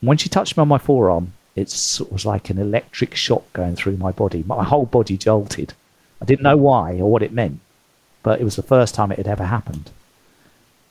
when 0.00 0.16
she 0.16 0.28
touched 0.28 0.56
me 0.56 0.62
on 0.62 0.68
my 0.68 0.78
forearm, 0.78 1.32
it 1.56 1.68
was 2.10 2.24
like 2.24 2.50
an 2.50 2.58
electric 2.58 3.14
shock 3.14 3.52
going 3.52 3.74
through 3.74 3.96
my 3.96 4.12
body. 4.12 4.44
My 4.46 4.62
whole 4.64 4.86
body 4.86 5.16
jolted. 5.16 5.74
I 6.22 6.24
didn't 6.24 6.44
know 6.44 6.56
why 6.56 6.98
or 6.98 7.10
what 7.10 7.22
it 7.22 7.32
meant, 7.32 7.60
but 8.22 8.40
it 8.40 8.44
was 8.44 8.56
the 8.56 8.62
first 8.62 8.94
time 8.94 9.10
it 9.10 9.18
had 9.18 9.26
ever 9.26 9.44
happened. 9.44 9.90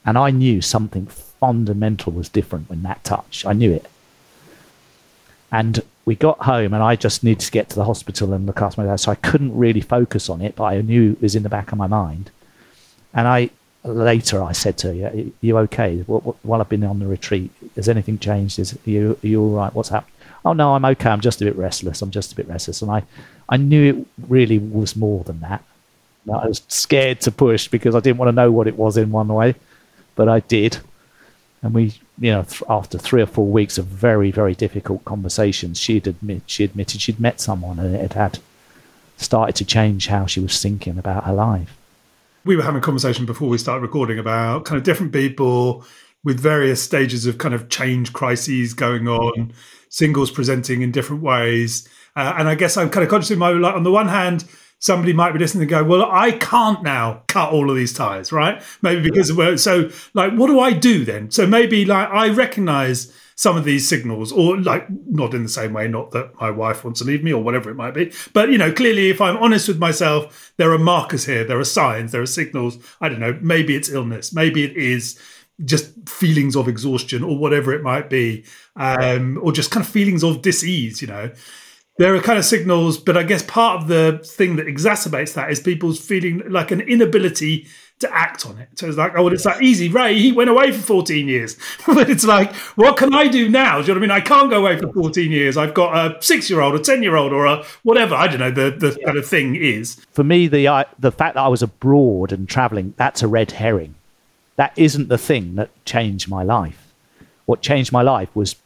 And 0.04 0.18
I 0.18 0.30
knew 0.30 0.60
something 0.60 1.06
fundamental 1.06 2.12
was 2.12 2.28
different 2.28 2.68
when 2.68 2.82
that 2.82 3.04
touch. 3.04 3.44
I 3.46 3.52
knew 3.52 3.72
it. 3.72 3.86
And 5.50 5.82
we 6.04 6.14
got 6.14 6.40
home 6.40 6.74
and 6.74 6.82
I 6.82 6.96
just 6.96 7.24
needed 7.24 7.40
to 7.40 7.50
get 7.50 7.70
to 7.70 7.76
the 7.76 7.84
hospital 7.84 8.32
and 8.32 8.46
look 8.46 8.60
after 8.60 8.80
my 8.80 8.86
dad. 8.86 8.96
So 8.96 9.12
I 9.12 9.16
couldn't 9.16 9.56
really 9.56 9.80
focus 9.80 10.28
on 10.28 10.40
it, 10.40 10.56
but 10.56 10.64
I 10.64 10.80
knew 10.80 11.12
it 11.12 11.22
was 11.22 11.34
in 11.34 11.42
the 11.42 11.48
back 11.48 11.72
of 11.72 11.78
my 11.78 11.86
mind. 11.86 12.30
And 13.14 13.26
I 13.26 13.50
later 13.92 14.42
I 14.42 14.52
said 14.52 14.78
to 14.78 14.94
her, 14.94 15.08
"Are 15.08 15.24
you 15.40 15.58
okay? 15.58 15.98
While 16.00 16.60
I've 16.60 16.68
been 16.68 16.84
on 16.84 16.98
the 16.98 17.06
retreat, 17.06 17.50
has 17.76 17.88
anything 17.88 18.18
changed? 18.18 18.58
Is 18.58 18.74
are 18.74 18.90
you 18.90 19.18
are 19.22 19.26
you 19.26 19.42
all 19.42 19.54
right? 19.54 19.74
What's 19.74 19.88
happened?" 19.90 20.12
Oh 20.44 20.52
no, 20.52 20.74
I'm 20.74 20.84
okay. 20.84 21.10
I'm 21.10 21.20
just 21.20 21.40
a 21.42 21.44
bit 21.44 21.56
restless. 21.56 22.00
I'm 22.02 22.10
just 22.10 22.32
a 22.32 22.36
bit 22.36 22.48
restless. 22.48 22.82
And 22.82 22.90
I, 22.90 23.02
I 23.48 23.56
knew 23.56 23.84
it 23.84 24.06
really 24.28 24.58
was 24.58 24.96
more 24.96 25.24
than 25.24 25.40
that. 25.40 25.62
I 26.32 26.46
was 26.46 26.62
scared 26.68 27.20
to 27.22 27.30
push 27.30 27.68
because 27.68 27.94
I 27.94 28.00
didn't 28.00 28.18
want 28.18 28.28
to 28.28 28.32
know 28.32 28.52
what 28.52 28.66
it 28.66 28.76
was 28.76 28.96
in 28.96 29.10
one 29.10 29.28
way, 29.28 29.54
but 30.14 30.28
I 30.28 30.40
did. 30.40 30.78
And 31.62 31.74
we 31.74 31.94
you 32.20 32.32
know, 32.32 32.42
th- 32.42 32.62
after 32.68 32.98
three 32.98 33.22
or 33.22 33.26
four 33.26 33.46
weeks 33.46 33.78
of 33.78 33.86
very, 33.86 34.30
very 34.30 34.54
difficult 34.54 35.04
conversations, 35.04 35.80
she'd 35.80 36.06
admit 36.06 36.42
she 36.46 36.64
admitted 36.64 37.00
she'd 37.00 37.20
met 37.20 37.40
someone 37.40 37.78
and 37.78 37.94
it 37.94 38.12
had 38.14 38.38
started 39.16 39.54
to 39.56 39.64
change 39.64 40.08
how 40.08 40.26
she 40.26 40.40
was 40.40 40.60
thinking 40.60 40.98
about 40.98 41.24
her 41.24 41.32
life. 41.32 41.76
We 42.44 42.56
were 42.56 42.62
having 42.62 42.78
a 42.78 42.82
conversation 42.82 43.26
before 43.26 43.48
we 43.48 43.58
started 43.58 43.82
recording 43.82 44.18
about 44.18 44.64
kind 44.64 44.78
of 44.78 44.84
different 44.84 45.12
people 45.12 45.84
with 46.24 46.40
various 46.40 46.82
stages 46.82 47.26
of 47.26 47.38
kind 47.38 47.54
of 47.54 47.68
change 47.68 48.12
crises 48.12 48.74
going 48.74 49.08
on, 49.08 49.52
singles 49.88 50.30
presenting 50.30 50.82
in 50.82 50.90
different 50.90 51.22
ways. 51.22 51.88
Uh, 52.16 52.34
and 52.38 52.48
I 52.48 52.54
guess 52.54 52.76
I'm 52.76 52.90
kind 52.90 53.04
of 53.04 53.10
conscious 53.10 53.30
of 53.30 53.38
my 53.38 53.50
like 53.50 53.74
on 53.74 53.82
the 53.82 53.92
one 53.92 54.08
hand, 54.08 54.44
somebody 54.78 55.12
might 55.12 55.32
be 55.32 55.38
listening 55.38 55.62
and 55.62 55.70
go, 55.70 55.84
well, 55.84 56.08
I 56.10 56.32
can't 56.32 56.82
now 56.82 57.22
cut 57.26 57.52
all 57.52 57.70
of 57.70 57.76
these 57.76 57.92
ties, 57.92 58.32
right? 58.32 58.62
Maybe 58.82 59.02
because 59.02 59.36
yeah. 59.36 59.48
of 59.48 59.60
so 59.60 59.90
like, 60.14 60.32
what 60.34 60.48
do 60.48 60.60
I 60.60 60.72
do 60.72 61.04
then? 61.04 61.30
So 61.30 61.46
maybe 61.46 61.84
like 61.84 62.08
I 62.08 62.28
recognize 62.30 63.12
some 63.38 63.56
of 63.56 63.62
these 63.64 63.88
signals 63.88 64.32
or 64.32 64.60
like 64.60 64.84
not 65.06 65.32
in 65.32 65.44
the 65.44 65.48
same 65.48 65.72
way, 65.72 65.86
not 65.86 66.10
that 66.10 66.34
my 66.40 66.50
wife 66.50 66.82
wants 66.82 66.98
to 66.98 67.06
leave 67.06 67.22
me 67.22 67.32
or 67.32 67.40
whatever 67.40 67.70
it 67.70 67.76
might 67.76 67.94
be. 67.94 68.12
But 68.32 68.50
you 68.50 68.58
know, 68.58 68.72
clearly 68.72 69.10
if 69.10 69.20
I'm 69.20 69.36
honest 69.36 69.68
with 69.68 69.78
myself, 69.78 70.52
there 70.56 70.72
are 70.72 70.78
markers 70.78 71.24
here, 71.24 71.44
there 71.44 71.60
are 71.60 71.64
signs, 71.64 72.10
there 72.10 72.20
are 72.20 72.26
signals. 72.26 72.78
I 73.00 73.08
don't 73.08 73.20
know, 73.20 73.38
maybe 73.40 73.76
it's 73.76 73.88
illness, 73.88 74.32
maybe 74.32 74.64
it 74.64 74.76
is 74.76 75.20
just 75.64 75.92
feelings 76.08 76.56
of 76.56 76.66
exhaustion 76.66 77.22
or 77.22 77.38
whatever 77.38 77.72
it 77.72 77.82
might 77.82 78.10
be, 78.10 78.44
um, 78.74 79.38
or 79.40 79.52
just 79.52 79.70
kind 79.70 79.86
of 79.86 79.90
feelings 79.90 80.24
of 80.24 80.42
disease, 80.42 81.00
you 81.00 81.06
know 81.06 81.30
there 81.98 82.14
are 82.14 82.20
kind 82.20 82.38
of 82.38 82.44
signals, 82.44 82.96
but 82.96 83.16
I 83.16 83.24
guess 83.24 83.42
part 83.42 83.82
of 83.82 83.88
the 83.88 84.20
thing 84.24 84.54
that 84.56 84.66
exacerbates 84.66 85.34
that 85.34 85.50
is 85.50 85.58
people's 85.58 85.98
feeling 85.98 86.42
like 86.48 86.70
an 86.70 86.80
inability 86.80 87.66
to 88.00 88.14
act 88.14 88.46
on 88.46 88.58
it. 88.58 88.68
So 88.76 88.86
it's 88.86 88.96
like, 88.96 89.12
oh, 89.16 89.24
well, 89.24 89.32
it's 89.32 89.44
like 89.44 89.60
easy. 89.60 89.88
Ray, 89.88 90.18
he 90.18 90.30
went 90.30 90.48
away 90.50 90.70
for 90.70 90.80
14 90.80 91.26
years. 91.26 91.56
but 91.86 92.08
it's 92.08 92.24
like, 92.24 92.54
what 92.76 92.96
can 92.96 93.12
I 93.12 93.26
do 93.26 93.48
now? 93.48 93.80
Do 93.80 93.88
you 93.88 93.94
know 93.94 94.00
what 94.00 94.10
I 94.10 94.14
mean? 94.14 94.22
I 94.22 94.24
can't 94.24 94.50
go 94.50 94.60
away 94.60 94.78
for 94.78 94.92
14 94.92 95.30
years. 95.30 95.56
I've 95.56 95.74
got 95.74 95.96
a 95.96 96.22
six 96.22 96.48
year 96.48 96.60
old, 96.60 96.74
a 96.74 96.78
10 96.78 97.02
year 97.02 97.16
old, 97.16 97.32
or 97.32 97.46
a 97.46 97.64
whatever. 97.82 98.14
I 98.14 98.28
don't 98.28 98.38
know, 98.38 98.50
the, 98.50 98.70
the 98.70 98.96
yeah. 98.98 99.06
kind 99.06 99.18
of 99.18 99.26
thing 99.26 99.56
is. 99.56 99.96
For 100.12 100.22
me, 100.22 100.46
the, 100.46 100.86
the 100.98 101.12
fact 101.12 101.34
that 101.34 101.42
I 101.42 101.48
was 101.48 101.62
abroad 101.62 102.32
and 102.32 102.48
traveling, 102.48 102.94
that's 102.96 103.22
a 103.22 103.28
red 103.28 103.52
herring. 103.52 103.94
That 104.56 104.72
isn't 104.76 105.08
the 105.08 105.18
thing 105.18 105.56
that 105.56 105.70
changed 105.84 106.28
my 106.28 106.42
life. 106.42 106.92
What 107.46 107.62
changed 107.62 107.92
my 107.92 108.02
life 108.02 108.28
was 108.34 108.56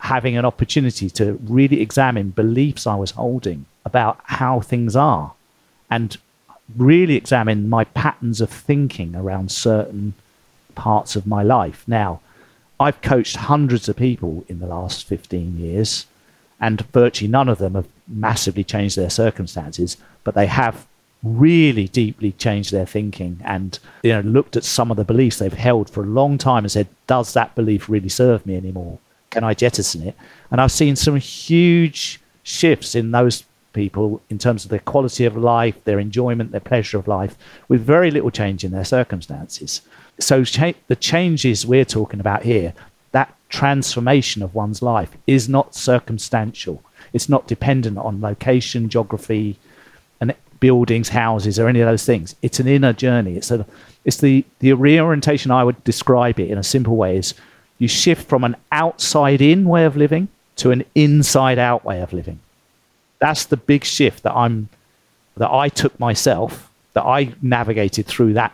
having 0.00 0.36
an 0.36 0.44
opportunity 0.44 1.10
to 1.10 1.34
really 1.44 1.80
examine 1.80 2.30
beliefs 2.30 2.86
I 2.86 2.94
was 2.94 3.10
holding 3.10 3.66
about 3.84 4.20
how 4.24 4.60
things 4.60 4.94
are 4.94 5.32
and 5.90 6.16
really 6.76 7.16
examine 7.16 7.68
my 7.68 7.84
patterns 7.84 8.40
of 8.40 8.50
thinking 8.50 9.14
around 9.14 9.50
certain 9.50 10.14
parts 10.74 11.16
of 11.16 11.26
my 11.26 11.42
life. 11.42 11.84
Now, 11.86 12.20
I've 12.78 13.02
coached 13.02 13.36
hundreds 13.36 13.88
of 13.88 13.96
people 13.96 14.44
in 14.48 14.60
the 14.60 14.66
last 14.66 15.06
15 15.06 15.58
years, 15.58 16.06
and 16.60 16.80
virtually 16.92 17.28
none 17.28 17.48
of 17.48 17.58
them 17.58 17.74
have 17.74 17.88
massively 18.06 18.64
changed 18.64 18.96
their 18.96 19.10
circumstances, 19.10 19.96
but 20.24 20.34
they 20.34 20.46
have 20.46 20.86
really 21.24 21.88
deeply 21.88 22.30
changed 22.32 22.70
their 22.70 22.86
thinking 22.86 23.40
and 23.44 23.80
you 24.04 24.12
know 24.12 24.20
looked 24.20 24.56
at 24.56 24.62
some 24.62 24.88
of 24.88 24.96
the 24.96 25.02
beliefs 25.02 25.40
they've 25.40 25.52
held 25.52 25.90
for 25.90 26.04
a 26.04 26.06
long 26.06 26.38
time 26.38 26.62
and 26.62 26.70
said 26.70 26.86
does 27.08 27.32
that 27.32 27.52
belief 27.56 27.88
really 27.88 28.08
serve 28.08 28.46
me 28.46 28.56
anymore 28.56 29.00
can 29.30 29.44
I 29.44 29.54
jettison 29.54 30.08
it? 30.08 30.16
And 30.50 30.60
I've 30.60 30.72
seen 30.72 30.96
some 30.96 31.16
huge 31.16 32.20
shifts 32.42 32.94
in 32.94 33.10
those 33.10 33.44
people 33.84 34.20
in 34.28 34.38
terms 34.38 34.64
of 34.64 34.70
their 34.70 34.86
quality 34.92 35.24
of 35.24 35.36
life, 35.36 35.76
their 35.84 36.00
enjoyment, 36.00 36.50
their 36.50 36.68
pleasure 36.70 36.98
of 36.98 37.06
life, 37.06 37.34
with 37.68 37.90
very 37.94 38.10
little 38.10 38.30
change 38.40 38.64
in 38.64 38.72
their 38.72 38.84
circumstances. 38.98 39.82
So 40.18 40.44
cha- 40.44 40.80
the 40.88 40.96
changes 41.12 41.64
we're 41.64 41.92
talking 41.98 42.20
about 42.20 42.42
here, 42.42 42.74
that 43.12 43.32
transformation 43.48 44.42
of 44.42 44.54
one's 44.54 44.82
life, 44.82 45.12
is 45.26 45.48
not 45.48 45.74
circumstantial. 45.74 46.82
It's 47.12 47.28
not 47.28 47.46
dependent 47.46 47.98
on 47.98 48.20
location, 48.20 48.88
geography, 48.88 49.56
and 50.20 50.34
buildings, 50.60 51.08
houses, 51.10 51.58
or 51.58 51.68
any 51.68 51.80
of 51.80 51.88
those 51.88 52.04
things. 52.04 52.34
It's 52.42 52.60
an 52.60 52.66
inner 52.66 52.92
journey. 52.92 53.36
It's 53.36 53.52
a, 53.52 53.64
it's 54.04 54.18
the 54.18 54.44
the 54.58 54.72
reorientation 54.72 55.50
I 55.52 55.64
would 55.64 55.82
describe 55.84 56.40
it 56.40 56.50
in 56.50 56.58
a 56.58 56.72
simple 56.74 56.96
way 56.96 57.16
is 57.16 57.34
you 57.78 57.88
shift 57.88 58.28
from 58.28 58.42
an 58.44 58.56
outside 58.72 59.40
in 59.40 59.68
way 59.74 59.84
of 59.84 59.96
living 59.96 60.26
to 60.56 60.72
an 60.72 60.82
inside 60.94 61.58
out 61.58 61.84
way 61.84 62.02
of 62.02 62.12
living. 62.12 62.40
That's 63.18 63.46
the 63.46 63.56
big 63.56 63.84
shift 63.84 64.22
that 64.22 64.34
I'm 64.34 64.68
that 65.36 65.50
I 65.50 65.68
took 65.68 65.98
myself, 66.00 66.70
that 66.94 67.04
I 67.04 67.34
navigated 67.42 68.06
through 68.06 68.34
that 68.34 68.52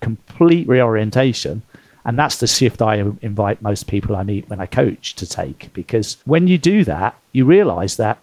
complete 0.00 0.66
reorientation. 0.68 1.62
And 2.04 2.18
that's 2.18 2.38
the 2.38 2.46
shift 2.46 2.82
I 2.82 2.96
invite 3.22 3.62
most 3.62 3.86
people 3.86 4.14
I 4.14 4.24
meet 4.24 4.48
when 4.50 4.60
I 4.60 4.66
coach 4.66 5.14
to 5.14 5.26
take. 5.26 5.72
Because 5.72 6.18
when 6.26 6.48
you 6.48 6.58
do 6.58 6.84
that, 6.84 7.16
you 7.32 7.44
realize 7.46 7.96
that 7.96 8.18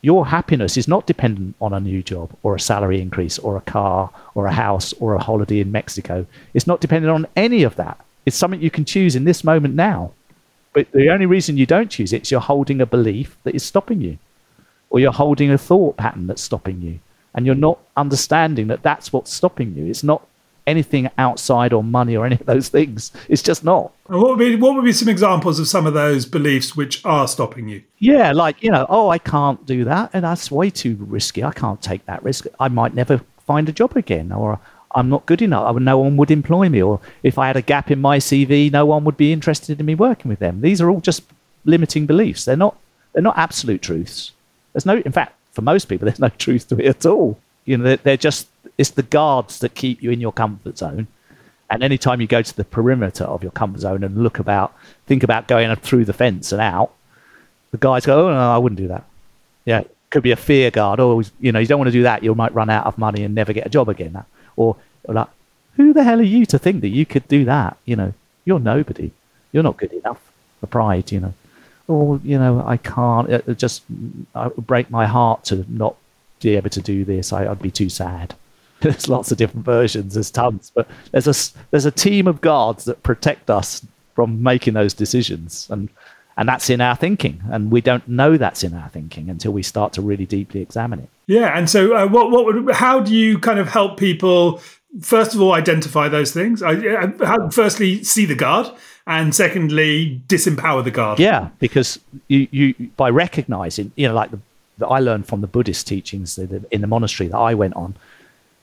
your 0.00 0.26
happiness 0.26 0.76
is 0.76 0.86
not 0.86 1.06
dependent 1.06 1.56
on 1.60 1.72
a 1.72 1.80
new 1.80 2.02
job 2.02 2.30
or 2.44 2.54
a 2.54 2.60
salary 2.60 3.00
increase 3.00 3.38
or 3.38 3.56
a 3.56 3.62
car 3.62 4.10
or 4.36 4.46
a 4.46 4.52
house 4.52 4.92
or 4.94 5.14
a 5.14 5.22
holiday 5.22 5.58
in 5.60 5.72
Mexico. 5.72 6.26
It's 6.54 6.68
not 6.68 6.80
dependent 6.80 7.12
on 7.12 7.26
any 7.34 7.64
of 7.64 7.74
that. 7.76 7.98
It's 8.24 8.36
something 8.36 8.60
you 8.60 8.70
can 8.70 8.84
choose 8.84 9.16
in 9.16 9.24
this 9.24 9.42
moment 9.42 9.74
now. 9.74 10.12
But 10.72 10.92
the 10.92 11.10
only 11.10 11.26
reason 11.26 11.56
you 11.56 11.66
don't 11.66 11.90
choose 11.90 12.12
it 12.12 12.22
is 12.22 12.30
you're 12.30 12.40
holding 12.40 12.80
a 12.80 12.86
belief 12.86 13.36
that 13.42 13.54
is 13.56 13.64
stopping 13.64 14.00
you, 14.00 14.18
or 14.90 15.00
you're 15.00 15.12
holding 15.12 15.50
a 15.50 15.58
thought 15.58 15.96
pattern 15.96 16.26
that's 16.26 16.42
stopping 16.42 16.80
you, 16.82 17.00
and 17.34 17.46
you're 17.46 17.54
not 17.54 17.78
understanding 17.96 18.68
that 18.68 18.82
that's 18.82 19.12
what's 19.12 19.32
stopping 19.32 19.74
you. 19.74 19.86
It's 19.86 20.04
not 20.04 20.26
anything 20.66 21.10
outside 21.16 21.72
or 21.72 21.82
money 21.82 22.14
or 22.14 22.26
any 22.26 22.36
of 22.36 22.44
those 22.46 22.68
things. 22.68 23.10
It's 23.28 23.42
just 23.42 23.64
not. 23.64 23.90
And 24.08 24.20
what 24.20 24.30
would 24.30 24.38
be 24.38 24.56
what 24.56 24.74
would 24.74 24.84
be 24.84 24.92
some 24.92 25.08
examples 25.08 25.58
of 25.58 25.66
some 25.66 25.86
of 25.86 25.94
those 25.94 26.26
beliefs 26.26 26.76
which 26.76 27.04
are 27.04 27.26
stopping 27.26 27.68
you? 27.68 27.82
Yeah, 27.98 28.32
like 28.32 28.62
you 28.62 28.70
know, 28.70 28.86
oh, 28.88 29.08
I 29.08 29.18
can't 29.18 29.64
do 29.66 29.84
that, 29.84 30.10
and 30.12 30.24
that's 30.24 30.50
way 30.50 30.70
too 30.70 30.96
risky. 31.00 31.42
I 31.42 31.52
can't 31.52 31.82
take 31.82 32.04
that 32.06 32.22
risk. 32.22 32.46
I 32.60 32.68
might 32.68 32.94
never 32.94 33.20
find 33.46 33.68
a 33.68 33.72
job 33.72 33.96
again, 33.96 34.30
or 34.30 34.60
I'm 34.94 35.08
not 35.08 35.26
good 35.26 35.42
enough. 35.42 35.74
No 35.76 35.98
one 35.98 36.16
would 36.16 36.30
employ 36.30 36.68
me. 36.68 36.82
Or 36.82 37.00
if 37.22 37.38
I 37.38 37.46
had 37.46 37.56
a 37.56 37.62
gap 37.62 37.90
in 37.90 38.00
my 38.00 38.18
CV, 38.18 38.70
no 38.70 38.86
one 38.86 39.04
would 39.04 39.16
be 39.16 39.32
interested 39.32 39.80
in 39.80 39.86
me 39.86 39.94
working 39.94 40.28
with 40.28 40.38
them. 40.38 40.60
These 40.60 40.80
are 40.80 40.90
all 40.90 41.00
just 41.00 41.22
limiting 41.64 42.06
beliefs. 42.06 42.44
They're 42.44 42.56
not, 42.56 42.76
they're 43.12 43.22
not 43.22 43.38
absolute 43.38 43.82
truths. 43.82 44.32
There's 44.72 44.86
no, 44.86 44.96
in 44.96 45.12
fact, 45.12 45.34
for 45.52 45.62
most 45.62 45.86
people, 45.86 46.04
there's 46.06 46.20
no 46.20 46.28
truth 46.28 46.68
to 46.68 46.78
it 46.78 46.86
at 46.86 47.06
all. 47.06 47.38
You 47.64 47.76
know, 47.76 47.84
they're, 47.84 47.96
they're 47.96 48.16
just, 48.16 48.48
it's 48.76 48.90
the 48.90 49.02
guards 49.02 49.58
that 49.60 49.74
keep 49.74 50.02
you 50.02 50.10
in 50.10 50.20
your 50.20 50.32
comfort 50.32 50.78
zone. 50.78 51.06
And 51.70 51.82
anytime 51.82 52.20
you 52.20 52.26
go 52.26 52.40
to 52.40 52.56
the 52.56 52.64
perimeter 52.64 53.24
of 53.24 53.42
your 53.42 53.52
comfort 53.52 53.80
zone 53.80 54.02
and 54.02 54.22
look 54.22 54.38
about, 54.38 54.74
think 55.06 55.22
about 55.22 55.48
going 55.48 55.74
through 55.76 56.06
the 56.06 56.14
fence 56.14 56.50
and 56.50 56.62
out, 56.62 56.92
the 57.72 57.76
guys 57.76 58.06
go, 58.06 58.28
oh, 58.28 58.30
no, 58.30 58.38
I 58.38 58.56
wouldn't 58.56 58.78
do 58.78 58.88
that. 58.88 59.04
Yeah, 59.66 59.84
could 60.08 60.22
be 60.22 60.30
a 60.30 60.36
fear 60.36 60.70
guard. 60.70 60.98
Oh, 60.98 61.22
you 61.40 61.52
know, 61.52 61.58
you 61.58 61.66
don't 61.66 61.78
want 61.78 61.88
to 61.88 61.92
do 61.92 62.04
that. 62.04 62.22
You 62.22 62.34
might 62.34 62.54
run 62.54 62.70
out 62.70 62.86
of 62.86 62.96
money 62.96 63.22
and 63.22 63.34
never 63.34 63.52
get 63.52 63.66
a 63.66 63.70
job 63.70 63.90
again 63.90 64.24
or, 64.58 64.76
or 65.04 65.14
like 65.14 65.28
who 65.76 65.92
the 65.92 66.02
hell 66.02 66.18
are 66.18 66.24
you 66.24 66.44
to 66.46 66.58
think 66.58 66.80
that 66.82 66.88
you 66.88 67.06
could 67.06 67.26
do 67.28 67.44
that? 67.44 67.76
You 67.84 67.96
know, 67.96 68.12
you're 68.44 68.58
nobody. 68.58 69.12
You're 69.52 69.62
not 69.62 69.76
good 69.76 69.92
enough 69.92 70.20
for 70.60 70.66
pride, 70.66 71.12
you 71.12 71.20
know. 71.20 71.34
Or, 71.88 72.20
you 72.22 72.38
know, 72.38 72.62
I 72.66 72.76
can't, 72.76 73.28
it 73.30 73.58
just 73.58 73.82
it 73.90 74.56
would 74.56 74.66
break 74.66 74.90
my 74.90 75.06
heart 75.06 75.44
to 75.44 75.64
not 75.68 75.96
be 76.40 76.54
able 76.54 76.70
to 76.70 76.82
do 76.82 77.04
this. 77.04 77.32
I, 77.32 77.50
I'd 77.50 77.62
be 77.62 77.70
too 77.70 77.88
sad. 77.88 78.34
There's 78.80 79.08
lots 79.08 79.32
of 79.32 79.38
different 79.38 79.66
versions, 79.66 80.14
there's 80.14 80.30
tons, 80.30 80.70
but 80.72 80.88
there's 81.10 81.26
a, 81.26 81.52
there's 81.72 81.84
a 81.84 81.90
team 81.90 82.28
of 82.28 82.40
guards 82.40 82.84
that 82.84 83.02
protect 83.02 83.50
us 83.50 83.84
from 84.14 84.40
making 84.40 84.74
those 84.74 84.94
decisions. 84.94 85.66
And, 85.68 85.88
and 86.36 86.48
that's 86.48 86.70
in 86.70 86.80
our 86.80 86.94
thinking. 86.94 87.42
And 87.50 87.72
we 87.72 87.80
don't 87.80 88.06
know 88.06 88.36
that's 88.36 88.62
in 88.62 88.72
our 88.74 88.88
thinking 88.90 89.28
until 89.28 89.50
we 89.50 89.64
start 89.64 89.92
to 89.94 90.00
really 90.00 90.26
deeply 90.26 90.60
examine 90.60 91.00
it. 91.00 91.08
Yeah. 91.26 91.58
And 91.58 91.68
so, 91.68 91.96
uh, 91.96 92.06
what, 92.06 92.30
what 92.30 92.44
would, 92.44 92.74
how 92.74 93.00
do 93.00 93.12
you 93.12 93.40
kind 93.40 93.58
of 93.58 93.68
help 93.68 93.98
people 93.98 94.62
first 95.00 95.34
of 95.34 95.40
all 95.40 95.52
identify 95.52 96.08
those 96.08 96.32
things. 96.32 96.62
I, 96.62 96.74
uh, 96.74 97.12
I, 97.20 97.50
firstly 97.50 98.02
see 98.04 98.24
the 98.24 98.34
guard 98.34 98.70
and 99.06 99.34
secondly 99.34 100.22
disempower 100.26 100.82
the 100.84 100.90
guard. 100.90 101.18
Yeah 101.18 101.50
because 101.58 101.98
you, 102.28 102.48
you 102.50 102.74
by 102.96 103.10
recognizing 103.10 103.92
you 103.96 104.08
know 104.08 104.14
like 104.14 104.30
the, 104.30 104.86
i 104.86 105.00
learned 105.00 105.26
from 105.26 105.40
the 105.40 105.46
buddhist 105.46 105.88
teachings 105.88 106.36
the, 106.36 106.64
in 106.70 106.80
the 106.82 106.86
monastery 106.86 107.28
that 107.28 107.36
i 107.36 107.52
went 107.52 107.74
on 107.74 107.96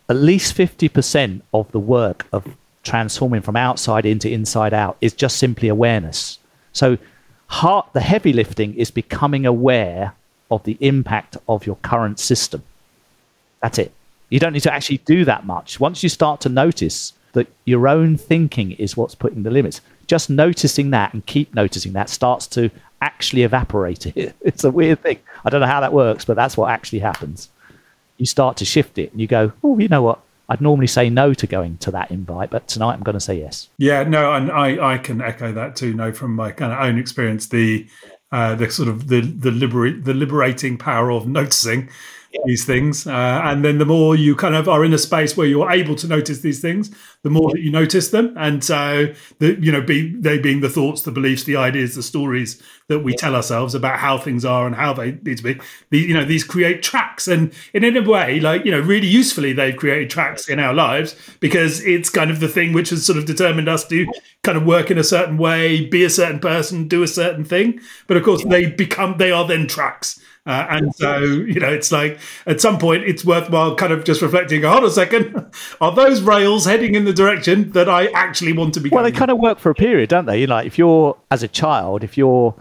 at 0.10 0.16
least 0.16 0.56
50% 0.56 1.42
of 1.54 1.72
the 1.72 1.80
work 1.80 2.28
of 2.32 2.46
transforming 2.84 3.42
from 3.42 3.56
outside 3.56 4.06
into 4.06 4.30
inside 4.30 4.74
out 4.74 4.98
is 5.02 5.14
just 5.14 5.38
simply 5.38 5.68
awareness. 5.68 6.38
So 6.74 6.98
heart 7.48 7.88
the 7.94 8.02
heavy 8.02 8.34
lifting 8.34 8.76
is 8.76 8.92
becoming 8.92 9.46
aware 9.46 10.14
of 10.52 10.64
the 10.64 10.78
impact 10.80 11.38
of 11.48 11.66
your 11.66 11.78
current 11.78 12.20
system. 12.20 12.64
That's 13.62 13.80
it 13.80 13.92
you 14.30 14.40
don't 14.40 14.54
need 14.54 14.64
to 14.64 14.74
actually 14.74 14.98
do 15.00 15.26
that 15.26 15.46
much. 15.46 15.80
Once 15.80 16.04
you 16.04 16.10
start 16.10 16.42
to 16.42 16.50
notice 16.50 17.14
that 17.34 17.48
your 17.66 17.88
own 17.88 18.18
thinking 18.18 18.72
is 18.74 18.98
what's 18.98 19.16
putting 19.16 19.44
the 19.44 19.52
limits, 19.52 19.82
just 20.08 20.30
noticing 20.30 20.92
that 20.92 21.14
and 21.14 21.26
keep 21.26 21.54
noticing 21.54 21.94
that 21.94 22.10
starts 22.10 22.48
to 22.48 22.70
actually 23.02 23.44
evaporate 23.44 24.06
it. 24.08 24.36
It's 24.42 24.64
a 24.64 24.72
weird 24.72 25.02
thing. 25.02 25.20
I 25.44 25.50
don't 25.50 25.62
know 25.62 25.68
how 25.68 25.82
that 25.82 25.94
works, 25.94 26.26
but 26.26 26.36
that's 26.36 26.58
what 26.58 26.72
actually 26.72 27.00
happens. 27.00 27.50
You 28.18 28.26
start 28.26 28.58
to 28.58 28.66
shift 28.66 28.98
it 28.98 29.12
and 29.12 29.20
you 29.20 29.28
go, 29.28 29.52
oh, 29.64 29.78
you 29.78 29.88
know 29.88 30.02
what? 30.02 30.22
I'd 30.48 30.62
normally 30.62 30.88
say 30.88 31.10
no 31.10 31.34
to 31.34 31.48
going 31.48 31.78
to 31.78 31.92
that 31.92 32.12
invite, 32.12 32.52
but 32.52 32.68
tonight 32.68 32.94
I'm 32.94 33.04
going 33.04 33.16
to 33.16 33.20
say 33.20 33.40
yes. 33.40 33.68
Yeah, 33.78 34.04
no, 34.04 34.34
and 34.34 34.52
I, 34.52 34.94
I 34.94 34.98
can 35.00 35.20
echo 35.22 35.52
that 35.52 35.76
too. 35.76 35.94
No, 35.94 36.12
from 36.12 36.36
my 36.36 36.52
kind 36.52 36.72
of 36.72 36.80
own 36.80 37.00
experience, 37.00 37.48
the 37.48 37.88
uh, 38.32 38.54
the 38.54 38.70
sort 38.70 38.90
of 38.90 39.08
the 39.08 39.22
the 39.22 39.50
liberate 39.50 40.04
the 40.04 40.14
liberating 40.14 40.78
power 40.78 41.12
of 41.12 41.28
noticing 41.28 41.90
these 42.46 42.66
things. 42.66 43.08
Uh, 43.08 43.42
and 43.44 43.64
then 43.64 43.78
the 43.78 43.86
more 43.86 44.16
you 44.16 44.36
kind 44.36 44.56
of 44.56 44.68
are 44.68 44.84
in 44.84 44.94
a 44.94 44.98
space 44.98 45.36
where 45.36 45.48
you're 45.48 45.70
able 45.70 45.96
to 45.96 46.08
notice 46.08 46.40
these 46.40 46.62
things, 46.62 46.92
the 47.24 47.30
more 47.30 47.52
that 47.52 47.62
you 47.62 47.72
notice 47.72 48.10
them. 48.10 48.34
And 48.38 48.64
so, 48.64 49.14
the, 49.40 49.60
you 49.62 49.72
know, 49.72 49.82
be, 49.82 50.14
they 50.16 50.38
being 50.38 50.62
the 50.62 50.70
thoughts, 50.70 51.02
the 51.02 51.12
beliefs, 51.12 51.44
the 51.44 51.56
ideas, 51.56 51.96
the 51.96 52.04
stories 52.04 52.62
that 52.88 53.00
we 53.00 53.16
tell 53.16 53.36
ourselves 53.36 53.74
about 53.74 54.00
how 54.00 54.18
things 54.18 54.46
are 54.46 54.68
and 54.68 54.76
how 54.76 54.94
they 54.94 55.14
need 55.24 55.38
to 55.38 55.44
be. 55.44 55.60
The, 55.90 56.00
you 56.00 56.14
know, 56.14 56.26
these 56.26 56.44
create 56.44 56.84
tracks. 56.84 57.28
And, 57.28 57.52
and 57.74 57.84
in 57.84 57.98
a 57.98 58.08
way, 58.08 58.40
like, 58.40 58.66
you 58.66 58.72
know, 58.72 58.80
really 58.82 59.08
usefully, 59.08 59.54
they've 59.54 59.76
created 59.76 60.10
tracks 60.10 60.48
in 60.48 60.60
our 60.60 60.74
lives 60.74 61.16
because 61.40 61.84
it's 61.84 62.10
kind 62.10 62.30
of 62.30 62.40
the 62.40 62.48
thing 62.48 62.74
which 62.74 62.90
has 62.90 63.06
sort 63.06 63.18
of 63.18 63.26
determined 63.26 63.70
us 63.70 63.88
to 63.88 64.08
kind 64.44 64.58
of 64.58 64.66
work 64.66 64.92
in 64.92 64.98
a 64.98 65.04
certain 65.04 65.38
way, 65.38 65.86
be 65.86 66.04
a 66.04 66.10
certain 66.10 66.40
person, 66.40 66.88
do 66.88 67.02
a 67.02 67.08
certain 67.08 67.44
thing. 67.44 67.80
But 68.08 68.18
of 68.18 68.24
course, 68.24 68.44
they 68.46 68.68
become, 68.68 69.18
they 69.18 69.32
are 69.32 69.48
then 69.48 69.68
tracks 69.68 70.20
uh, 70.46 70.68
and 70.70 70.96
so, 70.96 71.18
you 71.20 71.60
know, 71.60 71.70
it's 71.70 71.92
like 71.92 72.20
at 72.46 72.62
some 72.62 72.78
point 72.78 73.04
it's 73.04 73.26
worthwhile 73.26 73.76
kind 73.76 73.92
of 73.92 74.04
just 74.04 74.22
reflecting, 74.22 74.62
hold 74.62 74.84
on 74.84 74.90
a 74.90 74.92
second, 74.92 75.52
are 75.82 75.94
those 75.94 76.22
rails 76.22 76.66
heading 76.66 76.94
in 76.94 77.06
the 77.06 77.14
direction 77.14 77.72
that 77.72 77.90
I 77.90 78.08
actually 78.08 78.54
want 78.54 78.74
to 78.76 78.80
be 78.80 78.90
Well, 78.90 79.04
they 79.04 79.12
kind 79.12 79.32
of 79.32 79.40
work 79.40 79.58
for 79.58 79.72
a 79.72 79.76
period, 79.76 80.10
don't 80.10 80.26
they? 80.26 80.40
You 80.40 80.48
know, 80.48 80.58
if 80.58 80.78
you're, 80.78 81.18
as 81.32 81.42
a 81.42 81.48
child, 81.48 82.04
if 82.04 82.18
you're 82.18 82.54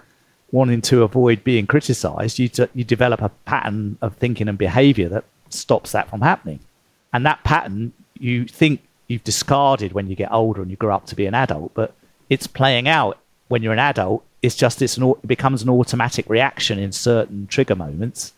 wanting 0.51 0.81
to 0.81 1.03
avoid 1.03 1.45
being 1.45 1.67
criticized, 1.67 2.39
you, 2.39 2.49
you 2.75 2.85
develop 2.85 3.21
a 3.21 3.29
pattern 3.45 3.99
of 4.01 4.17
thinking 4.17 4.49
and 4.49 4.57
behavior 4.57 5.09
that 5.11 5.25
stops 5.51 5.93
that 5.93 6.09
from 6.09 6.23
happening. 6.23 6.61
And 7.13 7.27
that 7.27 7.45
pattern 7.45 7.93
you 8.19 8.47
think 8.47 8.81
you've 9.09 9.25
discarded 9.25 9.93
when 9.93 10.09
you 10.09 10.17
get 10.17 10.33
older 10.33 10.63
and 10.63 10.71
you 10.71 10.77
grow 10.77 10.95
up 10.95 11.07
to 11.07 11.17
be 11.17 11.27
an 11.27 11.35
adult, 11.35 11.75
but 11.75 11.95
it's 12.31 12.47
playing 12.47 12.89
out 12.89 13.19
when 13.49 13.63
you're 13.63 13.73
an 13.73 13.79
adult 13.79 14.25
it's 14.45 14.55
just 14.55 14.83
it's 14.83 14.97
an, 14.97 15.05
it 15.05 15.27
becomes 15.27 15.63
an 15.63 15.71
automatic 15.71 16.29
reaction 16.29 16.79
in 16.79 16.93
certain 16.93 17.47
trigger 17.47 17.75
moments, 17.75 18.33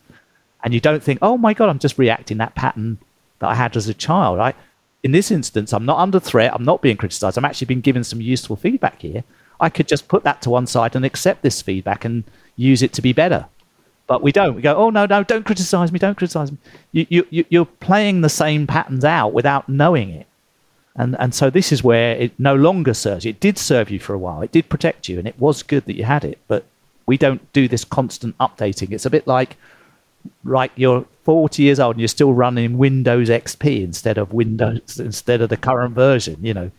and 0.63 0.73
you 0.73 0.79
don't 0.79 1.03
think, 1.03 1.19
oh 1.21 1.37
my 1.37 1.53
god, 1.53 1.69
I'm 1.69 1.79
just 1.79 1.97
reacting 1.97 2.37
that 2.37 2.55
pattern 2.55 2.97
that 3.39 3.47
I 3.47 3.55
had 3.55 3.75
as 3.75 3.89
a 3.89 3.93
child. 3.93 4.37
Right? 4.37 4.55
In 5.03 5.11
this 5.11 5.31
instance, 5.31 5.73
I'm 5.73 5.85
not 5.85 5.99
under 5.99 6.19
threat. 6.19 6.53
I'm 6.53 6.63
not 6.63 6.81
being 6.81 6.97
criticized. 6.97 7.37
I'm 7.37 7.45
actually 7.45 7.65
being 7.67 7.81
given 7.81 8.03
some 8.03 8.21
useful 8.21 8.55
feedback 8.55 9.01
here. 9.01 9.23
I 9.59 9.69
could 9.69 9.87
just 9.87 10.07
put 10.07 10.23
that 10.23 10.41
to 10.43 10.49
one 10.49 10.67
side 10.67 10.95
and 10.95 11.03
accept 11.03 11.41
this 11.41 11.61
feedback 11.61 12.05
and 12.05 12.23
use 12.55 12.81
it 12.81 12.93
to 12.93 13.01
be 13.01 13.13
better. 13.13 13.47
But 14.07 14.23
we 14.23 14.31
don't. 14.31 14.55
We 14.55 14.61
go, 14.61 14.75
oh 14.75 14.89
no, 14.89 15.05
no, 15.05 15.23
don't 15.23 15.45
criticize 15.45 15.91
me, 15.91 15.99
don't 15.99 16.17
criticize 16.17 16.51
me. 16.51 16.57
You, 16.93 17.27
you, 17.29 17.45
you're 17.49 17.65
playing 17.65 18.21
the 18.21 18.29
same 18.29 18.65
patterns 18.65 19.03
out 19.03 19.33
without 19.33 19.67
knowing 19.67 20.09
it. 20.11 20.27
And, 20.97 21.15
and 21.19 21.33
so 21.33 21.49
this 21.49 21.71
is 21.71 21.83
where 21.83 22.15
it 22.15 22.31
no 22.39 22.55
longer 22.55 22.93
serves. 22.93 23.25
It 23.25 23.39
did 23.39 23.57
serve 23.57 23.89
you 23.91 23.99
for 23.99 24.13
a 24.13 24.17
while. 24.17 24.41
It 24.41 24.51
did 24.51 24.67
protect 24.67 25.07
you, 25.07 25.19
and 25.19 25.27
it 25.27 25.39
was 25.39 25.61
good 25.63 25.85
that 25.85 25.95
you 25.95 26.03
had 26.03 26.25
it. 26.25 26.39
But 26.47 26.65
we 27.05 27.17
don't 27.17 27.51
do 27.53 27.67
this 27.67 27.85
constant 27.85 28.37
updating. 28.39 28.91
It's 28.91 29.05
a 29.05 29.09
bit 29.09 29.27
like, 29.27 29.57
like 30.43 30.71
you're 30.75 31.05
40 31.23 31.61
years 31.61 31.79
old 31.79 31.95
and 31.95 32.01
you're 32.01 32.07
still 32.07 32.33
running 32.33 32.77
Windows 32.77 33.29
XP 33.29 33.83
instead 33.83 34.17
of 34.17 34.33
Windows 34.33 34.99
instead 34.99 35.41
of 35.41 35.49
the 35.49 35.57
current 35.57 35.93
version. 35.93 36.37
You 36.41 36.53
know, 36.53 36.71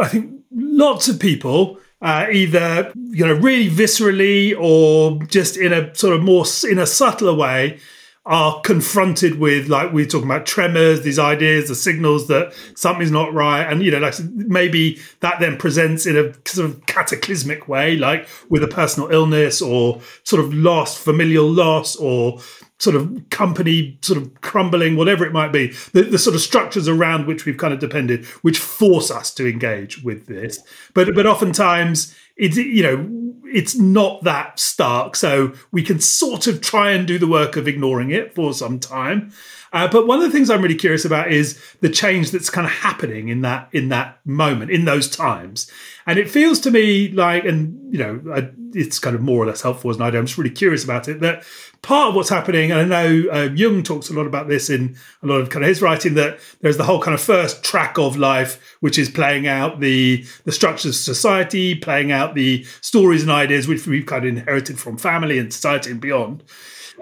I 0.00 0.08
think 0.08 0.42
lots 0.54 1.08
of 1.08 1.18
people 1.18 1.78
uh, 2.02 2.26
either 2.30 2.92
you 2.94 3.26
know 3.26 3.34
really 3.34 3.68
viscerally 3.68 4.54
or 4.58 5.22
just 5.24 5.56
in 5.56 5.72
a 5.72 5.94
sort 5.94 6.14
of 6.14 6.22
more 6.22 6.44
in 6.70 6.78
a 6.78 6.86
subtler 6.86 7.34
way 7.34 7.78
are 8.26 8.60
confronted 8.60 9.38
with 9.38 9.68
like 9.68 9.92
we're 9.92 10.04
talking 10.04 10.28
about 10.28 10.44
tremors 10.44 11.00
these 11.02 11.18
ideas 11.18 11.68
the 11.68 11.74
signals 11.74 12.28
that 12.28 12.52
something's 12.74 13.10
not 13.10 13.32
right. 13.32 13.62
And 13.62 13.82
you 13.82 13.90
know 13.90 13.98
like 13.98 14.14
maybe 14.20 14.98
that 15.20 15.40
then 15.40 15.56
presents 15.56 16.06
in 16.06 16.16
a 16.16 16.32
sort 16.46 16.68
of 16.68 16.84
cataclysmic 16.86 17.66
way 17.66 17.96
like 17.96 18.28
with 18.50 18.62
a 18.62 18.68
personal 18.68 19.10
illness 19.10 19.62
or 19.62 20.00
sort 20.24 20.44
of 20.44 20.52
loss 20.52 20.98
familial 20.98 21.50
loss 21.50 21.96
or 21.96 22.40
sort 22.78 22.96
of 22.96 23.22
company 23.30 23.98
sort 24.02 24.18
of 24.18 24.40
crumbling 24.40 24.96
whatever 24.96 25.24
it 25.26 25.32
might 25.32 25.52
be. 25.52 25.68
The, 25.92 26.02
the 26.02 26.18
sort 26.18 26.34
of 26.34 26.40
structures 26.42 26.88
around 26.88 27.26
which 27.26 27.44
we've 27.44 27.58
kind 27.58 27.72
of 27.72 27.80
depended 27.80 28.24
which 28.42 28.58
force 28.58 29.10
us 29.10 29.32
to 29.34 29.48
engage 29.48 30.02
with 30.02 30.26
this. 30.26 30.58
But 30.92 31.14
but 31.14 31.26
oftentimes 31.26 32.14
it's 32.36 32.56
you 32.56 32.82
know 32.82 33.29
it's 33.52 33.76
not 33.76 34.24
that 34.24 34.58
stark. 34.58 35.16
So 35.16 35.52
we 35.72 35.82
can 35.82 36.00
sort 36.00 36.46
of 36.46 36.60
try 36.60 36.92
and 36.92 37.06
do 37.06 37.18
the 37.18 37.26
work 37.26 37.56
of 37.56 37.68
ignoring 37.68 38.10
it 38.10 38.34
for 38.34 38.52
some 38.54 38.78
time 38.78 39.32
uh, 39.72 39.88
but 39.88 40.06
one 40.06 40.18
of 40.18 40.24
the 40.24 40.30
things 40.30 40.50
i'm 40.50 40.62
really 40.62 40.74
curious 40.74 41.04
about 41.04 41.30
is 41.30 41.60
the 41.80 41.88
change 41.88 42.30
that's 42.30 42.50
kind 42.50 42.66
of 42.66 42.72
happening 42.72 43.28
in 43.28 43.42
that 43.42 43.68
in 43.72 43.88
that 43.88 44.18
moment 44.24 44.70
in 44.70 44.84
those 44.84 45.08
times 45.08 45.70
and 46.06 46.18
it 46.18 46.30
feels 46.30 46.60
to 46.60 46.70
me 46.70 47.08
like 47.12 47.44
and 47.44 47.92
you 47.92 47.98
know 47.98 48.20
I, 48.34 48.50
it's 48.72 48.98
kind 48.98 49.16
of 49.16 49.22
more 49.22 49.42
or 49.42 49.46
less 49.46 49.62
helpful 49.62 49.90
as 49.90 49.96
an 49.96 50.02
idea 50.02 50.20
i'm 50.20 50.26
just 50.26 50.38
really 50.38 50.50
curious 50.50 50.84
about 50.84 51.08
it 51.08 51.20
that 51.20 51.44
part 51.82 52.10
of 52.10 52.14
what's 52.14 52.28
happening, 52.28 52.70
and 52.70 52.80
I 52.80 52.84
know 52.84 53.30
uh, 53.30 53.48
Jung 53.54 53.82
talks 53.82 54.10
a 54.10 54.12
lot 54.12 54.26
about 54.26 54.48
this 54.48 54.68
in 54.68 54.96
a 55.22 55.26
lot 55.26 55.40
of 55.40 55.50
kind 55.50 55.64
of 55.64 55.68
his 55.68 55.80
writing, 55.80 56.14
that 56.14 56.38
there's 56.60 56.76
the 56.76 56.84
whole 56.84 57.00
kind 57.00 57.14
of 57.14 57.20
first 57.20 57.62
track 57.62 57.98
of 57.98 58.16
life, 58.16 58.76
which 58.80 58.98
is 58.98 59.08
playing 59.08 59.46
out 59.46 59.80
the 59.80 60.24
the 60.44 60.52
structures 60.52 60.96
of 60.96 61.02
society, 61.02 61.74
playing 61.74 62.12
out 62.12 62.34
the 62.34 62.64
stories 62.80 63.22
and 63.22 63.30
ideas 63.30 63.66
which 63.66 63.86
we've 63.86 64.06
kind 64.06 64.24
of 64.24 64.36
inherited 64.36 64.78
from 64.78 64.98
family 64.98 65.38
and 65.38 65.52
society 65.52 65.90
and 65.90 66.00
beyond. 66.00 66.42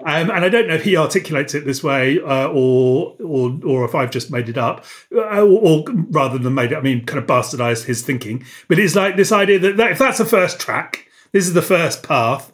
Um, 0.05 0.29
and 0.31 0.45
I 0.45 0.49
don't 0.49 0.67
know 0.67 0.75
if 0.75 0.83
he 0.83 0.95
articulates 0.95 1.53
it 1.53 1.65
this 1.65 1.83
way, 1.83 2.19
uh, 2.21 2.47
or 2.47 3.15
or 3.19 3.59
or 3.65 3.85
if 3.85 3.95
I've 3.95 4.11
just 4.11 4.31
made 4.31 4.49
it 4.49 4.57
up, 4.57 4.85
uh, 5.13 5.41
or, 5.41 5.81
or, 5.81 5.85
rather 6.09 6.37
than 6.37 6.53
made 6.53 6.71
it, 6.71 6.77
I 6.77 6.81
mean, 6.81 7.05
kind 7.05 7.19
of 7.19 7.25
bastardized 7.25 7.85
his 7.85 8.01
thinking. 8.01 8.45
But 8.67 8.79
it's 8.79 8.95
like 8.95 9.17
this 9.17 9.31
idea 9.31 9.59
that, 9.59 9.77
that 9.77 9.91
if 9.91 9.99
that's 9.99 10.17
the 10.17 10.25
first 10.25 10.59
track, 10.59 11.07
this 11.31 11.47
is 11.47 11.53
the 11.53 11.61
first 11.61 12.03
path 12.03 12.51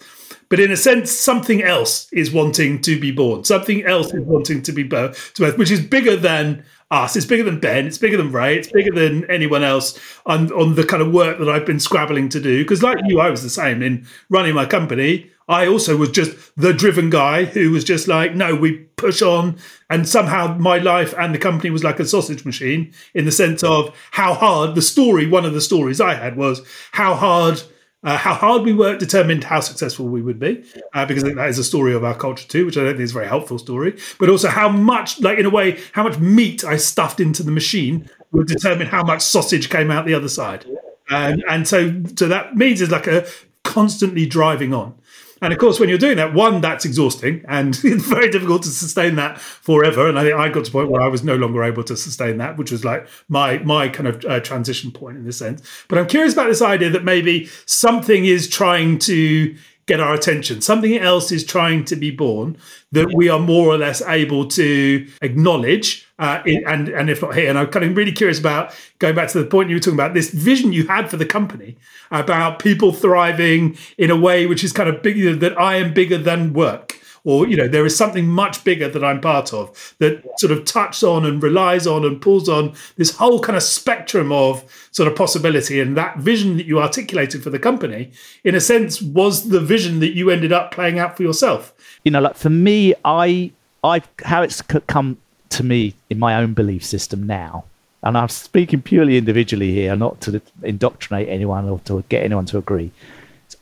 but 0.50 0.60
in 0.60 0.72
a 0.72 0.78
sense, 0.78 1.12
something 1.12 1.64
else 1.64 2.12
is 2.14 2.32
wanting 2.32 2.82
to 2.82 3.00
be 3.00 3.12
born. 3.12 3.44
Something 3.44 3.84
else 3.84 4.14
is 4.14 4.22
wanting 4.22 4.62
to 4.64 4.72
be 4.72 4.84
to 4.84 4.90
birth, 4.90 5.58
which 5.58 5.72
is 5.72 5.82
bigger 5.82 6.16
than 6.16 6.64
us. 6.92 7.16
It's 7.16 7.26
bigger 7.26 7.44
than 7.44 7.60
Ben. 7.60 7.88
It's 7.88 7.98
bigger 7.98 8.18
than 8.18 8.32
Ray. 8.32 8.58
It's 8.58 8.72
bigger 8.72 8.92
than 8.92 9.30
anyone 9.30 9.64
else 9.64 10.00
on, 10.26 10.52
on 10.52 10.76
the 10.76 10.86
kind 10.86 11.02
of 11.02 11.12
work 11.12 11.40
that 11.40 11.50
I've 11.50 11.66
been 11.66 11.80
scrabbling 11.80 12.30
to 12.30 12.40
do. 12.40 12.64
Because, 12.64 12.84
like 12.84 13.00
you, 13.06 13.20
I 13.20 13.30
was 13.30 13.42
the 13.42 13.50
same 13.50 13.82
in 13.82 14.06
running 14.30 14.54
my 14.54 14.66
company. 14.66 15.32
I 15.48 15.68
also 15.68 15.96
was 15.98 16.10
just 16.10 16.36
the 16.56 16.74
driven 16.74 17.10
guy 17.10 17.46
who 17.46 17.72
was 17.72 17.84
just 17.84 18.08
like, 18.08 18.36
no, 18.36 18.56
we 18.56 18.78
push 18.98 19.22
on. 19.22 19.58
And 19.90 20.08
somehow 20.08 20.58
my 20.58 20.78
life 20.78 21.14
and 21.18 21.34
the 21.34 21.40
company 21.40 21.70
was 21.70 21.84
like 21.84 22.00
a 22.00 22.06
sausage 22.06 22.46
machine 22.46 22.94
in 23.14 23.26
the 23.26 23.32
sense 23.32 23.64
of 23.64 23.96
how 24.12 24.34
hard 24.34 24.76
the 24.76 24.82
story, 24.82 25.28
one 25.28 25.46
of 25.46 25.54
the 25.54 25.62
stories 25.62 26.02
I 26.02 26.16
had 26.16 26.36
was 26.38 26.62
how 26.92 27.16
hard 27.16 27.62
Uh, 28.06 28.18
how 28.18 28.36
hard 28.36 28.62
we 28.62 28.72
work 28.72 29.00
determined 29.00 29.44
how 29.44 29.60
successful 29.60 30.06
we 30.08 30.22
would 30.22 30.40
be, 30.40 30.64
uh, 30.94 31.08
because 31.08 31.24
that 31.24 31.50
is 31.50 31.58
a 31.58 31.64
story 31.64 31.92
of 31.96 32.04
our 32.04 32.14
culture 32.14 32.48
too, 32.48 32.64
which 32.64 32.78
I 32.78 32.84
don't 32.84 32.94
think 32.94 33.04
is 33.04 33.10
a 33.10 33.20
very 33.20 33.28
helpful 33.28 33.58
story. 33.58 33.98
But 34.20 34.30
also 34.30 34.48
how 34.48 34.70
much, 34.70 35.20
like 35.22 35.40
in 35.40 35.46
a 35.48 35.50
way, 35.50 35.80
how 35.94 36.04
much 36.04 36.20
meat 36.20 36.64
I 36.64 36.78
stuffed 36.78 37.20
into 37.20 37.42
the 37.42 37.50
machine 37.52 38.08
would 38.32 38.46
determine 38.46 38.86
how 38.86 39.04
much 39.04 39.22
sausage 39.22 39.70
came 39.70 39.90
out 39.90 40.06
the 40.06 40.14
other 40.14 40.30
side. 40.30 40.66
And, 41.10 41.44
and 41.50 41.68
so, 41.68 42.04
so 42.16 42.28
that 42.28 42.56
means 42.56 42.80
it's 42.80 42.92
like 42.92 43.08
a 43.08 43.26
constantly 43.64 44.28
driving 44.28 44.72
on. 44.72 44.94
And 45.42 45.52
of 45.52 45.60
course, 45.60 45.80
when 45.80 45.90
you're 45.90 45.98
doing 45.98 46.18
that, 46.18 46.34
one, 46.34 46.62
that's 46.62 46.86
exhausting 46.86 47.44
and 47.48 47.80
it's 47.84 48.06
very 48.06 48.30
difficult 48.30 48.64
to 48.64 48.70
sustain 48.70 49.16
that 49.16 49.40
forever. 49.40 50.08
And 50.08 50.18
I 50.18 50.24
think 50.24 50.36
I 50.36 50.50
got 50.50 50.66
to 50.66 50.72
a 50.72 50.72
point 50.72 50.90
where 50.90 51.02
I 51.02 51.08
was 51.08 51.24
no 51.24 51.36
longer 51.36 51.64
able 51.64 51.84
to 51.84 51.98
sustain 51.98 52.38
that, 52.38 52.58
which 52.58 52.72
was 52.72 52.86
like 52.86 53.08
my 53.28 53.58
my 53.60 53.90
kind 53.90 54.08
of 54.08 54.24
uh, 54.26 54.40
transition 54.40 54.92
point 54.92 55.18
in 55.18 55.26
this 55.26 55.38
sense. 55.38 55.68
But 55.88 55.98
I'm 55.98 56.08
curious 56.08 56.34
about 56.34 56.48
this 56.48 56.62
idea 56.62 56.90
that 56.90 57.04
maybe 57.04 57.50
something 57.66 58.26
is 58.26 58.48
trying 58.48 59.00
to 59.00 59.56
get 59.88 60.00
our 60.00 60.14
attention. 60.14 60.62
Something 60.62 60.98
else 60.98 61.32
is 61.32 61.44
trying 61.44 61.86
to 61.86 61.96
be 61.96 62.12
born 62.12 62.58
that 62.92 63.14
we 63.14 63.30
are 63.30 63.40
more 63.40 63.68
or 63.68 63.78
less 63.78 64.02
able 64.02 64.48
to 64.50 65.08
acknowledge. 65.22 66.08
Uh, 66.18 66.42
and 66.46 66.88
and 66.90 67.10
if 67.10 67.22
not 67.22 67.36
here, 67.36 67.50
and 67.50 67.60
I'm 67.60 67.68
kind 67.68 67.86
of 67.86 67.96
really 67.96 68.14
curious 68.14 68.40
about 68.40 68.74
going 69.00 69.16
back 69.16 69.30
to 69.30 69.40
the 69.40 69.46
point 69.46 69.70
you 69.70 69.76
were 69.76 69.82
talking 69.82 70.00
about 70.00 70.14
this 70.14 70.30
vision 70.30 70.72
you 70.72 70.88
had 70.88 71.10
for 71.10 71.18
the 71.18 71.26
company 71.26 71.76
about 72.10 72.60
people 72.60 72.94
thriving 72.94 73.78
in 73.98 74.10
a 74.10 74.16
way 74.16 74.46
which 74.46 74.64
is 74.64 74.72
kind 74.72 74.88
of 74.88 75.02
bigger 75.02 75.36
that 75.36 75.60
I 75.60 75.76
am 75.76 75.94
bigger 75.94 76.18
than 76.18 76.54
work 76.54 76.98
or 77.26 77.46
you 77.48 77.58
know 77.58 77.68
there 77.68 77.86
is 77.86 77.96
something 77.96 78.28
much 78.28 78.64
bigger 78.64 78.88
that 78.88 79.04
i'm 79.04 79.20
part 79.20 79.54
of 79.54 79.96
that 80.00 80.24
sort 80.40 80.52
of 80.52 80.64
touches 80.64 81.04
on 81.04 81.26
and 81.26 81.44
relies 81.44 81.86
on 81.86 82.06
and 82.06 82.22
pulls 82.22 82.48
on 82.48 82.74
this 82.96 83.16
whole 83.18 83.40
kind 83.40 83.58
of 83.58 83.64
spectrum 83.64 84.32
of 84.32 84.64
sort 84.92 85.08
of 85.08 85.16
possibility. 85.16 85.80
And 85.82 85.98
that 85.98 86.18
vision 86.18 86.58
that 86.58 86.66
you 86.66 86.80
articulated 86.80 87.44
for 87.44 87.50
the 87.50 87.60
company 87.60 88.12
in 88.44 88.56
a 88.56 88.62
sense 88.62 89.02
was 89.02 89.50
the 89.50 89.60
vision 89.60 90.00
that 90.00 90.16
you 90.16 90.30
ended 90.30 90.54
up 90.54 90.72
playing 90.72 91.00
out 91.00 91.18
for 91.18 91.24
yourself. 91.24 91.74
You 92.04 92.12
know 92.12 92.22
like 92.22 92.36
for 92.36 92.50
me 92.50 92.94
i 93.04 93.52
i 93.84 94.02
how 94.24 94.44
it's 94.44 94.62
come 94.62 95.18
to 95.50 95.64
me 95.64 95.96
in 96.10 96.20
my 96.20 96.36
own 96.36 96.54
belief 96.54 96.84
system 96.84 97.26
now 97.26 97.66
and 98.04 98.16
i'm 98.18 98.30
speaking 98.30 98.82
purely 98.82 99.18
individually 99.18 99.72
here 99.74 99.96
not 99.96 100.22
to 100.22 100.40
indoctrinate 100.62 101.28
anyone 101.30 101.68
or 101.68 101.80
to 101.80 102.04
get 102.10 102.24
anyone 102.24 102.46
to 102.46 102.58
agree 102.60 102.92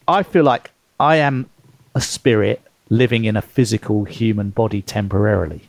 i 0.08 0.22
feel 0.24 0.44
like 0.44 0.72
i 1.00 1.16
am 1.16 1.50
a 1.96 2.02
spirit 2.02 2.62
living 2.98 3.26
in 3.26 3.36
a 3.36 3.42
physical 3.42 4.04
human 4.04 4.52
body 4.52 4.82
temporarily. 4.82 5.62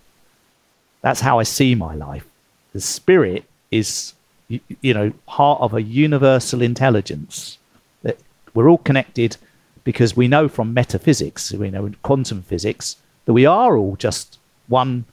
That's 1.00 1.20
how 1.20 1.38
I 1.38 1.44
see 1.44 1.74
my 1.74 1.94
life. 1.94 2.26
The 2.72 2.80
spirit 2.80 3.44
is, 3.70 4.14
you 4.48 4.94
know, 4.94 5.12
part 5.26 5.60
of 5.60 5.72
a 5.74 5.82
universal 5.82 6.60
intelligence 6.60 7.58
that 8.02 8.18
we're 8.52 8.68
all 8.68 8.78
connected 8.78 9.36
because 9.84 10.16
we 10.16 10.28
know 10.28 10.48
from 10.48 10.74
metaphysics, 10.74 11.52
we 11.52 11.70
know 11.70 11.86
in 11.86 11.96
quantum 12.02 12.42
physics, 12.42 12.96
that 13.24 13.32
we 13.32 13.46
are 13.46 13.76
all 13.76 13.96
just 13.96 14.38
one, 14.68 15.04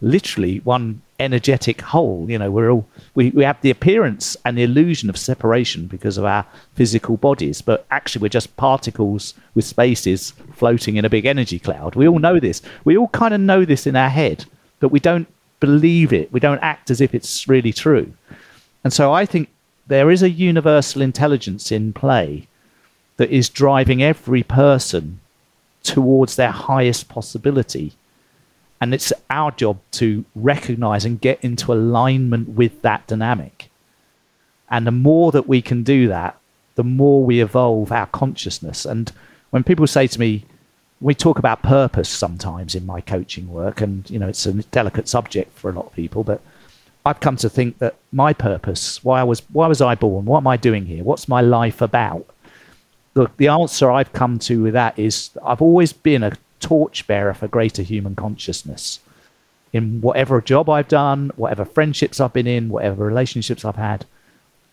literally 0.00 0.58
one 0.58 1.02
energetic 1.18 1.80
whole. 1.80 2.26
You 2.28 2.38
know, 2.38 2.50
we're 2.50 2.70
all 2.70 2.86
we, 3.14 3.30
we 3.30 3.44
have 3.44 3.60
the 3.60 3.70
appearance 3.70 4.36
and 4.44 4.56
the 4.56 4.62
illusion 4.62 5.08
of 5.08 5.16
separation 5.16 5.86
because 5.86 6.18
of 6.18 6.24
our 6.24 6.46
physical 6.74 7.16
bodies, 7.16 7.62
but 7.62 7.86
actually 7.90 8.22
we're 8.22 8.28
just 8.28 8.56
particles 8.56 9.34
with 9.54 9.64
spaces 9.64 10.32
floating 10.54 10.96
in 10.96 11.04
a 11.04 11.10
big 11.10 11.26
energy 11.26 11.58
cloud. 11.58 11.94
We 11.94 12.08
all 12.08 12.18
know 12.18 12.38
this. 12.38 12.62
We 12.84 12.96
all 12.96 13.08
kind 13.08 13.34
of 13.34 13.40
know 13.40 13.64
this 13.64 13.86
in 13.86 13.96
our 13.96 14.10
head, 14.10 14.44
but 14.80 14.88
we 14.88 15.00
don't 15.00 15.28
believe 15.60 16.12
it. 16.12 16.32
We 16.32 16.40
don't 16.40 16.62
act 16.62 16.90
as 16.90 17.00
if 17.00 17.14
it's 17.14 17.48
really 17.48 17.72
true. 17.72 18.12
And 18.84 18.92
so 18.92 19.12
I 19.12 19.26
think 19.26 19.48
there 19.86 20.10
is 20.10 20.22
a 20.22 20.30
universal 20.30 21.02
intelligence 21.02 21.72
in 21.72 21.92
play 21.92 22.46
that 23.16 23.30
is 23.30 23.48
driving 23.48 24.02
every 24.02 24.42
person 24.42 25.20
towards 25.82 26.36
their 26.36 26.50
highest 26.50 27.08
possibility 27.08 27.92
and 28.80 28.92
it's 28.92 29.12
our 29.30 29.50
job 29.52 29.78
to 29.92 30.24
recognize 30.34 31.04
and 31.04 31.20
get 31.20 31.42
into 31.42 31.72
alignment 31.72 32.50
with 32.50 32.82
that 32.82 33.06
dynamic. 33.06 33.70
And 34.68 34.86
the 34.86 34.92
more 34.92 35.32
that 35.32 35.48
we 35.48 35.62
can 35.62 35.82
do 35.82 36.08
that, 36.08 36.38
the 36.74 36.84
more 36.84 37.24
we 37.24 37.40
evolve 37.40 37.90
our 37.90 38.06
consciousness. 38.06 38.84
And 38.84 39.10
when 39.50 39.64
people 39.64 39.86
say 39.86 40.06
to 40.06 40.20
me, 40.20 40.44
we 41.00 41.14
talk 41.14 41.38
about 41.38 41.62
purpose 41.62 42.08
sometimes 42.08 42.74
in 42.74 42.86
my 42.86 43.00
coaching 43.00 43.48
work, 43.48 43.80
and 43.80 44.08
you 44.10 44.18
know 44.18 44.28
it's 44.28 44.46
a 44.46 44.52
delicate 44.54 45.08
subject 45.08 45.56
for 45.56 45.70
a 45.70 45.72
lot 45.72 45.86
of 45.86 45.92
people, 45.92 46.24
but 46.24 46.40
I've 47.04 47.20
come 47.20 47.36
to 47.36 47.50
think 47.50 47.78
that 47.78 47.96
my 48.12 48.32
purpose, 48.32 49.04
why 49.04 49.20
I 49.20 49.24
was 49.24 49.40
why 49.52 49.66
was 49.66 49.80
I 49.80 49.94
born? 49.94 50.24
What 50.24 50.38
am 50.38 50.46
I 50.46 50.56
doing 50.56 50.86
here? 50.86 51.04
What's 51.04 51.28
my 51.28 51.40
life 51.40 51.80
about? 51.80 52.26
The, 53.14 53.28
the 53.36 53.48
answer 53.48 53.90
I've 53.90 54.12
come 54.12 54.38
to 54.40 54.62
with 54.62 54.74
that 54.74 54.98
is 54.98 55.30
I've 55.44 55.62
always 55.62 55.92
been 55.92 56.22
a 56.22 56.32
torchbearer 56.60 57.34
for 57.34 57.48
greater 57.48 57.82
human 57.82 58.14
consciousness. 58.14 59.00
In 59.72 60.00
whatever 60.00 60.40
job 60.40 60.70
I've 60.70 60.88
done, 60.88 61.30
whatever 61.36 61.64
friendships 61.64 62.20
I've 62.20 62.32
been 62.32 62.46
in, 62.46 62.68
whatever 62.68 63.04
relationships 63.04 63.64
I've 63.64 63.76
had, 63.76 64.06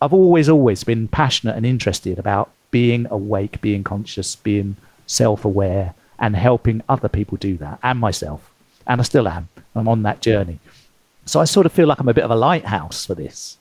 I've 0.00 0.12
always, 0.12 0.48
always 0.48 0.84
been 0.84 1.08
passionate 1.08 1.56
and 1.56 1.66
interested 1.66 2.18
about 2.18 2.50
being 2.70 3.06
awake, 3.10 3.60
being 3.60 3.84
conscious, 3.84 4.36
being 4.36 4.76
self 5.06 5.44
aware, 5.44 5.94
and 6.18 6.36
helping 6.36 6.82
other 6.88 7.08
people 7.08 7.36
do 7.36 7.56
that, 7.58 7.78
and 7.82 7.98
myself. 7.98 8.50
And 8.86 9.00
I 9.00 9.04
still 9.04 9.28
am. 9.28 9.48
I'm 9.74 9.88
on 9.88 10.02
that 10.02 10.20
journey. 10.20 10.58
So 11.26 11.40
I 11.40 11.44
sort 11.44 11.66
of 11.66 11.72
feel 11.72 11.86
like 11.86 11.98
I'm 12.00 12.08
a 12.08 12.14
bit 12.14 12.24
of 12.24 12.30
a 12.30 12.36
lighthouse 12.36 13.06
for 13.06 13.14
this. 13.14 13.58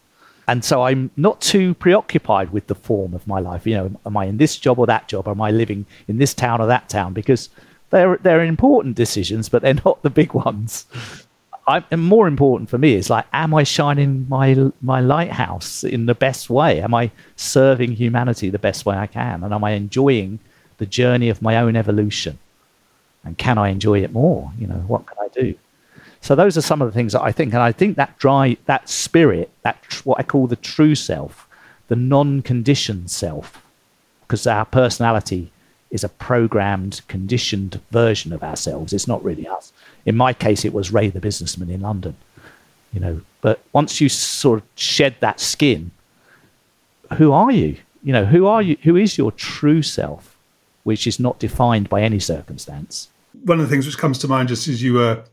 And 0.47 0.63
so 0.65 0.83
I'm 0.83 1.09
not 1.15 1.39
too 1.39 1.73
preoccupied 1.75 2.49
with 2.51 2.67
the 2.67 2.75
form 2.75 3.13
of 3.13 3.25
my 3.25 3.39
life. 3.39 3.65
You 3.65 3.75
know, 3.75 3.91
am 4.05 4.17
I 4.17 4.25
in 4.25 4.37
this 4.37 4.57
job 4.57 4.77
or 4.77 4.85
that 4.87 5.07
job? 5.07 5.27
Am 5.27 5.41
I 5.41 5.51
living 5.51 5.85
in 6.07 6.17
this 6.17 6.33
town 6.33 6.59
or 6.59 6.67
that 6.67 6.89
town? 6.89 7.13
Because 7.13 7.49
they're 7.93 8.17
they're 8.17 8.43
important 8.43 8.95
decisions, 8.95 9.49
but 9.49 9.61
they're 9.61 9.81
not 9.85 10.01
the 10.01 10.09
big 10.09 10.33
ones. 10.33 10.85
I, 11.65 11.81
and 11.91 12.01
more 12.01 12.27
important 12.27 12.69
for 12.69 12.77
me 12.77 12.95
is 12.95 13.09
like, 13.09 13.25
am 13.31 13.53
I 13.53 13.63
shining 13.63 14.25
my 14.27 14.71
my 14.81 14.99
lighthouse 14.99 15.83
in 15.83 16.07
the 16.07 16.15
best 16.15 16.49
way? 16.49 16.81
Am 16.81 16.93
I 16.93 17.11
serving 17.37 17.93
humanity 17.93 18.49
the 18.49 18.59
best 18.59 18.85
way 18.85 18.97
I 18.97 19.07
can? 19.07 19.43
And 19.43 19.53
am 19.53 19.63
I 19.63 19.71
enjoying 19.71 20.39
the 20.79 20.85
journey 20.85 21.29
of 21.29 21.41
my 21.41 21.55
own 21.57 21.75
evolution? 21.75 22.39
And 23.23 23.37
can 23.37 23.57
I 23.57 23.69
enjoy 23.69 24.03
it 24.03 24.11
more? 24.11 24.51
You 24.59 24.67
know, 24.67 24.83
what 24.87 25.05
can 25.05 25.17
I 25.21 25.29
do? 25.29 25.55
So 26.19 26.35
those 26.35 26.57
are 26.57 26.61
some 26.61 26.81
of 26.81 26.87
the 26.87 26.93
things 26.93 27.13
that 27.13 27.21
I 27.21 27.31
think, 27.31 27.53
and 27.53 27.61
I 27.61 27.71
think 27.71 27.95
that 27.95 28.17
dry, 28.17 28.57
that 28.65 28.89
spirit, 28.89 29.49
that 29.61 29.81
tr- 29.83 30.03
what 30.03 30.19
I 30.19 30.23
call 30.23 30.47
the 30.47 30.55
true 30.55 30.95
self, 30.95 31.47
the 31.89 31.95
non-conditioned 31.95 33.11
self, 33.11 33.61
because 34.21 34.47
our 34.47 34.65
personality 34.65 35.51
is 35.93 36.03
a 36.03 36.09
programmed, 36.09 37.01
conditioned 37.07 37.79
version 37.91 38.33
of 38.33 38.43
ourselves. 38.43 38.91
It's 38.91 39.07
not 39.07 39.23
really 39.23 39.47
us. 39.47 39.71
In 40.07 40.17
my 40.17 40.33
case, 40.33 40.65
it 40.65 40.73
was 40.73 40.91
Ray 40.91 41.09
the 41.09 41.21
businessman 41.21 41.69
in 41.69 41.81
London. 41.81 42.17
You 42.91 42.99
know, 42.99 43.21
but 43.41 43.61
once 43.73 44.01
you 44.01 44.09
sort 44.09 44.59
of 44.59 44.65
shed 44.75 45.15
that 45.19 45.39
skin, 45.39 45.91
who 47.17 47.31
are 47.31 47.51
you? 47.51 47.77
You 48.03 48.11
know, 48.11 48.25
who 48.25 48.47
are 48.47 48.61
you? 48.61 48.75
Who 48.83 48.95
is 48.95 49.19
your 49.19 49.31
true 49.31 49.83
self, 49.83 50.35
which 50.83 51.05
is 51.05 51.19
not 51.19 51.39
defined 51.39 51.89
by 51.89 52.01
any 52.01 52.19
circumstance? 52.19 53.09
One 53.43 53.59
of 53.59 53.65
the 53.65 53.69
things 53.69 53.85
which 53.85 53.97
comes 53.97 54.17
to 54.19 54.27
mind 54.27 54.49
just 54.49 54.67
as 54.67 54.81
you 54.81 54.93
were 54.93 55.23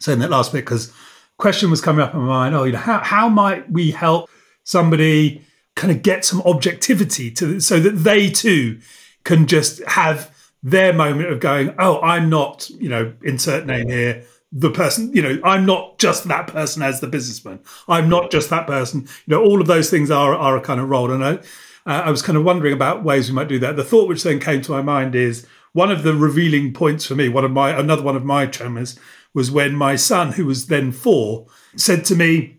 saying 0.00 0.18
that 0.18 0.30
last 0.30 0.52
bit, 0.52 0.66
because 0.66 0.92
question 1.38 1.70
was 1.70 1.80
coming 1.80 2.02
up 2.02 2.12
in 2.12 2.20
my 2.20 2.26
mind. 2.26 2.54
Oh, 2.54 2.64
you 2.64 2.72
know, 2.72 2.78
how 2.78 2.98
how 2.98 3.28
might 3.30 3.70
we 3.70 3.90
help 3.90 4.28
somebody 4.64 5.42
kind 5.76 5.90
of 5.90 6.02
get 6.02 6.26
some 6.26 6.42
objectivity 6.42 7.30
to 7.30 7.58
so 7.60 7.80
that 7.80 7.92
they 7.92 8.28
too 8.28 8.80
can 9.28 9.46
just 9.46 9.84
have 9.84 10.34
their 10.62 10.94
moment 10.94 11.28
of 11.28 11.38
going, 11.38 11.74
oh, 11.78 12.00
I'm 12.00 12.30
not, 12.30 12.70
you 12.70 12.88
know, 12.88 13.12
insert 13.22 13.66
name 13.66 13.90
here, 13.90 14.24
the 14.50 14.70
person, 14.70 15.12
you 15.14 15.20
know, 15.20 15.38
I'm 15.44 15.66
not 15.66 15.98
just 15.98 16.24
that 16.28 16.46
person 16.46 16.80
as 16.80 17.00
the 17.00 17.08
businessman. 17.08 17.60
I'm 17.88 18.08
not 18.08 18.30
just 18.30 18.48
that 18.48 18.66
person. 18.66 19.02
You 19.02 19.34
know, 19.34 19.44
all 19.44 19.60
of 19.60 19.66
those 19.66 19.90
things 19.90 20.10
are 20.10 20.34
are 20.34 20.56
a 20.56 20.62
kind 20.62 20.80
of 20.80 20.88
role. 20.88 21.10
And 21.10 21.22
I, 21.22 21.32
uh, 21.84 22.04
I 22.06 22.10
was 22.10 22.22
kind 22.22 22.38
of 22.38 22.44
wondering 22.44 22.72
about 22.72 23.04
ways 23.04 23.28
we 23.28 23.34
might 23.34 23.48
do 23.48 23.58
that. 23.58 23.76
The 23.76 23.84
thought 23.84 24.08
which 24.08 24.22
then 24.22 24.40
came 24.40 24.62
to 24.62 24.72
my 24.72 24.80
mind 24.80 25.14
is 25.14 25.46
one 25.74 25.90
of 25.90 26.04
the 26.04 26.14
revealing 26.14 26.72
points 26.72 27.04
for 27.04 27.14
me. 27.14 27.28
One 27.28 27.44
of 27.44 27.50
my 27.50 27.78
another 27.78 28.02
one 28.02 28.16
of 28.16 28.24
my 28.24 28.46
tremors 28.46 28.98
was 29.34 29.50
when 29.50 29.74
my 29.74 29.94
son, 29.94 30.32
who 30.32 30.46
was 30.46 30.68
then 30.68 30.90
four, 30.90 31.48
said 31.76 32.06
to 32.06 32.16
me, 32.16 32.57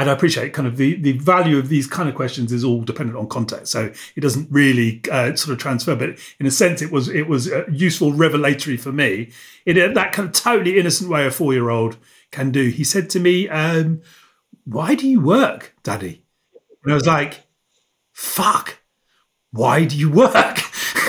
and 0.00 0.08
I 0.08 0.14
appreciate 0.14 0.54
kind 0.54 0.66
of 0.66 0.78
the, 0.78 0.94
the 0.94 1.12
value 1.12 1.58
of 1.58 1.68
these 1.68 1.86
kind 1.86 2.08
of 2.08 2.14
questions 2.14 2.52
is 2.52 2.64
all 2.64 2.80
dependent 2.80 3.18
on 3.18 3.28
context, 3.28 3.70
so 3.70 3.92
it 4.16 4.20
doesn't 4.20 4.50
really 4.50 5.02
uh, 5.12 5.34
sort 5.36 5.52
of 5.52 5.58
transfer. 5.58 5.94
But 5.94 6.18
in 6.38 6.46
a 6.46 6.50
sense, 6.50 6.80
it 6.80 6.90
was 6.90 7.08
it 7.08 7.28
was 7.28 7.52
uh, 7.52 7.66
useful 7.70 8.14
revelatory 8.14 8.78
for 8.78 8.92
me 8.92 9.30
in 9.66 9.76
a, 9.76 9.92
that 9.92 10.12
kind 10.12 10.26
of 10.26 10.34
totally 10.34 10.78
innocent 10.78 11.10
way 11.10 11.26
a 11.26 11.30
four 11.30 11.52
year 11.52 11.68
old 11.68 11.98
can 12.30 12.50
do. 12.50 12.68
He 12.70 12.82
said 12.82 13.10
to 13.10 13.20
me, 13.20 13.46
um, 13.50 14.00
"Why 14.64 14.94
do 14.94 15.06
you 15.06 15.20
work, 15.20 15.74
Daddy?" 15.82 16.24
And 16.82 16.92
I 16.92 16.94
was 16.94 17.06
like, 17.06 17.46
"Fuck, 18.14 18.78
why 19.50 19.84
do 19.84 19.98
you 19.98 20.10
work?" 20.10 20.60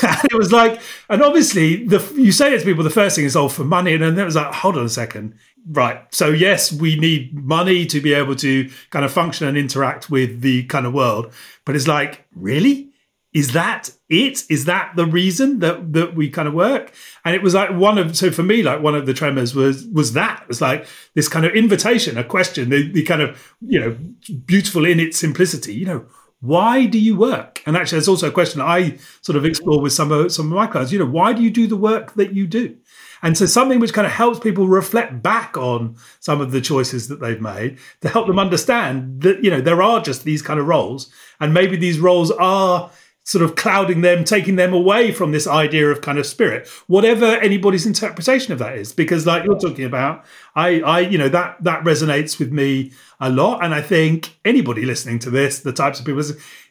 it 0.31 0.37
was 0.37 0.51
like, 0.51 0.81
and 1.09 1.21
obviously, 1.21 1.85
the 1.85 1.99
you 2.15 2.31
say 2.31 2.53
it 2.53 2.59
to 2.59 2.65
people, 2.65 2.83
the 2.83 2.89
first 2.89 3.15
thing 3.15 3.25
is, 3.25 3.35
"Oh, 3.35 3.49
for 3.49 3.63
money," 3.63 3.93
and 3.93 4.03
then 4.03 4.17
it 4.17 4.25
was 4.25 4.35
like, 4.35 4.53
"Hold 4.53 4.77
on 4.77 4.85
a 4.85 4.89
second, 4.89 5.35
Right. 5.67 6.01
So 6.13 6.29
yes, 6.29 6.71
we 6.71 6.95
need 6.95 7.35
money 7.35 7.85
to 7.85 8.01
be 8.01 8.13
able 8.13 8.35
to 8.37 8.69
kind 8.89 9.05
of 9.05 9.11
function 9.11 9.47
and 9.47 9.57
interact 9.57 10.09
with 10.09 10.41
the 10.41 10.63
kind 10.63 10.85
of 10.85 10.93
world. 10.93 11.31
But 11.65 11.75
it's 11.75 11.87
like, 11.87 12.25
really? 12.35 12.91
is 13.33 13.53
that 13.53 13.89
it? 14.09 14.43
Is 14.49 14.65
that 14.65 14.93
the 14.95 15.05
reason 15.05 15.59
that 15.59 15.93
that 15.93 16.15
we 16.15 16.29
kind 16.29 16.47
of 16.47 16.53
work? 16.53 16.91
And 17.23 17.33
it 17.33 17.41
was 17.41 17.53
like 17.53 17.71
one 17.71 17.97
of 17.97 18.17
so 18.17 18.29
for 18.29 18.43
me, 18.43 18.61
like 18.61 18.81
one 18.81 18.93
of 18.93 19.05
the 19.05 19.13
tremors 19.13 19.55
was 19.55 19.85
was 19.87 20.13
that 20.13 20.41
it 20.41 20.47
was 20.49 20.61
like 20.61 20.85
this 21.13 21.29
kind 21.29 21.45
of 21.45 21.53
invitation, 21.53 22.17
a 22.17 22.23
question, 22.23 22.69
the, 22.69 22.91
the 22.91 23.03
kind 23.03 23.21
of 23.21 23.55
you 23.61 23.79
know 23.79 23.97
beautiful 24.45 24.85
in 24.85 24.99
its 24.99 25.17
simplicity. 25.17 25.73
You 25.73 25.85
know, 25.85 26.05
why 26.41 26.87
do 26.87 26.99
you 26.99 27.15
work? 27.15 27.61
And 27.65 27.77
actually, 27.77 27.97
there's 27.97 28.07
also 28.07 28.27
a 28.27 28.31
question 28.31 28.61
I 28.61 28.97
sort 29.21 29.35
of 29.35 29.45
explore 29.45 29.79
with 29.79 29.93
some 29.93 30.11
of 30.11 30.31
some 30.31 30.47
of 30.47 30.53
my 30.53 30.67
clients. 30.67 30.91
You 30.91 30.99
know, 30.99 31.05
why 31.05 31.33
do 31.33 31.41
you 31.41 31.51
do 31.51 31.67
the 31.67 31.77
work 31.77 32.15
that 32.15 32.33
you 32.33 32.47
do? 32.47 32.77
And 33.23 33.37
so 33.37 33.45
something 33.45 33.79
which 33.79 33.93
kind 33.93 34.07
of 34.07 34.13
helps 34.13 34.39
people 34.39 34.67
reflect 34.67 35.21
back 35.21 35.55
on 35.55 35.95
some 36.19 36.41
of 36.41 36.51
the 36.51 36.59
choices 36.59 37.07
that 37.07 37.19
they've 37.19 37.39
made 37.39 37.77
to 38.01 38.09
help 38.09 38.25
them 38.25 38.39
understand 38.39 39.21
that, 39.21 39.43
you 39.43 39.51
know, 39.51 39.61
there 39.61 39.83
are 39.83 40.01
just 40.01 40.23
these 40.23 40.41
kind 40.41 40.59
of 40.59 40.65
roles 40.65 41.11
and 41.39 41.53
maybe 41.53 41.75
these 41.75 41.99
roles 41.99 42.31
are 42.31 42.89
sort 43.23 43.43
of 43.43 43.55
clouding 43.55 44.01
them, 44.01 44.23
taking 44.23 44.55
them 44.55 44.73
away 44.73 45.11
from 45.11 45.31
this 45.31 45.45
idea 45.45 45.87
of 45.89 46.01
kind 46.01 46.17
of 46.17 46.25
spirit, 46.25 46.67
whatever 46.87 47.25
anybody's 47.25 47.85
interpretation 47.85 48.51
of 48.51 48.59
that 48.59 48.75
is. 48.75 48.93
Because 48.93 49.27
like 49.27 49.43
you're 49.43 49.59
talking 49.59 49.85
about, 49.85 50.25
I, 50.55 50.81
I, 50.81 50.99
you 51.01 51.17
know, 51.17 51.29
that 51.29 51.63
that 51.63 51.83
resonates 51.83 52.39
with 52.39 52.51
me 52.51 52.91
a 53.19 53.29
lot, 53.29 53.63
and 53.63 53.73
I 53.75 53.81
think 53.81 54.37
anybody 54.43 54.85
listening 54.85 55.19
to 55.19 55.29
this, 55.29 55.59
the 55.59 55.71
types 55.71 55.99
of 55.99 56.05
people, 56.05 56.23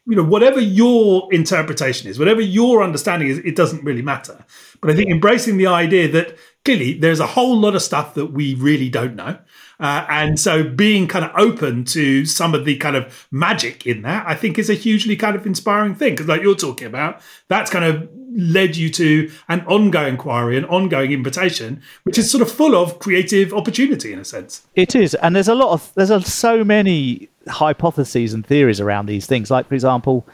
you 0.07 0.17
know, 0.17 0.25
whatever 0.25 0.61
your 0.61 1.33
interpretation 1.33 2.11
is, 2.11 2.19
whatever 2.19 2.41
your 2.41 2.83
understanding 2.83 3.29
is, 3.29 3.39
it 3.39 3.55
doesn't 3.55 3.85
really 3.85 4.03
matter. 4.03 4.45
But 4.81 4.91
I 4.91 4.95
think 4.95 5.11
embracing 5.11 5.57
the 5.57 5.69
idea 5.69 6.09
that 6.09 6.37
clearly 6.65 6.95
there's 6.95 7.21
a 7.21 7.27
whole 7.27 7.57
lot 7.57 7.77
of 7.77 7.83
stuff 7.83 8.15
that 8.15 8.27
we 8.27 8.55
really 8.55 8.89
don't 8.89 9.15
know. 9.15 9.39
Uh, 9.81 10.05
and 10.11 10.39
so 10.39 10.63
being 10.63 11.09
kind 11.09 11.25
of 11.25 11.31
open 11.37 11.85
to 11.87 12.27
some 12.27 12.55
of 12.55 12.65
the 12.67 12.77
kind 12.77 12.97
of 12.97 13.27
magic 13.31 13.87
in 13.87 14.03
that, 14.03 14.27
I 14.27 14.35
think 14.35 14.59
is 14.59 14.69
a 14.69 14.75
hugely 14.75 15.17
kind 15.17 15.35
of 15.35 15.47
inspiring 15.47 15.95
thing. 15.95 16.13
Because 16.13 16.29
like 16.29 16.43
you're 16.43 16.55
talking 16.55 16.87
about, 16.87 17.21
that's 17.49 17.71
kind 17.71 17.85
of 17.85 18.09
led 18.37 18.77
you 18.77 18.91
to 18.91 19.31
an 19.49 19.61
ongoing 19.67 20.11
inquiry, 20.15 20.57
an 20.57 20.67
ongoing 20.67 21.13
invitation, 21.13 21.83
which 22.05 22.19
is 22.19 22.31
sort 22.31 22.43
of 22.43 22.53
full 22.53 22.77
of 22.77 22.99
creative 22.99 23.55
opportunity 23.55 24.13
in 24.13 24.19
a 24.19 24.25
sense. 24.25 24.67
It 24.77 24.95
is. 24.95 25.15
And 25.15 25.35
there's 25.35 25.49
a 25.49 25.55
lot 25.55 25.73
of, 25.73 25.93
there's 25.95 26.11
a, 26.11 26.21
so 26.21 26.63
many 26.63 27.29
hypotheses 27.49 28.35
and 28.35 28.47
theories 28.47 28.81
around 28.81 29.07
these 29.07 29.27
things. 29.27 29.51
Like, 29.51 29.67
for 29.67 29.75
example, 29.75 30.27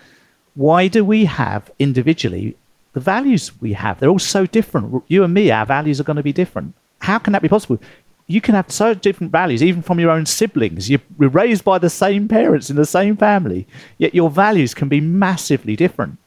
why 0.54 0.88
do 0.88 1.04
we 1.04 1.24
have 1.26 1.70
individually 1.78 2.56
the 2.94 3.00
values 3.00 3.52
we 3.60 3.74
have? 3.74 4.00
They're 4.00 4.10
all 4.10 4.18
so 4.18 4.44
different. 4.44 5.04
You 5.06 5.22
and 5.22 5.32
me, 5.32 5.50
our 5.50 5.66
values 5.66 6.00
are 6.00 6.04
going 6.04 6.16
to 6.16 6.22
be 6.22 6.32
different. 6.32 6.74
How 7.00 7.18
can 7.18 7.32
that 7.34 7.42
be 7.42 7.48
possible? 7.48 7.78
You 8.26 8.40
can 8.40 8.54
have 8.54 8.70
so 8.70 8.92
different 8.92 9.30
values, 9.30 9.62
even 9.62 9.82
from 9.82 10.00
your 10.00 10.10
own 10.10 10.26
siblings. 10.26 10.90
You're 10.90 11.00
raised 11.18 11.64
by 11.64 11.78
the 11.78 11.90
same 11.90 12.26
parents 12.26 12.70
in 12.70 12.76
the 12.76 12.84
same 12.84 13.16
family, 13.16 13.66
yet 13.98 14.14
your 14.14 14.30
values 14.30 14.74
can 14.74 14.88
be 14.88 15.00
massively 15.00 15.76
different. 15.76 16.18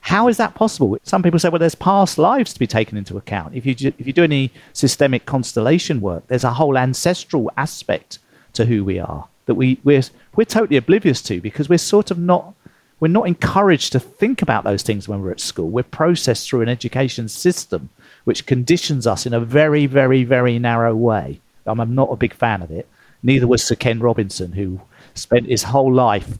How 0.00 0.28
is 0.28 0.36
that 0.36 0.54
possible? 0.54 0.96
Some 1.02 1.22
people 1.22 1.38
say, 1.38 1.48
well, 1.48 1.58
there's 1.58 1.74
past 1.74 2.16
lives 2.16 2.52
to 2.52 2.58
be 2.58 2.66
taken 2.66 2.96
into 2.96 3.16
account. 3.16 3.54
If 3.54 3.66
you, 3.66 3.92
if 3.98 4.06
you 4.06 4.12
do 4.12 4.22
any 4.22 4.52
systemic 4.72 5.26
constellation 5.26 6.00
work, 6.00 6.26
there's 6.28 6.44
a 6.44 6.54
whole 6.54 6.78
ancestral 6.78 7.50
aspect 7.56 8.18
to 8.52 8.64
who 8.64 8.84
we 8.84 8.98
are 8.98 9.28
that 9.46 9.54
we, 9.54 9.78
we're, 9.84 10.02
we're 10.34 10.44
totally 10.44 10.76
oblivious 10.76 11.22
to 11.22 11.40
because 11.40 11.68
we're 11.68 11.78
sort 11.78 12.10
of 12.10 12.18
not, 12.18 12.54
we're 13.00 13.08
not 13.08 13.26
encouraged 13.26 13.92
to 13.92 14.00
think 14.00 14.42
about 14.42 14.64
those 14.64 14.82
things 14.82 15.08
when 15.08 15.22
we're 15.22 15.30
at 15.30 15.40
school. 15.40 15.68
We're 15.68 15.82
processed 15.82 16.48
through 16.48 16.62
an 16.62 16.68
education 16.68 17.28
system 17.28 17.90
which 18.26 18.44
conditions 18.44 19.06
us 19.06 19.24
in 19.24 19.32
a 19.32 19.38
very, 19.38 19.86
very, 19.86 20.24
very 20.24 20.58
narrow 20.58 20.96
way. 20.96 21.40
I'm 21.64 21.94
not 21.94 22.10
a 22.10 22.16
big 22.16 22.34
fan 22.34 22.60
of 22.60 22.72
it. 22.72 22.88
Neither 23.22 23.46
was 23.46 23.62
Sir 23.62 23.76
Ken 23.76 24.00
Robinson, 24.00 24.52
who 24.52 24.80
spent 25.14 25.46
his 25.46 25.62
whole 25.62 25.94
life 25.94 26.36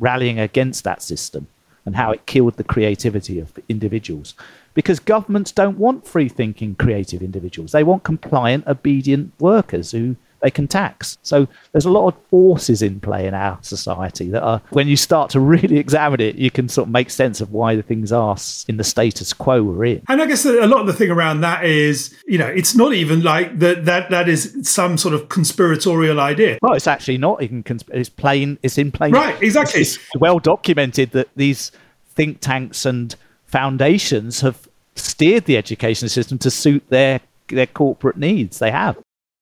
rallying 0.00 0.40
against 0.40 0.82
that 0.84 1.02
system 1.02 1.46
and 1.84 1.94
how 1.94 2.10
it 2.10 2.24
killed 2.24 2.56
the 2.56 2.64
creativity 2.64 3.38
of 3.38 3.52
individuals. 3.68 4.34
Because 4.72 4.98
governments 4.98 5.52
don't 5.52 5.78
want 5.78 6.06
free 6.06 6.30
thinking, 6.30 6.74
creative 6.74 7.20
individuals. 7.22 7.72
They 7.72 7.84
want 7.84 8.02
compliant, 8.02 8.66
obedient 8.66 9.34
workers 9.38 9.92
who 9.92 10.16
they 10.46 10.50
can 10.52 10.68
tax. 10.68 11.18
So 11.22 11.48
there's 11.72 11.86
a 11.86 11.90
lot 11.90 12.06
of 12.06 12.14
forces 12.30 12.80
in 12.80 13.00
play 13.00 13.26
in 13.26 13.34
our 13.34 13.58
society 13.62 14.30
that 14.30 14.44
are, 14.44 14.62
when 14.70 14.86
you 14.86 14.96
start 14.96 15.28
to 15.30 15.40
really 15.54 15.76
examine 15.76 16.20
it, 16.20 16.36
you 16.36 16.52
can 16.52 16.68
sort 16.68 16.86
of 16.86 16.92
make 16.92 17.10
sense 17.10 17.40
of 17.40 17.50
why 17.50 17.74
the 17.74 17.82
things 17.82 18.12
are 18.12 18.36
in 18.68 18.76
the 18.76 18.84
status 18.84 19.32
quo 19.32 19.64
we're 19.64 19.84
in. 19.86 20.02
And 20.08 20.22
I 20.22 20.26
guess 20.26 20.44
a 20.44 20.68
lot 20.68 20.82
of 20.82 20.86
the 20.86 20.92
thing 20.92 21.10
around 21.10 21.40
that 21.40 21.64
is, 21.64 22.14
you 22.28 22.38
know, 22.38 22.46
it's 22.46 22.76
not 22.76 22.92
even 22.92 23.24
like 23.24 23.58
that. 23.58 23.86
That 23.86 24.10
that 24.10 24.28
is 24.28 24.56
some 24.62 24.96
sort 24.98 25.14
of 25.14 25.28
conspiratorial 25.28 26.20
idea. 26.20 26.58
Well, 26.62 26.74
it's 26.74 26.86
actually 26.86 27.18
not 27.18 27.42
even. 27.42 27.64
Consp- 27.64 27.90
it's 27.92 28.08
plain. 28.08 28.56
It's 28.62 28.78
in 28.78 28.92
plain. 28.92 29.14
Right. 29.14 29.40
Exactly. 29.42 29.80
It's 29.80 29.98
well 30.14 30.38
documented 30.38 31.10
that 31.10 31.28
these 31.34 31.72
think 32.14 32.38
tanks 32.40 32.86
and 32.86 33.16
foundations 33.46 34.42
have 34.42 34.68
steered 34.94 35.46
the 35.46 35.56
education 35.56 36.08
system 36.08 36.38
to 36.38 36.52
suit 36.52 36.84
their 36.88 37.20
their 37.48 37.66
corporate 37.66 38.16
needs. 38.16 38.60
They 38.60 38.70
have 38.70 38.96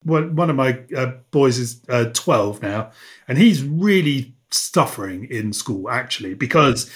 one, 0.05 0.37
one 0.37 0.51
of 0.51 0.57
my 0.57 0.81
uh, 0.97 1.13
boys 1.31 1.59
is 1.59 1.81
uh, 1.89 2.07
12 2.13 2.63
now, 2.63 2.91
and 3.27 3.39
he's 3.39 3.63
really 3.63 4.35
suffering 4.51 5.25
in 5.25 5.53
school 5.53 5.91
actually 5.91 6.35
because 6.35 6.91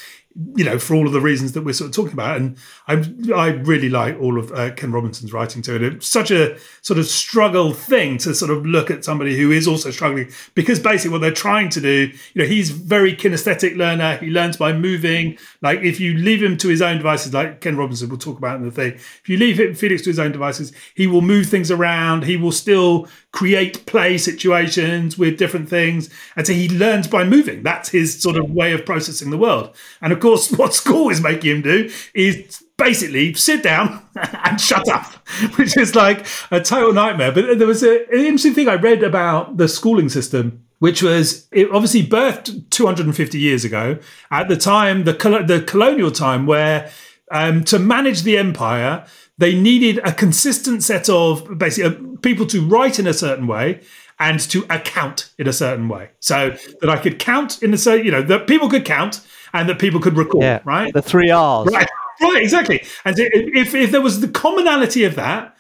you 0.55 0.65
know, 0.65 0.79
for 0.79 0.95
all 0.95 1.07
of 1.07 1.13
the 1.13 1.21
reasons 1.21 1.53
that 1.53 1.63
we're 1.63 1.73
sort 1.73 1.89
of 1.89 1.97
talking 1.97 2.13
about. 2.13 2.37
And 2.37 2.57
I, 2.87 3.05
I 3.35 3.49
really 3.49 3.89
like 3.89 4.21
all 4.21 4.39
of 4.39 4.53
uh, 4.53 4.71
Ken 4.73 4.93
Robinson's 4.93 5.33
writing 5.33 5.63
too. 5.63 5.77
And 5.77 5.85
it's 5.85 6.07
such 6.07 6.31
a 6.31 6.57
sort 6.81 6.99
of 6.99 7.07
struggle 7.07 7.73
thing 7.73 8.19
to 8.19 8.35
sort 8.35 8.51
of 8.51 8.65
look 8.65 8.91
at 8.91 9.05
somebody 9.05 9.37
who 9.37 9.51
is 9.51 9.67
also 9.67 9.91
struggling 9.91 10.31
because 10.55 10.79
basically 10.79 11.11
what 11.11 11.23
they're 11.23 11.33
trying 11.33 11.71
to 11.71 11.81
do, 11.81 12.13
you 12.35 12.43
know, 12.43 12.47
he's 12.47 12.71
very 12.71 13.17
kinesthetic 13.17 13.77
learner. 13.77 14.17
He 14.19 14.29
learns 14.29 14.57
by 14.57 14.73
moving. 14.73 15.39
Like 15.61 15.81
if 15.81 15.99
you 15.99 16.15
leave 16.15 16.43
him 16.43 16.57
to 16.59 16.69
his 16.69 16.83
own 16.83 16.99
devices, 16.99 17.35
like 17.35 17.61
Ken 17.61 17.77
Robinson 17.77 18.09
will 18.09 18.19
talk 18.19 18.39
about 18.39 18.57
in 18.57 18.65
the 18.65 18.71
thing, 18.71 18.93
if 18.95 19.29
you 19.29 19.39
leave 19.39 19.59
him, 19.59 19.75
Felix 19.75 20.03
to 20.03 20.11
his 20.11 20.21
own 20.21 20.31
devices, 20.31 20.73
he 20.95 21.09
will 21.09 21.23
move 21.23 21.47
things 21.47 21.71
around. 21.71 22.25
He 22.25 22.37
will 22.37 22.53
still 22.53 23.09
create 23.39 23.87
play 23.87 24.19
situations 24.19 25.17
with 25.17 25.39
different 25.39 25.69
things. 25.69 26.11
And 26.35 26.45
so 26.45 26.53
he 26.53 26.69
learns 26.69 27.07
by 27.07 27.23
moving. 27.23 27.63
That's 27.63 27.89
his 27.89 28.21
sort 28.21 28.37
of 28.37 28.51
way 28.51 28.73
of 28.73 28.85
processing 28.85 29.31
the 29.31 29.39
world. 29.39 29.73
And 30.03 30.13
of 30.13 30.19
course, 30.19 30.51
what 30.59 30.75
school 30.75 31.09
is 31.09 31.21
making 31.21 31.57
him 31.57 31.63
do 31.63 31.89
is 32.15 32.65
basically 32.77 33.35
sit 33.35 33.63
down 33.63 34.05
and 34.17 34.61
shut 34.61 34.89
up, 34.89 35.07
which 35.57 35.77
is 35.77 35.95
like 35.95 36.27
a 36.51 36.61
total 36.61 36.93
nightmare. 36.93 37.31
But 37.31 37.61
there 37.61 37.69
was 37.69 37.85
a, 37.85 38.07
an 38.11 38.19
interesting 38.19 38.55
thing 38.55 38.69
I 38.69 38.75
read 38.75 39.05
about 39.05 39.57
the 39.57 39.69
schooling 39.69 40.09
system 40.09 40.65
which 40.81 41.03
was 41.03 41.49
it 41.51 41.69
obviously 41.73 42.07
birthed 42.07 42.71
250 42.71 43.37
years 43.37 43.65
ago 43.65 43.99
at 44.31 44.47
the 44.47 44.57
time 44.57 45.03
the 45.03 45.13
the 45.45 45.65
colonial 45.67 46.13
time 46.13 46.47
where 46.47 46.89
um, 47.33 47.65
to 47.65 47.81
manage 47.81 48.23
the 48.23 48.39
empire 48.39 49.05
they 49.39 49.55
needed 49.55 50.01
a 50.05 50.13
consistent 50.13 50.83
set 50.83 51.09
of 51.09 51.59
basically 51.59 51.97
uh, 51.97 52.17
people 52.23 52.45
to 52.47 52.67
write 52.67 52.99
in 52.99 53.07
a 53.07 53.15
certain 53.15 53.47
way 53.47 53.81
and 54.19 54.41
to 54.41 54.67
account 54.69 55.33
in 55.39 55.47
a 55.47 55.53
certain 55.53 55.89
way. 55.89 56.11
So 56.21 56.57
that 56.81 56.91
I 56.91 56.99
could 56.99 57.19
count 57.19 57.63
in 57.63 57.73
a 57.73 57.79
certain, 57.79 58.05
you 58.05 58.13
know, 58.13 58.23
that 58.23 58.47
people 58.47 58.69
could 58.69 58.85
count 58.85 59.21
and 59.53 59.69
that 59.69 59.79
people 59.79 60.01
could 60.01 60.17
record, 60.17 60.43
yeah, 60.43 60.61
right? 60.65 60.93
The 60.93 61.03
three 61.03 61.31
R's. 61.31 61.69
Right, 61.73 61.89
right, 62.21 62.43
exactly. 62.43 62.85
And 63.05 63.15
if, 63.19 63.75
if 63.75 63.91
there 63.93 64.03
was 64.03 64.21
the 64.21 64.29
commonality 64.29 65.05
of 65.05 65.15
that, 65.15 65.57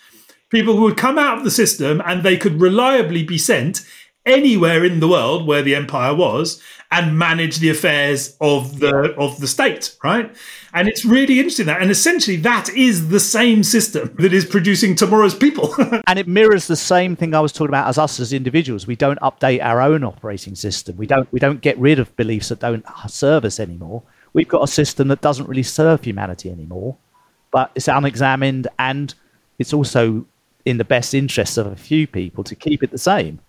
people 0.50 0.78
would 0.78 0.96
come 0.96 1.18
out 1.18 1.38
of 1.38 1.44
the 1.44 1.50
system 1.50 2.02
and 2.04 2.22
they 2.22 2.36
could 2.36 2.60
reliably 2.60 3.22
be 3.22 3.38
sent 3.38 3.86
anywhere 4.26 4.84
in 4.84 5.00
the 5.00 5.08
world 5.08 5.46
where 5.46 5.62
the 5.62 5.74
empire 5.74 6.14
was 6.14 6.62
and 6.90 7.18
manage 7.18 7.58
the 7.58 7.70
affairs 7.70 8.36
of 8.40 8.80
the 8.80 9.14
of 9.16 9.40
the 9.40 9.46
state, 9.46 9.96
right? 10.02 10.34
And 10.74 10.88
it's 10.88 11.04
really 11.04 11.38
interesting 11.38 11.66
that, 11.66 11.80
and 11.80 11.90
essentially 11.90 12.36
that 12.38 12.68
is 12.70 13.08
the 13.08 13.20
same 13.20 13.62
system 13.62 14.14
that 14.18 14.32
is 14.32 14.44
producing 14.44 14.94
tomorrow's 14.94 15.34
people. 15.34 15.74
and 16.06 16.18
it 16.18 16.28
mirrors 16.28 16.66
the 16.66 16.76
same 16.76 17.16
thing 17.16 17.34
I 17.34 17.40
was 17.40 17.52
talking 17.52 17.70
about 17.70 17.88
as 17.88 17.98
us 17.98 18.20
as 18.20 18.32
individuals. 18.32 18.86
We 18.86 18.96
don't 18.96 19.18
update 19.20 19.62
our 19.62 19.80
own 19.80 20.04
operating 20.04 20.54
system. 20.54 20.96
We 20.96 21.06
don't 21.06 21.30
we 21.32 21.40
don't 21.40 21.60
get 21.60 21.78
rid 21.78 21.98
of 21.98 22.14
beliefs 22.16 22.48
that 22.48 22.60
don't 22.60 22.84
serve 23.08 23.44
us 23.44 23.58
anymore. 23.58 24.02
We've 24.32 24.48
got 24.48 24.62
a 24.62 24.68
system 24.68 25.08
that 25.08 25.20
doesn't 25.20 25.48
really 25.48 25.62
serve 25.62 26.04
humanity 26.04 26.50
anymore, 26.50 26.96
but 27.50 27.70
it's 27.74 27.88
unexamined 27.88 28.68
and 28.78 29.14
it's 29.58 29.72
also 29.72 30.26
in 30.64 30.76
the 30.76 30.84
best 30.84 31.14
interests 31.14 31.56
of 31.56 31.66
a 31.66 31.76
few 31.76 32.06
people 32.06 32.44
to 32.44 32.54
keep 32.54 32.82
it 32.82 32.90
the 32.90 32.98
same 32.98 33.40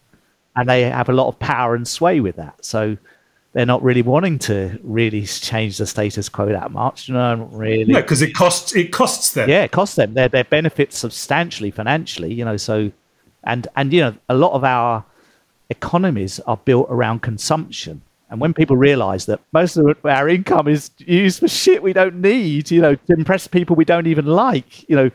and 0.55 0.69
they 0.69 0.83
have 0.83 1.09
a 1.09 1.13
lot 1.13 1.27
of 1.27 1.37
power 1.39 1.75
and 1.75 1.87
sway 1.87 2.19
with 2.19 2.35
that. 2.37 2.63
So 2.63 2.97
they're 3.53 3.65
not 3.65 3.81
really 3.81 4.01
wanting 4.01 4.37
to 4.39 4.79
really 4.83 5.25
change 5.25 5.77
the 5.77 5.87
status 5.87 6.29
quo 6.29 6.47
that 6.47 6.71
much. 6.71 7.07
You 7.07 7.15
know, 7.15 7.49
really. 7.51 7.93
Yeah, 7.93 8.01
because 8.01 8.21
it 8.21 8.33
costs 8.33 8.75
it 8.75 8.91
costs 8.91 9.33
them. 9.33 9.49
Yeah, 9.49 9.63
it 9.63 9.71
costs 9.71 9.95
them. 9.95 10.13
Their 10.13 10.29
their 10.29 10.43
benefits 10.43 10.97
substantially 10.97 11.71
financially. 11.71 12.33
You 12.33 12.45
know, 12.45 12.57
so 12.57 12.91
and 13.43 13.67
and 13.75 13.91
you 13.91 14.01
know 14.01 14.15
a 14.27 14.35
lot 14.35 14.53
of 14.53 14.63
our 14.63 15.03
economies 15.69 16.39
are 16.41 16.57
built 16.57 16.87
around 16.89 17.21
consumption. 17.21 18.01
And 18.31 18.39
when 18.39 18.53
people 18.53 18.77
realise 18.77 19.25
that 19.25 19.39
most 19.53 19.75
of 19.75 20.05
our 20.05 20.29
income 20.29 20.67
is 20.67 20.91
used 20.99 21.39
for 21.39 21.47
shit 21.47 21.81
we 21.81 21.93
don't 21.93 22.21
need, 22.21 22.69
you 22.69 22.79
know, 22.79 22.93
to 22.93 23.13
impress 23.13 23.47
people 23.47 23.75
we 23.75 23.85
don't 23.85 24.05
even 24.05 24.27
like, 24.27 24.87
you 24.87 24.95
know, 24.95 25.09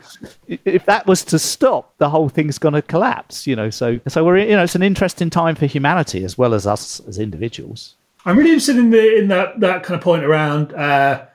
if 0.65 0.85
that 0.85 1.07
was 1.07 1.23
to 1.25 1.39
stop, 1.39 1.93
the 1.97 2.09
whole 2.09 2.27
thing's 2.27 2.57
going 2.57 2.73
to 2.73 2.81
collapse. 2.81 3.47
You 3.47 3.55
know, 3.55 3.69
so 3.69 4.01
so 4.09 4.25
we're 4.25 4.39
you 4.39 4.57
know 4.57 4.63
it's 4.63 4.75
an 4.75 4.83
interesting 4.83 5.29
time 5.29 5.55
for 5.55 5.65
humanity 5.65 6.25
as 6.25 6.37
well 6.37 6.53
as 6.53 6.67
us 6.67 6.99
as 7.07 7.17
individuals. 7.17 7.95
I'm 8.25 8.37
really 8.37 8.51
interested 8.51 8.77
in 8.77 8.89
the 8.89 9.17
in 9.17 9.27
that 9.29 9.59
that 9.59 9.83
kind 9.83 9.95
of 9.95 10.03
point 10.03 10.23
around 10.23 10.73
uh, 10.73 11.25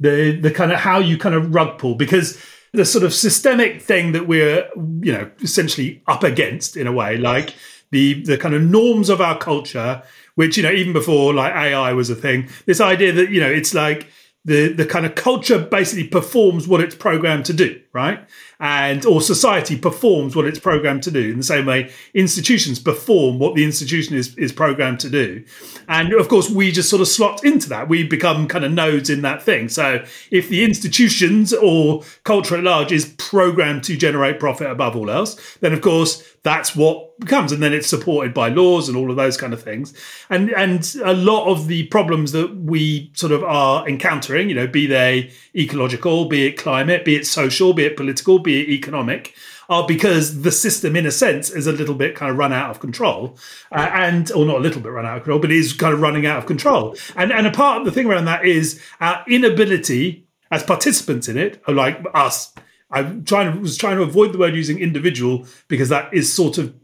the 0.00 0.38
the 0.40 0.50
kind 0.50 0.72
of 0.72 0.78
how 0.78 0.98
you 0.98 1.18
kind 1.18 1.34
of 1.34 1.54
rug 1.54 1.78
pull 1.78 1.94
because 1.94 2.42
the 2.72 2.84
sort 2.84 3.04
of 3.04 3.12
systemic 3.12 3.82
thing 3.82 4.12
that 4.12 4.26
we're 4.26 4.68
you 5.00 5.12
know 5.12 5.30
essentially 5.40 6.02
up 6.06 6.22
against 6.22 6.76
in 6.76 6.86
a 6.86 6.92
way 6.92 7.16
like 7.16 7.54
the 7.90 8.22
the 8.22 8.38
kind 8.38 8.54
of 8.54 8.62
norms 8.62 9.08
of 9.08 9.20
our 9.20 9.38
culture 9.38 10.02
which 10.34 10.56
you 10.56 10.62
know 10.62 10.70
even 10.70 10.92
before 10.92 11.32
like 11.34 11.52
ai 11.54 11.92
was 11.92 12.10
a 12.10 12.14
thing 12.14 12.48
this 12.66 12.80
idea 12.80 13.10
that 13.12 13.30
you 13.30 13.40
know 13.40 13.50
it's 13.50 13.74
like 13.74 14.08
the 14.44 14.68
the 14.72 14.86
kind 14.86 15.06
of 15.06 15.14
culture 15.14 15.58
basically 15.58 16.06
performs 16.06 16.68
what 16.68 16.80
it's 16.80 16.94
programmed 16.94 17.44
to 17.44 17.52
do 17.52 17.80
right 17.92 18.20
and 18.60 19.06
or 19.06 19.20
society 19.20 19.76
performs 19.76 20.34
what 20.34 20.44
it's 20.44 20.58
programmed 20.58 21.02
to 21.04 21.10
do 21.10 21.30
in 21.30 21.36
the 21.36 21.44
same 21.44 21.64
way 21.64 21.92
institutions 22.14 22.78
perform 22.80 23.38
what 23.38 23.54
the 23.54 23.64
institution 23.64 24.16
is 24.16 24.36
is 24.36 24.52
programmed 24.52 24.98
to 25.00 25.08
do. 25.08 25.44
And 25.88 26.12
of 26.12 26.28
course 26.28 26.50
we 26.50 26.72
just 26.72 26.90
sort 26.90 27.02
of 27.02 27.08
slot 27.08 27.44
into 27.44 27.68
that. 27.68 27.88
We 27.88 28.02
become 28.02 28.48
kind 28.48 28.64
of 28.64 28.72
nodes 28.72 29.10
in 29.10 29.22
that 29.22 29.42
thing. 29.42 29.68
So 29.68 30.04
if 30.30 30.48
the 30.48 30.64
institutions 30.64 31.52
or 31.52 32.02
culture 32.24 32.56
at 32.56 32.64
large 32.64 32.92
is 32.92 33.14
programmed 33.18 33.84
to 33.84 33.96
generate 33.96 34.40
profit 34.40 34.70
above 34.70 34.96
all 34.96 35.10
else 35.10 35.36
then 35.60 35.72
of 35.72 35.80
course 35.80 36.22
that's 36.42 36.74
what 36.74 37.07
becomes 37.18 37.52
and 37.52 37.62
then 37.62 37.72
it's 37.72 37.88
supported 37.88 38.32
by 38.32 38.48
laws 38.48 38.88
and 38.88 38.96
all 38.96 39.10
of 39.10 39.16
those 39.16 39.36
kind 39.36 39.52
of 39.52 39.62
things 39.62 39.92
and 40.30 40.50
and 40.50 40.94
a 41.04 41.14
lot 41.14 41.46
of 41.46 41.66
the 41.66 41.86
problems 41.88 42.32
that 42.32 42.56
we 42.56 43.10
sort 43.14 43.32
of 43.32 43.42
are 43.44 43.88
encountering 43.88 44.48
you 44.48 44.54
know 44.54 44.66
be 44.66 44.86
they 44.86 45.30
ecological 45.54 46.26
be 46.26 46.46
it 46.46 46.52
climate 46.52 47.04
be 47.04 47.16
it 47.16 47.26
social 47.26 47.72
be 47.72 47.84
it 47.84 47.96
political 47.96 48.38
be 48.38 48.62
it 48.62 48.68
economic, 48.68 49.34
are 49.68 49.86
because 49.86 50.42
the 50.42 50.50
system, 50.50 50.96
in 50.96 51.04
a 51.04 51.10
sense, 51.10 51.50
is 51.50 51.66
a 51.66 51.72
little 51.72 51.94
bit 51.94 52.14
kind 52.14 52.30
of 52.30 52.38
run 52.38 52.52
out 52.52 52.70
of 52.70 52.80
control, 52.80 53.36
uh, 53.70 53.90
and 53.92 54.32
or 54.32 54.46
not 54.46 54.56
a 54.56 54.60
little 54.60 54.80
bit 54.80 54.90
run 54.90 55.04
out 55.04 55.18
of 55.18 55.22
control, 55.24 55.38
but 55.38 55.52
is 55.52 55.72
kind 55.74 55.92
of 55.92 56.00
running 56.00 56.26
out 56.26 56.38
of 56.38 56.46
control. 56.46 56.96
And 57.16 57.32
and 57.32 57.46
a 57.46 57.50
part 57.50 57.78
of 57.78 57.84
the 57.84 57.92
thing 57.92 58.06
around 58.06 58.24
that 58.24 58.44
is 58.44 58.80
our 59.00 59.24
inability 59.28 60.26
as 60.50 60.62
participants 60.62 61.28
in 61.28 61.36
it, 61.36 61.60
like 61.68 62.02
us. 62.14 62.54
I'm 62.90 63.24
trying 63.24 63.52
to 63.52 63.60
was 63.60 63.76
trying 63.76 63.96
to 63.96 64.02
avoid 64.02 64.32
the 64.32 64.38
word 64.38 64.54
using 64.54 64.78
individual 64.78 65.46
because 65.68 65.88
that 65.90 66.12
is 66.12 66.32
sort 66.32 66.58
of 66.58 66.74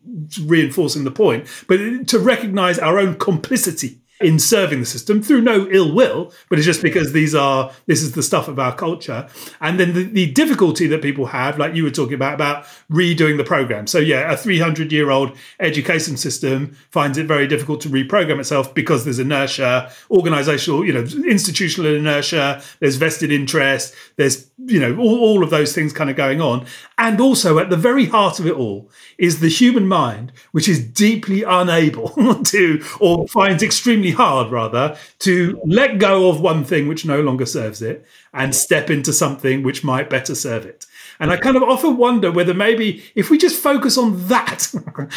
reinforcing 0.43 1.05
the 1.05 1.11
point, 1.11 1.47
but 1.67 2.09
to 2.09 2.19
recognise 2.19 2.79
our 2.79 2.99
own 2.99 3.17
complicity 3.17 4.01
in 4.25 4.39
serving 4.39 4.81
the 4.81 4.87
system 4.87 5.23
through 5.23 5.43
no 5.43 5.69
ill 5.71 5.95
will, 5.95 6.33
but 6.49 6.59
it's 6.59 6.65
just 6.65 6.83
because 6.83 7.13
these 7.13 7.35
are 7.35 7.71
this 7.87 8.03
is 8.03 8.13
the 8.13 8.23
stuff 8.23 8.49
of 8.49 8.59
our 8.59 8.75
culture. 8.75 9.29
And 9.61 9.79
then 9.79 9.93
the, 9.93 10.05
the 10.05 10.33
difficulty 10.33 10.87
that 10.87 11.03
people 11.03 11.27
have, 11.27 11.59
like 11.59 11.75
you 11.75 11.85
were 11.85 11.91
talking 11.91 12.15
about, 12.15 12.35
about 12.35 12.65
redoing 12.91 13.37
the 13.37 13.45
program. 13.45 13.87
So 13.87 13.99
yeah, 13.99 14.33
a 14.33 14.37
300 14.37 14.91
year 14.91 15.11
old 15.11 15.37
education 15.61 16.17
system 16.17 16.75
finds 16.91 17.19
it 17.19 17.27
very 17.27 17.47
difficult 17.47 17.83
to 17.83 17.91
reprogram 17.91 18.41
itself 18.41 18.75
because 18.75 19.05
there's 19.05 19.19
inertia, 19.19 19.93
organizational, 20.11 20.87
you 20.87 20.95
know, 20.95 21.05
institutional 21.29 21.95
inertia, 21.95 22.63
there's 22.81 22.97
vested 22.97 23.31
interest, 23.31 23.95
there's 24.17 24.51
you 24.67 24.79
know 24.79 24.97
all, 24.99 25.19
all 25.19 25.43
of 25.43 25.51
those 25.51 25.75
things 25.75 25.93
kind 25.93 26.09
of 26.09 26.17
going 26.17 26.41
on 26.41 26.65
and 26.97 27.21
also 27.21 27.59
at 27.59 27.71
the 27.71 27.77
very 27.77 28.07
heart 28.07 28.39
of 28.39 28.47
it 28.47 28.55
all 28.55 28.89
is 29.19 29.41
the 29.41 29.49
human 29.49 29.87
mind 29.87 30.33
which 30.53 30.69
is 30.69 30.83
deeply 30.85 31.43
unable 31.43 32.09
to 32.45 32.83
or 33.01 33.27
finds 33.29 33.63
extremely 33.63 34.13
hard 34.15 34.51
rather 34.51 34.97
to 35.21 35.61
let 35.65 35.99
go 35.99 36.29
of 36.29 36.41
one 36.41 36.65
thing 36.65 36.89
which 36.89 37.05
no 37.05 37.21
longer 37.21 37.47
serves 37.47 37.83
it 37.83 38.05
and 38.33 38.55
step 38.55 38.91
into 38.91 39.13
something 39.13 39.63
which 39.63 39.85
might 39.85 40.09
better 40.09 40.35
serve 40.35 40.65
it 40.65 40.87
and 41.21 41.31
I 41.31 41.37
kind 41.37 41.57
of 41.57 41.63
often 41.63 41.97
wonder 41.97 42.31
whether 42.33 42.55
maybe 42.55 43.05
if 43.15 43.31
we 43.31 43.39
just 43.39 43.63
focus 43.63 43.97
on 43.97 44.27
that, 44.29 44.73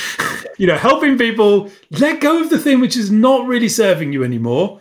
you 0.58 0.68
know, 0.68 0.78
helping 0.78 1.18
people 1.18 1.72
let 1.91 2.22
go 2.22 2.41
of 2.41 2.50
the 2.50 2.60
thing 2.60 2.80
which 2.80 2.95
is 2.95 3.12
not 3.12 3.48
really 3.48 3.70
serving 3.70 4.14
you 4.14 4.24
anymore 4.24 4.80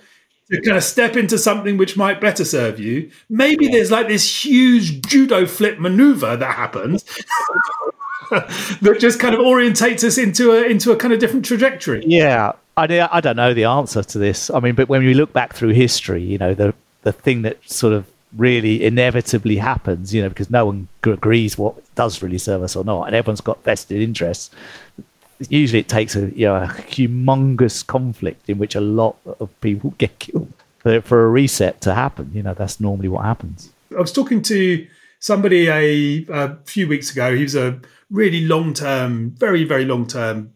to 0.51 0.61
kind 0.61 0.77
of 0.77 0.85
step 0.85 1.17
into 1.17 1.39
something 1.39 1.77
which 1.77 1.97
might 1.97 2.21
better 2.21 2.45
serve 2.45 2.79
you. 2.79 3.11
Maybe 3.29 3.69
there's 3.69 3.91
like 3.91 4.09
this 4.09 4.45
huge 4.45 5.07
judo 5.07 5.47
flip 5.47 5.79
maneuver 5.79 6.37
that 6.37 6.55
happens 6.55 7.03
that 8.31 8.99
just 9.01 9.19
kind 9.19 9.35
of 9.35 9.41
orientates 9.41 10.05
us 10.05 10.19
into 10.19 10.53
a 10.53 10.65
into 10.65 10.93
a 10.93 10.97
kind 10.97 11.13
of 11.13 11.19
different 11.19 11.47
trajectory. 11.47 12.05
Yeah, 12.07 12.53
I 12.77 13.09
I 13.11 13.21
don't 13.21 13.37
know 13.37 13.55
the 13.55 13.65
answer 13.65 14.03
to 14.03 14.19
this. 14.19 14.51
I 14.51 14.61
mean, 14.61 14.75
but 14.75 14.89
when 14.89 15.05
we 15.05 15.15
look 15.15 15.33
back 15.33 15.55
through 15.55 15.71
history, 15.71 16.23
you 16.23 16.39
know, 16.39 16.55
the 16.55 16.75
the 17.03 17.13
thing 17.13 17.43
that 17.43 17.59
sort 17.69 17.93
of 17.93 18.07
really 18.37 18.85
inevitably 18.85 19.57
happens, 19.57 20.13
you 20.13 20.21
know, 20.21 20.29
because 20.29 20.51
no 20.51 20.67
one 20.67 20.89
agrees 21.05 21.57
what 21.57 21.75
does 21.95 22.23
really 22.23 22.39
serve 22.39 22.63
us 22.63 22.77
or 22.77 22.85
not, 22.85 23.05
and 23.05 23.15
everyone's 23.15 23.41
got 23.41 23.63
vested 23.65 24.03
interests 24.03 24.51
usually 25.49 25.81
it 25.81 25.89
takes 25.89 26.17
a 26.17 26.31
you 26.35 26.47
know 26.47 26.57
a 26.57 26.67
humongous 26.67 27.87
conflict 27.87 28.49
in 28.49 28.59
which 28.59 28.75
a 28.75 28.81
lot 28.81 29.17
of 29.39 29.49
people 29.61 29.95
get 29.99 30.19
killed 30.19 30.53
for, 30.79 31.01
for 31.03 31.25
a 31.25 31.29
reset 31.29 31.81
to 31.83 31.95
happen. 31.95 32.31
You 32.35 32.43
know, 32.43 32.55
that's 32.55 32.81
normally 32.81 33.09
what 33.09 33.25
happens. 33.25 33.71
I 33.97 34.01
was 34.01 34.13
talking 34.13 34.43
to 34.43 34.87
somebody 35.21 35.69
a, 35.69 36.27
a 36.33 36.57
few 36.65 36.89
weeks 36.89 37.11
ago. 37.11 37.35
He 37.35 37.43
was 37.43 37.55
a 37.55 37.81
really 38.11 38.43
long 38.43 38.75
term, 38.75 39.31
very 39.31 39.65
very 39.65 39.85
long 39.85 40.07
term, 40.07 40.53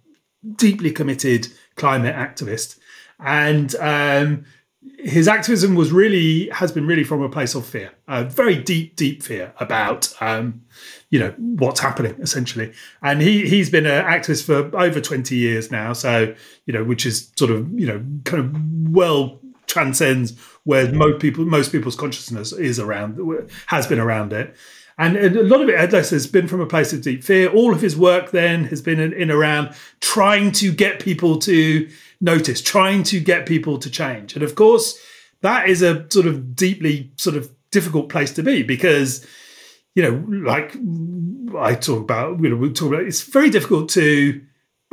deeply 0.56 0.90
committed 0.90 1.48
climate 1.80 2.14
activist, 2.14 2.78
and 3.18 3.74
um, 3.76 4.44
his 4.98 5.28
activism 5.28 5.74
was 5.74 5.92
really 5.92 6.48
has 6.50 6.72
been 6.72 6.86
really 6.86 7.04
from 7.04 7.22
a 7.22 7.28
place 7.28 7.54
of 7.54 7.66
fear, 7.66 7.90
a 8.06 8.24
very 8.24 8.56
deep, 8.56 8.96
deep 8.96 9.22
fear 9.22 9.52
about 9.58 10.12
um, 10.20 10.62
you 11.10 11.18
know 11.18 11.34
what's 11.38 11.80
happening 11.80 12.14
essentially. 12.20 12.72
And 13.02 13.20
he 13.20 13.48
he's 13.48 13.70
been 13.70 13.86
an 13.86 14.04
activist 14.04 14.44
for 14.44 14.76
over 14.76 15.00
twenty 15.00 15.36
years 15.36 15.70
now, 15.70 15.92
so 15.92 16.34
you 16.66 16.72
know 16.72 16.84
which 16.84 17.04
is 17.04 17.32
sort 17.36 17.50
of 17.50 17.70
you 17.78 17.86
know 17.86 18.04
kind 18.24 18.44
of 18.44 18.92
well 18.92 19.40
transcends 19.66 20.38
where 20.64 20.92
most 20.92 21.20
people 21.20 21.44
most 21.44 21.72
people's 21.72 21.96
consciousness 21.96 22.52
is 22.52 22.78
around 22.78 23.18
has 23.66 23.86
been 23.86 23.98
around 23.98 24.32
it. 24.32 24.54
And 25.00 25.16
a 25.16 25.42
lot 25.42 25.62
of 25.62 25.68
it, 25.70 25.94
as 25.94 26.10
has 26.10 26.26
been 26.26 26.46
from 26.46 26.60
a 26.60 26.66
place 26.66 26.92
of 26.92 27.00
deep 27.00 27.24
fear. 27.24 27.48
All 27.48 27.72
of 27.72 27.80
his 27.80 27.96
work 27.96 28.32
then 28.32 28.64
has 28.64 28.82
been 28.82 29.00
in, 29.00 29.14
in 29.14 29.30
around 29.30 29.74
trying 30.00 30.52
to 30.52 30.70
get 30.70 31.00
people 31.00 31.38
to 31.38 31.88
notice, 32.20 32.60
trying 32.60 33.02
to 33.04 33.18
get 33.18 33.46
people 33.46 33.78
to 33.78 33.88
change. 33.88 34.34
And 34.34 34.42
of 34.42 34.56
course, 34.56 35.00
that 35.40 35.70
is 35.70 35.80
a 35.80 36.04
sort 36.10 36.26
of 36.26 36.54
deeply 36.54 37.10
sort 37.16 37.34
of 37.34 37.50
difficult 37.70 38.10
place 38.10 38.30
to 38.34 38.42
be 38.42 38.62
because, 38.62 39.26
you 39.94 40.02
know, 40.02 40.22
like 40.44 40.76
I 41.56 41.76
talk 41.76 42.02
about, 42.02 42.38
you 42.40 42.50
know, 42.50 42.56
we 42.56 42.70
talk 42.70 42.92
about, 42.92 43.04
it's 43.04 43.22
very 43.22 43.48
difficult 43.48 43.88
to 43.92 44.38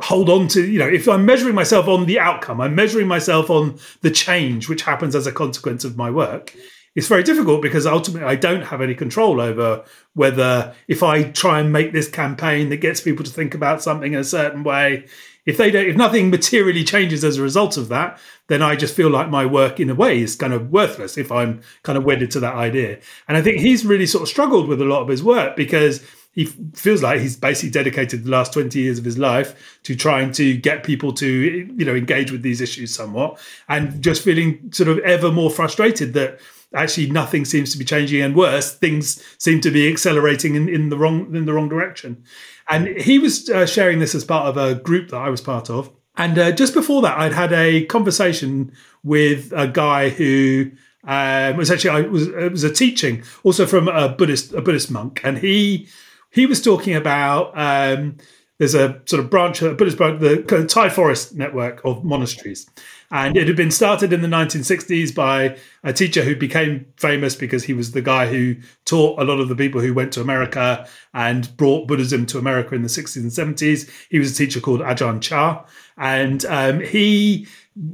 hold 0.02 0.30
on 0.30 0.48
to, 0.50 0.66
you 0.66 0.80
know, 0.80 0.88
if 0.88 1.10
I'm 1.10 1.26
measuring 1.26 1.54
myself 1.54 1.90
on 1.90 2.06
the 2.06 2.18
outcome, 2.18 2.62
I'm 2.62 2.76
measuring 2.76 3.10
myself 3.10 3.50
on 3.50 3.78
the 4.04 4.12
change 4.12 4.70
which 4.70 4.84
happens 4.84 5.16
as 5.16 5.28
a 5.28 5.34
consequence 5.34 5.84
of 5.84 5.98
my 5.98 6.10
work. 6.10 6.56
It's 6.98 7.08
very 7.08 7.22
difficult 7.22 7.62
because 7.62 7.86
ultimately 7.86 8.28
I 8.28 8.34
don't 8.34 8.64
have 8.64 8.82
any 8.82 8.96
control 8.96 9.40
over 9.40 9.86
whether 10.16 10.74
if 10.88 11.04
I 11.04 11.26
try 11.26 11.60
and 11.60 11.72
make 11.72 11.94
this 11.94 12.10
campaign 12.10 12.70
that 12.70 12.78
gets 12.78 13.02
people 13.02 13.24
to 13.24 13.30
think 13.30 13.54
about 13.54 13.84
something 13.84 14.14
in 14.14 14.20
a 14.20 14.24
certain 14.24 14.64
way, 14.64 15.06
if 15.46 15.58
they 15.58 15.70
don't, 15.70 15.86
if 15.86 15.96
nothing 15.96 16.32
materially 16.32 16.84
changes 16.84 17.24
as 17.24 17.38
a 17.38 17.44
result 17.44 17.78
of 17.78 17.90
that, 17.90 18.20
then 18.48 18.64
I 18.64 18.76
just 18.76 18.96
feel 18.96 19.12
like 19.12 19.30
my 19.30 19.46
work 19.46 19.80
in 19.80 19.92
a 19.92 19.94
way 19.94 20.20
is 20.20 20.36
kind 20.36 20.54
of 20.54 20.72
worthless 20.72 21.20
if 21.20 21.32
I'm 21.32 21.62
kind 21.84 22.00
of 22.00 22.04
wedded 22.04 22.32
to 22.32 22.40
that 22.40 22.56
idea. 22.56 22.98
And 23.28 23.38
I 23.38 23.44
think 23.44 23.60
he's 23.60 23.86
really 23.86 24.08
sort 24.08 24.24
of 24.24 24.28
struggled 24.28 24.68
with 24.68 24.82
a 24.82 24.86
lot 24.86 25.04
of 25.04 25.08
his 25.08 25.24
work 25.24 25.56
because 25.56 26.04
he 26.32 26.46
feels 26.46 27.04
like 27.04 27.20
he's 27.20 27.36
basically 27.36 27.70
dedicated 27.70 28.24
the 28.24 28.32
last 28.32 28.54
20 28.54 28.80
years 28.80 28.98
of 28.98 29.06
his 29.06 29.20
life 29.20 29.80
to 29.84 29.96
trying 29.96 30.32
to 30.32 30.58
get 30.58 30.84
people 30.84 31.14
to 31.14 31.28
you 31.28 31.86
know 31.86 31.96
engage 31.96 32.32
with 32.32 32.42
these 32.42 32.62
issues 32.62 32.94
somewhat 32.94 33.40
and 33.70 34.02
just 34.04 34.24
feeling 34.24 34.72
sort 34.72 34.90
of 34.90 34.98
ever 35.00 35.32
more 35.32 35.50
frustrated 35.50 36.14
that 36.14 36.40
actually 36.76 37.10
nothing 37.10 37.46
seems 37.46 37.72
to 37.72 37.78
be 37.78 37.86
changing 37.86 38.22
and 38.22 38.36
worse 38.36 38.76
things 38.76 39.24
seem 39.38 39.62
to 39.62 39.72
be 39.72 39.90
accelerating 39.90 40.56
in, 40.56 40.68
in 40.68 40.90
the 40.90 40.98
wrong 40.98 41.34
in 41.36 41.46
the 41.46 41.54
wrong 41.54 41.70
direction 41.70 42.24
and 42.70 42.88
he 42.88 43.20
was 43.20 43.50
uh, 43.50 43.66
sharing 43.66 44.00
this 44.00 44.14
as 44.14 44.26
part 44.26 44.48
of 44.48 44.58
a 44.58 44.76
group 44.76 45.10
that 45.10 45.18
I 45.18 45.30
was 45.30 45.42
part 45.42 45.70
of. 45.70 45.90
And 46.16 46.38
uh, 46.38 46.52
just 46.52 46.74
before 46.74 47.02
that, 47.04 47.18
I'd 47.18 47.34
had 47.34 47.54
a 47.54 47.86
conversation 47.86 48.72
with 49.04 49.54
a 49.56 49.68
guy 49.68 50.10
who 50.10 50.72
um, 51.04 51.58
was 51.58 51.72
actually 51.72 51.92
I 51.92 52.02
was 52.02 52.28
it 52.28 52.52
was 52.52 52.64
a 52.64 52.74
teaching, 52.74 53.24
also 53.44 53.66
from 53.66 53.88
a 53.88 54.10
Buddhist 54.10 54.54
a 54.54 54.62
Buddhist 54.62 54.92
monk, 54.92 55.22
and 55.24 55.38
he 55.38 55.88
he 56.32 56.46
was 56.46 56.62
talking 56.62 56.96
about 56.96 57.52
um, 57.56 58.18
there's 58.60 58.76
a 58.76 59.02
sort 59.06 59.24
of 59.24 59.30
branch, 59.30 59.62
a 59.62 59.74
Buddhist 59.74 59.98
branch, 59.98 60.20
the 60.20 60.66
Thai 60.68 60.90
forest 60.90 61.36
network 61.36 61.82
of 61.86 62.04
monasteries, 62.04 62.70
and 63.10 63.38
it 63.38 63.48
had 63.48 63.56
been 63.56 63.72
started 63.72 64.12
in 64.12 64.22
the 64.22 64.28
1960s 64.28 65.16
by 65.16 65.58
a 65.84 65.94
teacher 65.94 66.24
who 66.24 66.36
became 66.36 66.86
famous 66.98 67.36
because 67.36 67.64
he 67.64 67.74
was 67.74 67.92
the 67.92 68.02
guy 68.02 68.28
who 68.28 68.56
taught 68.84 69.20
a 69.20 69.24
lot 69.24 69.40
of 69.40 69.48
the 69.48 69.56
people 69.56 69.80
who 69.80 69.94
went 69.94 70.12
to 70.14 70.22
America 70.22 70.86
and 71.14 71.56
brought 71.56 71.88
Buddhism 71.88 72.26
to 72.26 72.38
America 72.38 72.76
in 72.76 72.82
the 72.82 72.90
60s 72.90 73.16
and 73.16 73.32
70s. 73.32 73.90
He 74.10 74.20
was 74.20 74.32
a 74.32 74.36
teacher 74.36 74.60
called 74.60 74.82
Ajahn 74.82 75.22
Chah. 75.22 75.64
And 75.98 76.44
um, 76.46 76.82
he 76.82 77.48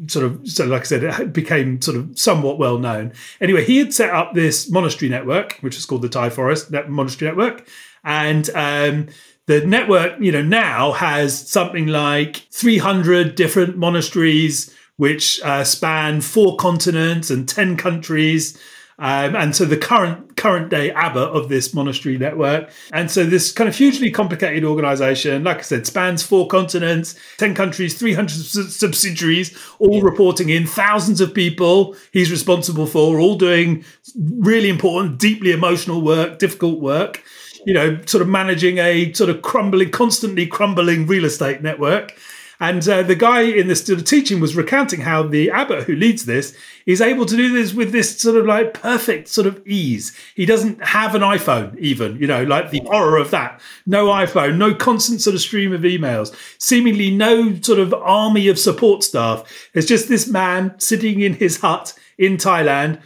sort 0.07 0.25
of, 0.25 0.47
so 0.47 0.65
like 0.65 0.81
I 0.81 0.85
said, 0.85 1.03
it 1.03 1.31
became 1.31 1.79
sort 1.79 1.97
of 1.97 2.17
somewhat 2.17 2.57
well 2.57 2.79
known. 2.79 3.13
Anyway, 3.39 3.63
he 3.63 3.77
had 3.77 3.93
set 3.93 4.09
up 4.09 4.33
this 4.33 4.69
monastery 4.71 5.09
network, 5.09 5.57
which 5.61 5.77
is 5.77 5.85
called 5.85 6.01
the 6.01 6.09
Thai 6.09 6.31
Forest 6.31 6.71
Monastery 6.87 7.29
Network. 7.29 7.67
And 8.03 8.49
um, 8.55 9.07
the 9.45 9.65
network, 9.65 10.19
you 10.19 10.31
know, 10.31 10.41
now 10.41 10.93
has 10.93 11.49
something 11.49 11.87
like 11.87 12.47
300 12.51 13.35
different 13.35 13.77
monasteries 13.77 14.73
which 14.97 15.41
uh, 15.41 15.63
span 15.63 16.21
four 16.21 16.55
continents 16.57 17.29
and 17.29 17.49
10 17.49 17.77
countries. 17.77 18.57
Um, 18.99 19.35
and 19.35 19.55
so 19.55 19.65
the 19.65 19.75
current 19.75 20.37
current 20.37 20.69
day 20.69 20.91
abbot 20.91 21.29
of 21.29 21.49
this 21.49 21.73
monastery 21.73 22.17
network. 22.17 22.69
And 22.91 23.09
so 23.09 23.25
this 23.25 23.51
kind 23.51 23.67
of 23.67 23.75
hugely 23.75 24.11
complicated 24.11 24.63
organization, 24.63 25.43
like 25.43 25.57
I 25.57 25.61
said, 25.61 25.87
spans 25.87 26.21
four 26.21 26.47
continents, 26.47 27.15
10 27.37 27.55
countries, 27.55 27.97
300 27.97 28.29
subsidiaries, 28.69 29.57
all 29.79 29.97
yeah. 29.97 30.03
reporting 30.03 30.49
in 30.49 30.67
thousands 30.67 31.21
of 31.21 31.33
people 31.33 31.95
he's 32.11 32.29
responsible 32.29 32.85
for, 32.85 33.19
all 33.19 33.35
doing 33.35 33.83
really 34.15 34.69
important, 34.69 35.17
deeply 35.17 35.51
emotional 35.51 36.01
work, 36.01 36.37
difficult 36.37 36.79
work 36.79 37.23
you 37.65 37.73
know, 37.73 37.99
sort 38.05 38.21
of 38.21 38.27
managing 38.27 38.77
a 38.77 39.13
sort 39.13 39.29
of 39.29 39.41
crumbling, 39.41 39.91
constantly 39.91 40.45
crumbling 40.47 41.07
real 41.07 41.25
estate 41.25 41.61
network. 41.61 42.13
And 42.59 42.87
uh, 42.87 43.03
the 43.03 43.15
guy 43.15 43.41
in 43.41 43.67
this 43.67 43.83
sort 43.83 43.99
of 43.99 44.05
teaching 44.05 44.39
was 44.39 44.55
recounting 44.55 45.01
how 45.01 45.23
the 45.23 45.51
abbot 45.51 45.83
who 45.83 45.95
leads 45.95 46.23
this 46.23 46.55
is 46.85 47.01
able 47.01 47.25
to 47.25 47.35
do 47.35 47.51
this 47.51 47.73
with 47.73 47.91
this 47.91 48.17
sort 48.17 48.37
of 48.37 48.45
like 48.45 48.73
perfect 48.73 49.27
sort 49.27 49.47
of 49.47 49.61
ease. 49.67 50.15
He 50.35 50.45
doesn't 50.45 50.81
have 50.81 51.13
an 51.13 51.23
iPhone, 51.23 51.77
even, 51.77 52.15
you 52.17 52.27
know, 52.27 52.43
like 52.43 52.69
the 52.69 52.81
horror 52.85 53.17
of 53.17 53.31
that. 53.31 53.59
No 53.85 54.05
iPhone, 54.07 54.57
no 54.57 54.73
constant 54.73 55.19
sort 55.19 55.35
of 55.35 55.41
stream 55.41 55.73
of 55.73 55.81
emails, 55.81 56.33
seemingly 56.57 57.11
no 57.11 57.59
sort 57.61 57.79
of 57.79 57.93
army 57.93 58.47
of 58.47 58.57
support 58.57 59.03
staff. 59.03 59.43
It's 59.73 59.87
just 59.87 60.07
this 60.07 60.29
man 60.29 60.79
sitting 60.79 61.19
in 61.19 61.33
his 61.33 61.59
hut 61.59 61.93
in 62.17 62.37
Thailand, 62.37 63.01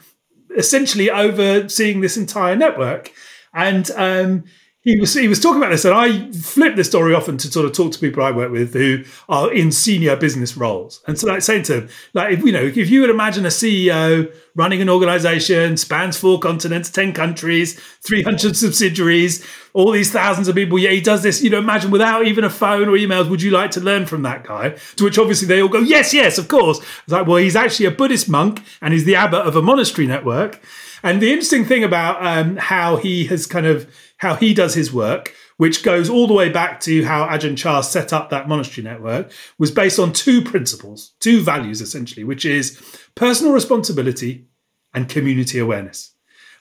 essentially 0.55 1.09
overseeing 1.09 2.01
this 2.01 2.17
entire 2.17 2.55
network. 2.55 3.11
And 3.57 3.89
um, 3.91 4.43
he 4.87 4.97
was 4.97 5.13
he 5.13 5.27
was 5.27 5.41
talking 5.41 5.57
about 5.57 5.71
this, 5.71 5.83
and 5.83 5.93
I 5.93 6.31
flip 6.31 6.77
this 6.77 6.87
story 6.87 7.13
often 7.13 7.37
to 7.39 7.51
sort 7.51 7.65
of 7.65 7.73
talk 7.73 7.91
to 7.91 7.99
people 7.99 8.23
I 8.23 8.31
work 8.31 8.51
with 8.51 8.71
who 8.71 9.03
are 9.27 9.51
in 9.51 9.69
senior 9.71 10.15
business 10.15 10.55
roles, 10.55 11.01
and 11.07 11.19
so 11.19 11.27
like 11.27 11.41
saying 11.41 11.63
to 11.63 11.81
them, 11.81 11.89
like 12.13 12.31
if 12.31 12.45
you 12.45 12.53
know, 12.53 12.63
if 12.63 12.89
you 12.89 13.01
would 13.01 13.09
imagine 13.09 13.45
a 13.45 13.49
CEO 13.49 14.33
running 14.55 14.81
an 14.81 14.89
organization 14.89 15.75
spans 15.75 16.17
four 16.17 16.39
continents, 16.39 16.89
ten 16.89 17.11
countries, 17.11 17.77
three 17.99 18.21
hundred 18.21 18.55
subsidiaries, 18.55 19.45
all 19.73 19.91
these 19.91 20.11
thousands 20.11 20.47
of 20.47 20.55
people, 20.55 20.79
yeah, 20.79 20.91
he 20.91 21.01
does 21.01 21.21
this. 21.21 21.43
You 21.43 21.49
know, 21.49 21.59
imagine 21.59 21.91
without 21.91 22.25
even 22.25 22.45
a 22.45 22.49
phone 22.49 22.87
or 22.87 22.93
emails, 22.93 23.29
would 23.29 23.41
you 23.41 23.51
like 23.51 23.71
to 23.71 23.81
learn 23.81 24.05
from 24.05 24.21
that 24.21 24.45
guy? 24.45 24.77
To 24.97 25.03
which 25.03 25.17
obviously 25.17 25.47
they 25.47 25.61
all 25.61 25.67
go, 25.67 25.79
yes, 25.79 26.13
yes, 26.13 26.37
of 26.37 26.47
course. 26.47 26.77
It's 26.77 27.11
like, 27.11 27.27
well, 27.27 27.37
he's 27.37 27.57
actually 27.57 27.87
a 27.87 27.91
Buddhist 27.91 28.29
monk, 28.29 28.63
and 28.81 28.93
he's 28.93 29.03
the 29.03 29.15
abbot 29.15 29.45
of 29.45 29.57
a 29.57 29.61
monastery 29.61 30.07
network. 30.07 30.61
And 31.03 31.21
the 31.21 31.31
interesting 31.31 31.65
thing 31.65 31.83
about 31.83 32.25
um, 32.25 32.57
how 32.57 32.97
he 32.97 33.25
has 33.25 33.45
kind 33.45 33.65
of 33.65 33.93
how 34.17 34.35
he 34.35 34.53
does 34.53 34.73
his 34.73 34.91
work, 34.91 35.33
which 35.57 35.83
goes 35.83 36.09
all 36.09 36.27
the 36.27 36.33
way 36.33 36.49
back 36.49 36.79
to 36.81 37.03
how 37.03 37.27
Ajahn 37.27 37.57
Chah 37.57 37.81
set 37.81 38.11
up 38.13 38.29
that 38.29 38.47
monastery 38.47 38.83
network, 38.83 39.31
was 39.59 39.71
based 39.71 39.99
on 39.99 40.11
two 40.11 40.41
principles, 40.41 41.13
two 41.19 41.41
values 41.41 41.81
essentially, 41.81 42.23
which 42.23 42.45
is 42.45 42.81
personal 43.15 43.53
responsibility 43.53 44.47
and 44.93 45.07
community 45.07 45.59
awareness. 45.59 46.13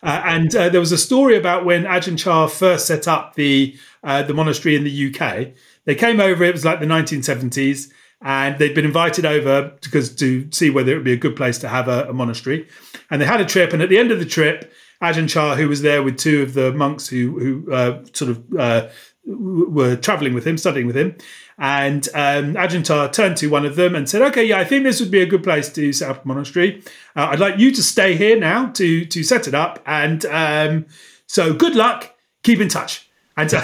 Uh, 0.03 0.23
and 0.25 0.55
uh, 0.55 0.69
there 0.69 0.81
was 0.81 0.93
a 0.93 0.99
story 0.99 1.37
about 1.37 1.65
when 1.65 1.85
Ajahn 1.85 2.19
Chah 2.19 2.47
first 2.47 2.87
set 2.87 3.09
up 3.09 3.35
the 3.35 3.77
uh, 4.05 4.23
the 4.23 4.35
monastery 4.35 4.77
in 4.77 4.85
the 4.85 5.15
UK. 5.15 5.55
They 5.85 5.95
came 5.95 6.21
over; 6.21 6.45
it 6.45 6.53
was 6.53 6.65
like 6.65 6.81
the 6.81 6.87
1970s, 6.87 7.91
and 8.23 8.59
they'd 8.59 8.75
been 8.75 8.85
invited 8.85 9.25
over 9.27 9.73
because 9.83 10.15
to 10.17 10.51
see 10.51 10.71
whether 10.71 10.93
it 10.93 10.97
would 10.97 11.05
be 11.05 11.13
a 11.13 11.17
good 11.17 11.37
place 11.37 11.59
to 11.59 11.69
have 11.69 11.89
a, 11.89 12.09
a 12.09 12.13
monastery. 12.13 12.69
And 13.11 13.21
they 13.21 13.27
had 13.27 13.41
a 13.41 13.45
trip, 13.45 13.73
and 13.73 13.83
at 13.83 13.89
the 13.89 13.99
end 13.99 14.11
of 14.11 14.19
the 14.19 14.25
trip, 14.25 14.73
Ajahn 15.03 15.29
Chah, 15.29 15.55
who 15.57 15.69
was 15.69 15.83
there 15.83 16.03
with 16.03 16.17
two 16.17 16.43
of 16.43 16.55
the 16.55 16.73
monks 16.73 17.09
who 17.09 17.39
who 17.39 17.73
uh, 17.73 18.05
sort 18.13 18.31
of 18.31 18.45
uh, 18.59 18.89
were 19.27 19.97
traveling 19.97 20.35
with 20.35 20.47
him, 20.47 20.57
studying 20.57 20.87
with 20.87 20.97
him. 20.97 21.17
And 21.59 22.09
um, 22.15 22.55
Ajahn 22.55 22.85
Chah 22.85 23.09
turned 23.09 23.37
to 23.39 23.49
one 23.49 23.67
of 23.67 23.77
them 23.77 23.95
and 23.95 24.09
said, 24.09 24.23
"Okay, 24.23 24.45
yeah, 24.45 24.59
I 24.59 24.65
think 24.65 24.85
this 24.85 25.01
would 25.01 25.11
be 25.11 25.21
a 25.21 25.27
good 25.27 25.43
place 25.43 25.69
to 25.75 25.93
set 25.93 26.11
up 26.11 26.25
a 26.25 26.29
monastery. 26.29 26.83
Uh, 27.15 27.29
I'd 27.31 27.41
like 27.41 27.59
you 27.59 27.71
to 27.73 27.83
stay 27.83 28.17
here 28.17 28.39
now 28.39 28.67
to 28.73 29.05
to 29.05 29.23
set 29.23 29.47
it 29.47 29.55
up. 29.55 29.83
And 29.87 30.25
um, 30.27 30.87
so, 31.27 31.53
good 31.53 31.75
luck. 31.75 32.15
Keep 32.43 32.61
in 32.61 32.69
touch." 32.69 33.06
And 33.39 33.51
so, 33.51 33.61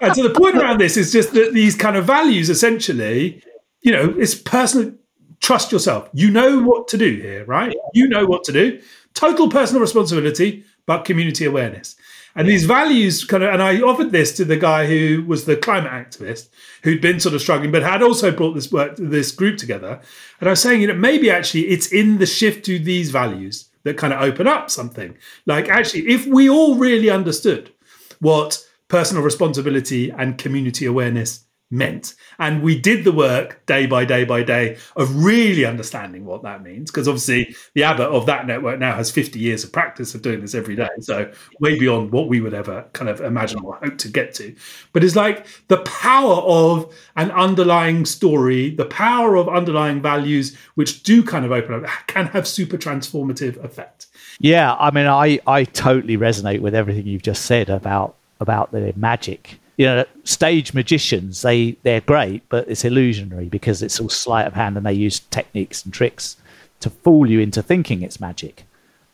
and 0.00 0.14
the 0.14 0.34
point 0.36 0.56
around 0.56 0.80
this 0.80 0.96
is 0.96 1.12
just 1.12 1.34
that 1.34 1.54
these 1.54 1.76
kind 1.76 1.96
of 1.96 2.04
values, 2.04 2.50
essentially, 2.50 3.42
you 3.82 3.92
know, 3.92 4.14
it's 4.18 4.34
personal. 4.34 4.92
Trust 5.40 5.70
yourself. 5.72 6.08
You 6.12 6.30
know 6.30 6.60
what 6.62 6.88
to 6.88 6.98
do 6.98 7.14
here, 7.14 7.44
right? 7.44 7.74
You 7.94 8.08
know 8.08 8.26
what 8.26 8.44
to 8.44 8.52
do 8.52 8.80
total 9.14 9.48
personal 9.48 9.80
responsibility, 9.80 10.64
but 10.86 11.04
community 11.04 11.44
awareness. 11.44 11.96
And 12.36 12.48
these 12.48 12.64
values 12.64 13.24
kind 13.24 13.42
of, 13.42 13.52
and 13.52 13.62
I 13.62 13.80
offered 13.80 14.12
this 14.12 14.36
to 14.36 14.44
the 14.44 14.56
guy 14.56 14.86
who 14.86 15.24
was 15.26 15.44
the 15.44 15.56
climate 15.56 15.90
activist 15.90 16.48
who'd 16.84 17.00
been 17.00 17.18
sort 17.18 17.34
of 17.34 17.40
struggling, 17.40 17.72
but 17.72 17.82
had 17.82 18.02
also 18.02 18.30
brought 18.30 18.54
this 18.54 18.70
work, 18.70 18.94
this 18.96 19.32
group 19.32 19.58
together. 19.58 20.00
And 20.38 20.48
I 20.48 20.52
was 20.52 20.62
saying, 20.62 20.80
you 20.80 20.86
know, 20.86 20.94
maybe 20.94 21.28
actually 21.30 21.68
it's 21.68 21.90
in 21.90 22.18
the 22.18 22.26
shift 22.26 22.64
to 22.66 22.78
these 22.78 23.10
values 23.10 23.68
that 23.82 23.96
kind 23.96 24.12
of 24.12 24.22
open 24.22 24.46
up 24.46 24.70
something. 24.70 25.16
Like 25.44 25.68
actually, 25.68 26.08
if 26.08 26.26
we 26.26 26.48
all 26.48 26.76
really 26.76 27.10
understood 27.10 27.72
what 28.20 28.64
personal 28.88 29.22
responsibility 29.22 30.10
and 30.10 30.38
community 30.38 30.86
awareness 30.86 31.44
meant. 31.70 32.14
And 32.38 32.62
we 32.62 32.78
did 32.78 33.04
the 33.04 33.12
work 33.12 33.64
day 33.66 33.86
by 33.86 34.04
day 34.04 34.24
by 34.24 34.42
day 34.42 34.76
of 34.96 35.24
really 35.24 35.64
understanding 35.64 36.24
what 36.24 36.42
that 36.42 36.62
means. 36.62 36.90
Because 36.90 37.06
obviously, 37.06 37.54
the 37.74 37.84
abbot 37.84 38.08
of 38.08 38.26
that 38.26 38.46
network 38.46 38.78
now 38.80 38.94
has 38.96 39.10
50 39.10 39.38
years 39.38 39.62
of 39.62 39.72
practice 39.72 40.14
of 40.14 40.22
doing 40.22 40.40
this 40.40 40.54
every 40.54 40.74
day. 40.74 40.88
So, 41.00 41.30
way 41.60 41.78
beyond 41.78 42.10
what 42.10 42.28
we 42.28 42.40
would 42.40 42.54
ever 42.54 42.86
kind 42.92 43.08
of 43.08 43.20
imagine 43.20 43.60
or 43.60 43.76
hope 43.76 43.98
to 43.98 44.08
get 44.08 44.34
to. 44.34 44.54
But 44.92 45.04
it's 45.04 45.16
like 45.16 45.46
the 45.68 45.78
power 45.78 46.42
of 46.42 46.92
an 47.16 47.30
underlying 47.30 48.04
story, 48.04 48.70
the 48.70 48.86
power 48.86 49.36
of 49.36 49.48
underlying 49.48 50.02
values, 50.02 50.56
which 50.74 51.02
do 51.02 51.22
kind 51.22 51.44
of 51.44 51.52
open 51.52 51.84
up, 51.84 51.90
can 52.06 52.26
have 52.26 52.48
super 52.48 52.76
transformative 52.76 53.62
effect. 53.64 54.06
Yeah. 54.40 54.74
I 54.74 54.90
mean, 54.90 55.06
I, 55.06 55.38
I 55.46 55.64
totally 55.64 56.16
resonate 56.16 56.60
with 56.60 56.74
everything 56.74 57.06
you've 57.06 57.22
just 57.22 57.44
said 57.44 57.70
about 57.70 58.16
about 58.40 58.72
the 58.72 58.92
magic 58.96 59.59
you 59.80 59.86
know, 59.86 60.04
stage 60.24 60.74
magicians, 60.74 61.40
they, 61.40 61.70
they're 61.84 62.02
great, 62.02 62.46
but 62.50 62.68
it's 62.68 62.84
illusionary 62.84 63.46
because 63.46 63.80
it's 63.80 63.98
all 63.98 64.10
sleight 64.10 64.46
of 64.46 64.52
hand 64.52 64.76
and 64.76 64.84
they 64.84 64.92
use 64.92 65.20
techniques 65.30 65.82
and 65.82 65.94
tricks 65.94 66.36
to 66.80 66.90
fool 66.90 67.26
you 67.26 67.40
into 67.40 67.62
thinking 67.62 68.02
it's 68.02 68.20
magic. 68.20 68.64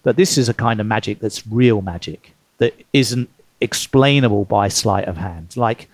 But 0.03 0.17
this 0.17 0.37
is 0.37 0.49
a 0.49 0.55
kind 0.55 0.81
of 0.81 0.87
magic 0.87 1.21
that's 1.21 1.47
real 1.47 1.83
magic 1.83 2.33
that 2.59 2.75
isn't 2.93 3.31
explainable 3.61 4.45
by 4.45 4.67
sleight 4.67 5.05
of 5.05 5.19
hand. 5.19 5.57
Like 5.57 5.89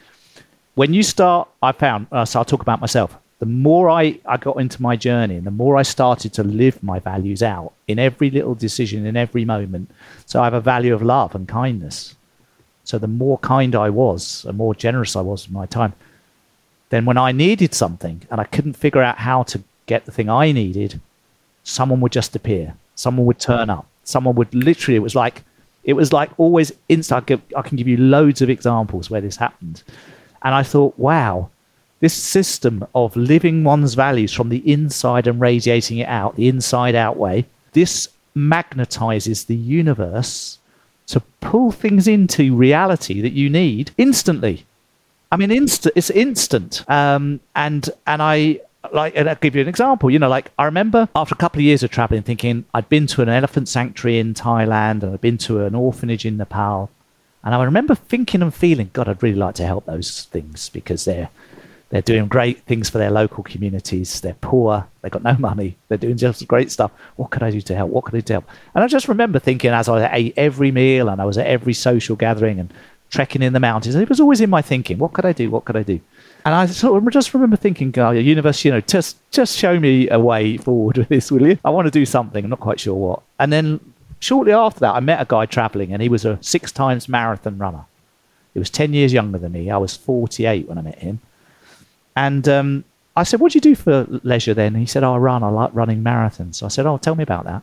when 0.75 0.95
you 0.95 1.03
start, 1.03 1.51
I 1.62 1.73
found, 1.73 2.07
uh, 2.11 2.25
so 2.25 2.39
I'll 2.39 2.47
talk 2.47 2.62
about 2.62 2.81
myself. 2.81 3.14
The 3.41 3.47
more 3.47 3.91
I, 3.91 4.20
I 4.25 4.39
got 4.39 4.59
into 4.59 4.81
my 4.81 4.97
journey 4.97 5.37
and 5.37 5.47
the 5.47 5.51
more 5.51 5.77
I 5.77 5.83
started 5.83 6.33
to 6.33 6.43
live 6.43 6.83
my 6.83 6.99
values 6.99 7.43
out 7.43 7.75
in 7.89 7.99
every 7.99 8.31
little 8.31 8.55
decision, 8.55 9.05
in 9.05 9.18
every 9.18 9.45
moment. 9.45 9.91
So 10.25 10.41
I 10.41 10.45
have 10.45 10.55
a 10.55 10.62
value 10.62 10.95
of 10.95 11.03
love 11.03 11.35
and 11.35 11.47
kindness 11.47 12.14
so 12.85 12.99
the 12.99 13.07
more 13.07 13.39
kind 13.39 13.74
I 13.74 13.91
was, 13.91 14.43
the 14.43 14.53
more 14.53 14.74
generous 14.74 15.16
I 15.16 15.20
was 15.20 15.47
with 15.47 15.55
my 15.55 15.66
time, 15.66 15.93
then 16.91 17.05
when 17.05 17.16
I 17.16 17.33
needed 17.33 17.74
something 17.74 18.22
and 18.30 18.41
I 18.41 18.45
couldn't 18.45 18.74
figure 18.74 19.03
out 19.03 19.18
how 19.18 19.45
to 19.45 19.62
get 19.87 20.05
the 20.05 20.12
thing 20.12 20.28
I 20.28 20.53
needed, 20.53 21.01
someone 21.62 22.01
would 22.01 22.12
just 22.12 22.37
appear. 22.37 22.74
Someone 22.95 23.26
would 23.26 23.39
turn 23.39 23.70
up. 23.70 23.87
Someone 24.05 24.35
would 24.35 24.55
literally, 24.55 24.97
it 24.97 25.03
was 25.03 25.14
like, 25.14 25.43
it 25.85 25.95
was 25.95 26.12
like 26.12 26.30
always 26.39 26.72
instant. 26.89 27.30
I 27.57 27.62
can 27.62 27.76
give 27.76 27.89
you 27.89 27.97
loads 27.97 28.43
of 28.43 28.51
examples 28.51 29.11
where 29.11 29.20
this 29.20 29.37
happened. 29.37 29.83
And 30.43 30.55
I 30.55 30.62
thought, 30.62 30.99
wow, 30.99 31.51
this 32.01 32.14
system 32.14 32.87
of 32.95 33.16
living 33.16 33.64
one's 33.64 33.95
values 33.95 34.33
from 34.33 34.49
the 34.49 34.70
inside 34.70 35.26
and 35.26 35.41
radiating 35.41 35.99
it 35.99 36.09
out, 36.09 36.37
the 36.37 36.49
inside 36.49 36.95
out 36.95 37.16
way, 37.16 37.47
this 37.72 38.09
magnetizes 38.37 39.47
the 39.47 39.55
universe 39.55 40.59
to 41.07 41.21
pull 41.41 41.73
things 41.73 42.09
into 42.09 42.55
reality 42.55 43.21
that 43.21 43.33
you 43.33 43.51
need 43.51 43.91
instantly. 43.99 44.65
I 45.31 45.37
mean. 45.37 45.51
It's 45.51 46.11
instant. 46.11 46.89
Um, 46.89 47.41
and 47.55 47.89
and 48.07 48.23
I 48.23 48.61
like, 48.93 49.15
and 49.17 49.29
I'll 49.29 49.37
give 49.37 49.55
you 49.55 49.63
an 49.63 49.69
example. 49.69 50.11
You 50.11 50.19
know, 50.19 50.29
like 50.29 50.51
I 50.59 50.65
remember 50.65 51.09
after 51.15 51.35
a 51.35 51.39
couple 51.39 51.61
of 51.61 51.65
years 51.65 51.83
of 51.83 51.91
traveling, 51.91 52.23
thinking 52.23 52.65
I'd 52.75 52.89
been 52.89 53.07
to 53.09 53.23
an 53.23 53.29
elephant 53.29 53.69
sanctuary 53.69 54.19
in 54.19 54.35
Thailand 54.35 55.03
and 55.03 55.15
I'd 55.15 55.21
been 55.21 55.39
to 55.39 55.65
an 55.65 55.75
orphanage 55.75 56.25
in 56.25 56.37
Nepal, 56.37 56.91
and 57.45 57.55
I 57.55 57.63
remember 57.63 57.95
thinking 57.95 58.43
and 58.43 58.55
feeling, 58.55 58.91
God, 58.93 59.09
I'd 59.09 59.23
really 59.23 59.39
like 59.39 59.55
to 59.57 59.67
help 59.67 59.87
those 59.87 60.25
things 60.25 60.69
because 60.69 61.05
they're 61.05 61.31
they're 61.93 62.01
doing 62.01 62.26
great 62.26 62.62
things 62.62 62.88
for 62.88 62.97
their 62.97 63.11
local 63.11 63.45
communities. 63.45 64.22
They're 64.22 64.32
poor. 64.40 64.88
They've 65.03 65.12
got 65.12 65.22
no 65.22 65.36
money. 65.38 65.76
They're 65.88 65.99
doing 65.99 66.16
just 66.16 66.49
great 66.49 66.70
stuff. 66.70 66.90
What 67.16 67.30
could 67.30 67.43
I 67.43 67.51
do 67.51 67.61
to 67.61 67.76
help? 67.76 67.90
What 67.90 68.05
could 68.05 68.14
I 68.14 68.18
do 68.18 68.22
to 68.22 68.32
help? 68.32 68.45
And 68.74 68.82
I 68.82 68.86
just 68.86 69.09
remember 69.09 69.38
thinking 69.38 69.72
as 69.72 69.90
I 69.90 70.11
ate 70.11 70.32
every 70.38 70.70
meal 70.70 71.11
and 71.11 71.20
I 71.20 71.26
was 71.26 71.36
at 71.36 71.47
every 71.47 71.74
social 71.74 72.16
gathering 72.16 72.59
and 72.59 72.72
trekking 73.11 73.43
in 73.43 73.53
the 73.53 73.61
mountains, 73.61 73.95
it 73.95 74.09
was 74.09 74.20
always 74.20 74.40
in 74.40 74.49
my 74.49 74.62
thinking, 74.62 74.97
what 74.97 75.12
could 75.12 75.26
I 75.26 75.32
do? 75.32 75.51
What 75.51 75.66
could 75.66 75.76
I 75.76 75.82
do? 75.82 76.01
And 76.47 76.55
I 76.55 76.64
sort 76.64 77.01
of 77.01 77.12
just 77.12 77.34
remember 77.34 77.57
thinking, 77.57 77.88
oh, 77.88 77.93
God, 77.93 78.11
universe, 78.12 78.64
you 78.64 78.70
know, 78.70 78.80
just 78.80 79.18
just 79.30 79.59
show 79.59 79.78
me 79.78 80.09
a 80.09 80.18
way 80.18 80.57
forward 80.57 80.97
with 80.97 81.09
this, 81.09 81.30
will 81.30 81.47
you? 81.47 81.59
I 81.62 81.68
want 81.68 81.86
to 81.86 81.90
do 81.90 82.07
something. 82.07 82.43
I'm 82.43 82.51
not 82.51 82.61
quite 82.61 82.80
sure 82.80 82.95
what. 82.95 83.22
And 83.38 83.53
then 83.53 83.80
shortly 84.20 84.55
after 84.55 84.80
that, 84.80 84.95
I 84.95 85.01
met 85.01 85.20
a 85.20 85.26
guy 85.26 85.45
traveling, 85.45 85.93
and 85.93 86.01
he 86.01 86.09
was 86.09 86.24
a 86.24 86.38
six 86.40 86.72
times 86.72 87.07
marathon 87.07 87.59
runner. 87.59 87.84
He 88.55 88.59
was 88.59 88.70
10 88.70 88.95
years 88.95 89.12
younger 89.12 89.38
than 89.38 89.53
me. 89.53 89.70
I 89.70 89.76
was 89.76 89.95
48 89.95 90.68
when 90.68 90.78
I 90.78 90.82
met 90.82 90.99
him. 90.99 91.20
And 92.17 92.49
um, 92.49 92.85
I 93.17 93.25
said, 93.25 93.41
What 93.41 93.53
do 93.53 93.57
you 93.57 93.61
do 93.61 93.75
for 93.75 94.07
leisure 94.23 94.55
then? 94.55 94.75
he 94.75 94.87
said, 94.87 95.05
oh, 95.05 95.15
I 95.15 95.19
run. 95.19 95.43
I 95.43 95.49
like 95.49 95.71
running 95.73 96.03
marathons. 96.03 96.57
So 96.57 96.67
I 96.67 96.69
said, 96.69 96.87
Oh, 96.87 96.99
tell 96.99 97.15
me 97.15 97.23
about 97.23 97.45
that. 97.45 97.63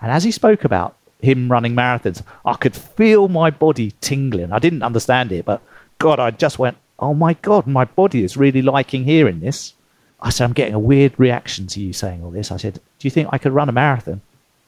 And 0.00 0.12
as 0.12 0.24
he 0.24 0.30
spoke 0.30 0.64
about 0.64 0.96
him 1.20 1.50
running 1.50 1.74
marathons, 1.74 2.22
I 2.44 2.54
could 2.54 2.74
feel 2.74 3.28
my 3.28 3.50
body 3.50 3.92
tingling. 4.00 4.52
I 4.52 4.58
didn't 4.58 4.82
understand 4.82 5.32
it, 5.32 5.44
but 5.44 5.62
God, 5.98 6.20
I 6.20 6.30
just 6.30 6.58
went, 6.58 6.76
oh 6.98 7.14
my 7.14 7.34
God, 7.34 7.66
my 7.66 7.84
body 7.84 8.24
is 8.24 8.36
really 8.36 8.62
liking 8.62 9.04
hearing 9.04 9.40
this. 9.40 9.74
I 10.20 10.30
said, 10.30 10.44
I'm 10.44 10.52
getting 10.52 10.74
a 10.74 10.78
weird 10.78 11.18
reaction 11.18 11.66
to 11.68 11.80
you 11.80 11.92
saying 11.92 12.24
all 12.24 12.30
this. 12.30 12.50
I 12.50 12.56
said, 12.56 12.74
Do 12.74 12.80
you 13.00 13.10
think 13.10 13.28
I 13.32 13.38
could 13.38 13.52
run 13.52 13.68
a 13.68 13.72
marathon? 13.72 14.20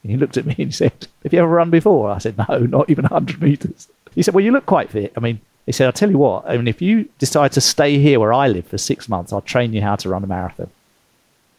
And 0.03 0.11
he 0.11 0.17
looked 0.17 0.37
at 0.37 0.45
me 0.45 0.55
and 0.57 0.67
he 0.67 0.71
said, 0.71 1.07
Have 1.23 1.33
you 1.33 1.39
ever 1.39 1.47
run 1.47 1.69
before? 1.69 2.11
I 2.11 2.19
said, 2.19 2.37
No, 2.37 2.59
not 2.59 2.89
even 2.89 3.03
100 3.03 3.41
meters. 3.41 3.87
He 4.13 4.21
said, 4.21 4.33
Well, 4.33 4.43
you 4.43 4.51
look 4.51 4.65
quite 4.65 4.91
fit. 4.91 5.11
I 5.17 5.19
mean, 5.19 5.41
he 5.69 5.73
said, 5.73 5.85
I'll 5.85 5.93
tell 5.93 6.09
you 6.09 6.17
what, 6.17 6.49
I 6.49 6.57
mean, 6.57 6.67
if 6.67 6.81
you 6.81 7.07
decide 7.19 7.51
to 7.51 7.61
stay 7.61 7.99
here 7.99 8.19
where 8.19 8.33
I 8.33 8.47
live 8.47 8.65
for 8.65 8.79
six 8.79 9.07
months, 9.07 9.31
I'll 9.31 9.41
train 9.41 9.71
you 9.71 9.83
how 9.83 9.97
to 9.97 10.09
run 10.09 10.23
a 10.23 10.27
marathon. 10.27 10.71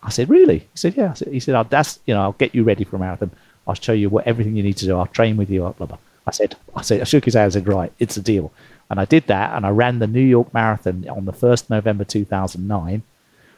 I 0.03 0.11
said, 0.11 0.29
Really? 0.29 0.59
He 0.59 0.67
said, 0.75 0.97
Yeah. 0.97 1.15
He 1.15 1.39
said, 1.39 1.55
I'll, 1.55 1.63
that's, 1.63 2.01
you 2.07 2.15
know, 2.15 2.23
I'll 2.23 2.33
get 2.33 2.53
you 2.53 2.65
ready 2.65 2.83
for 2.83 2.97
a 2.97 2.99
marathon. 2.99 3.31
I'll 3.69 3.75
show 3.75 3.93
you 3.93 4.09
what 4.09 4.27
everything 4.27 4.57
you 4.57 4.65
need 4.65 4.79
to 4.79 4.85
do. 4.85 4.97
I'll 4.97 5.07
train 5.07 5.37
with 5.37 5.49
you. 5.49 5.61
Blah, 5.61 5.87
blah. 5.87 5.99
I 6.27 6.33
said, 6.33 6.57
I 6.75 6.83
said, 6.83 7.01
I 7.01 7.05
shook 7.05 7.25
his 7.25 7.35
hand 7.35 7.45
and 7.45 7.53
said, 7.53 7.69
Right, 7.69 7.93
it's 8.01 8.17
a 8.17 8.21
deal. 8.21 8.53
And 8.91 8.99
I 8.99 9.05
did 9.05 9.29
that 9.29 9.55
and 9.55 9.65
I 9.65 9.71
ran 9.71 10.01
the 10.01 10.09
New 10.09 10.21
York 10.21 10.53
Marathon 10.53 11.09
on 11.09 11.25
the 11.25 11.33
1st 11.33 11.71
November 11.71 12.03
2009. 12.03 13.05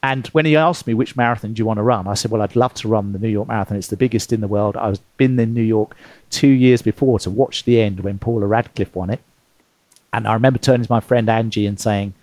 And 0.02 0.26
when 0.26 0.44
he 0.44 0.54
asked 0.54 0.86
me 0.86 0.92
which 0.92 1.16
marathon 1.16 1.54
do 1.54 1.60
you 1.60 1.64
want 1.64 1.78
to 1.78 1.82
run, 1.82 2.06
I 2.06 2.12
said, 2.12 2.30
"Well, 2.30 2.42
I'd 2.42 2.56
love 2.56 2.74
to 2.74 2.88
run 2.88 3.14
the 3.14 3.18
New 3.18 3.28
York 3.28 3.48
Marathon. 3.48 3.78
It's 3.78 3.86
the 3.86 3.96
biggest 3.96 4.34
in 4.34 4.42
the 4.42 4.48
world. 4.48 4.76
I've 4.76 4.98
been 5.16 5.40
in 5.40 5.54
New 5.54 5.62
York 5.62 5.96
two 6.28 6.48
years 6.48 6.82
before 6.82 7.18
to 7.20 7.30
watch 7.30 7.64
the 7.64 7.80
end 7.80 8.00
when 8.00 8.18
Paula 8.18 8.46
Radcliffe 8.46 8.94
won 8.94 9.08
it, 9.08 9.22
and 10.12 10.26
I 10.26 10.34
remember 10.34 10.58
turning 10.58 10.84
to 10.84 10.92
my 10.92 11.00
friend 11.00 11.28
Angie 11.28 11.66
and 11.66 11.80
saying, 11.80 12.14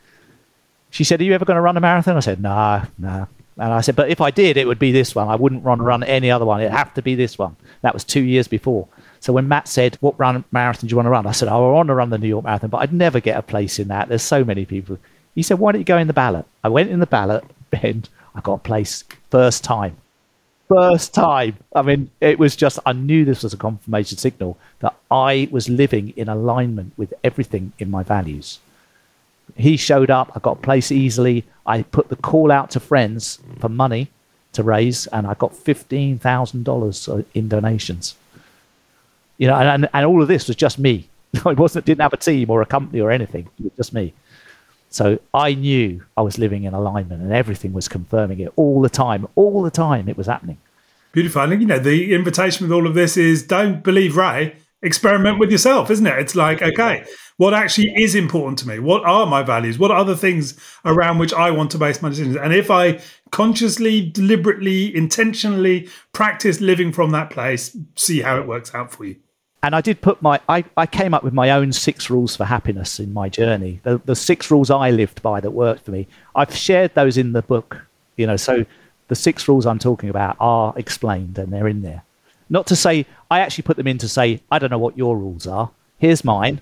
"She 0.89 1.03
said, 1.03 1.21
are 1.21 1.23
you 1.23 1.33
ever 1.33 1.45
going 1.45 1.55
to 1.55 1.61
run 1.61 1.77
a 1.77 1.81
marathon?" 1.81 2.17
I 2.17 2.21
said, 2.21 2.41
"Nah, 2.41 2.85
nah." 2.97 3.25
And 3.57 3.73
I 3.73 3.81
said, 3.81 3.95
"But 3.95 4.09
if 4.09 4.21
I 4.21 4.31
did, 4.31 4.57
it 4.57 4.67
would 4.67 4.79
be 4.79 4.91
this 4.91 5.13
one. 5.13 5.27
I 5.27 5.35
wouldn't 5.35 5.65
run 5.65 5.81
run 5.81 6.03
any 6.03 6.31
other 6.31 6.45
one. 6.45 6.61
It'd 6.61 6.71
have 6.71 6.93
to 6.95 7.01
be 7.01 7.15
this 7.15 7.37
one." 7.37 7.55
That 7.81 7.93
was 7.93 8.03
two 8.03 8.21
years 8.21 8.47
before. 8.47 8.87
So 9.19 9.33
when 9.33 9.47
Matt 9.47 9.67
said, 9.67 9.97
"What 9.99 10.19
run 10.19 10.43
marathon 10.51 10.87
do 10.87 10.93
you 10.93 10.97
want 10.97 11.07
to 11.07 11.11
run?" 11.11 11.27
I 11.27 11.31
said, 11.31 11.49
"Oh, 11.49 11.69
I 11.69 11.73
want 11.73 11.87
to 11.87 11.95
run 11.95 12.09
the 12.09 12.17
New 12.17 12.27
York 12.27 12.45
Marathon, 12.45 12.69
but 12.69 12.77
I'd 12.77 12.93
never 12.93 13.19
get 13.19 13.37
a 13.37 13.41
place 13.41 13.79
in 13.79 13.89
that. 13.89 14.07
There's 14.07 14.21
so 14.21 14.43
many 14.43 14.65
people." 14.65 14.97
He 15.35 15.43
said, 15.43 15.59
"Why 15.59 15.71
don't 15.71 15.81
you 15.81 15.85
go 15.85 15.97
in 15.97 16.07
the 16.07 16.13
ballot?" 16.13 16.45
I 16.63 16.69
went 16.69 16.89
in 16.89 16.99
the 16.99 17.07
ballot, 17.07 17.43
and 17.71 18.07
I 18.35 18.41
got 18.41 18.53
a 18.53 18.59
place 18.59 19.03
first 19.29 19.63
time. 19.63 19.97
First 20.69 21.13
time. 21.15 21.57
I 21.75 21.81
mean, 21.81 22.11
it 22.21 22.37
was 22.37 22.55
just, 22.55 22.77
I 22.85 22.93
knew 22.93 23.25
this 23.25 23.43
was 23.43 23.53
a 23.53 23.57
confirmation 23.57 24.17
signal 24.17 24.57
that 24.79 24.95
I 25.09 25.47
was 25.51 25.67
living 25.67 26.13
in 26.15 26.29
alignment 26.29 26.93
with 26.95 27.13
everything 27.23 27.73
in 27.79 27.89
my 27.89 28.03
values. 28.03 28.59
He 29.55 29.77
showed 29.77 30.09
up, 30.11 30.31
I 30.35 30.39
got 30.39 30.57
a 30.59 30.61
place 30.61 30.91
easily. 30.91 31.43
I 31.65 31.83
put 31.83 32.09
the 32.09 32.15
call 32.15 32.51
out 32.51 32.69
to 32.71 32.79
friends 32.79 33.39
for 33.59 33.69
money 33.69 34.09
to 34.53 34.63
raise, 34.63 35.07
and 35.07 35.25
I 35.27 35.33
got 35.35 35.53
$15,000 35.53 37.25
in 37.33 37.47
donations. 37.49 38.15
You 39.37 39.47
know, 39.47 39.55
and, 39.55 39.89
and 39.93 40.05
all 40.05 40.21
of 40.21 40.27
this 40.27 40.47
was 40.47 40.55
just 40.55 40.79
me. 40.79 41.09
It 41.45 41.57
wasn't, 41.57 41.85
didn't 41.85 42.01
have 42.01 42.13
a 42.13 42.17
team 42.17 42.49
or 42.49 42.61
a 42.61 42.65
company 42.65 42.99
or 43.01 43.11
anything. 43.11 43.47
It 43.59 43.63
was 43.65 43.73
just 43.77 43.93
me. 43.93 44.13
So 44.89 45.19
I 45.33 45.53
knew 45.53 46.03
I 46.17 46.21
was 46.21 46.37
living 46.37 46.63
in 46.63 46.73
alignment 46.73 47.21
and 47.21 47.31
everything 47.31 47.73
was 47.73 47.87
confirming 47.87 48.39
it 48.39 48.51
all 48.55 48.81
the 48.81 48.89
time. 48.89 49.27
All 49.35 49.61
the 49.61 49.71
time 49.71 50.09
it 50.09 50.17
was 50.17 50.27
happening. 50.27 50.57
Beautiful. 51.11 51.41
And, 51.41 51.61
you 51.61 51.67
know, 51.67 51.79
the 51.79 52.13
invitation 52.13 52.67
with 52.67 52.71
all 52.71 52.87
of 52.87 52.93
this 52.93 53.17
is 53.17 53.43
don't 53.43 53.83
believe 53.83 54.15
Ray, 54.15 54.55
experiment 54.81 55.39
with 55.39 55.51
yourself, 55.51 55.89
isn't 55.89 56.05
it? 56.05 56.19
It's 56.19 56.35
like, 56.35 56.61
okay, 56.61 57.05
what 57.37 57.53
actually 57.53 57.93
is 57.97 58.15
important 58.15 58.59
to 58.59 58.67
me? 58.67 58.79
What 58.79 59.03
are 59.05 59.25
my 59.25 59.43
values? 59.43 59.79
What 59.79 59.91
are 59.91 60.05
the 60.05 60.17
things 60.17 60.59
around 60.85 61.17
which 61.17 61.33
I 61.33 61.51
want 61.51 61.71
to 61.71 61.77
base 61.77 62.01
my 62.01 62.09
decisions? 62.09 62.35
And 62.35 62.53
if 62.53 62.69
I 62.69 62.99
consciously, 63.31 64.09
deliberately, 64.09 64.95
intentionally 64.95 65.89
practice 66.13 66.61
living 66.61 66.91
from 66.91 67.11
that 67.11 67.29
place, 67.29 67.75
see 67.95 68.21
how 68.21 68.37
it 68.39 68.47
works 68.47 68.73
out 68.73 68.91
for 68.91 69.05
you 69.05 69.17
and 69.61 69.75
I 69.75 69.81
did 69.81 70.01
put 70.01 70.21
my 70.21 70.39
I, 70.47 70.63
I 70.77 70.85
came 70.85 71.13
up 71.13 71.23
with 71.23 71.33
my 71.33 71.51
own 71.51 71.73
six 71.73 72.09
rules 72.09 72.35
for 72.35 72.45
happiness 72.45 72.99
in 72.99 73.13
my 73.13 73.29
journey. 73.29 73.81
The, 73.83 74.01
the 74.05 74.15
six 74.15 74.49
rules 74.49 74.69
I 74.69 74.91
lived 74.91 75.21
by 75.21 75.39
that 75.41 75.51
worked 75.51 75.85
for 75.85 75.91
me. 75.91 76.07
I've 76.35 76.55
shared 76.55 76.95
those 76.95 77.17
in 77.17 77.33
the 77.33 77.41
book, 77.41 77.85
you 78.15 78.25
know. 78.25 78.37
So 78.37 78.65
the 79.09 79.15
six 79.15 79.47
rules 79.47 79.65
I'm 79.65 79.79
talking 79.79 80.09
about 80.09 80.37
are 80.39 80.73
explained 80.77 81.37
and 81.37 81.51
they're 81.51 81.67
in 81.67 81.81
there. 81.81 82.03
Not 82.49 82.67
to 82.67 82.75
say 82.75 83.05
I 83.29 83.41
actually 83.41 83.63
put 83.63 83.77
them 83.77 83.87
in 83.87 83.97
to 83.99 84.07
say 84.07 84.41
I 84.49 84.59
don't 84.59 84.71
know 84.71 84.79
what 84.79 84.97
your 84.97 85.17
rules 85.17 85.45
are. 85.45 85.71
Here's 85.97 86.23
mine. 86.23 86.61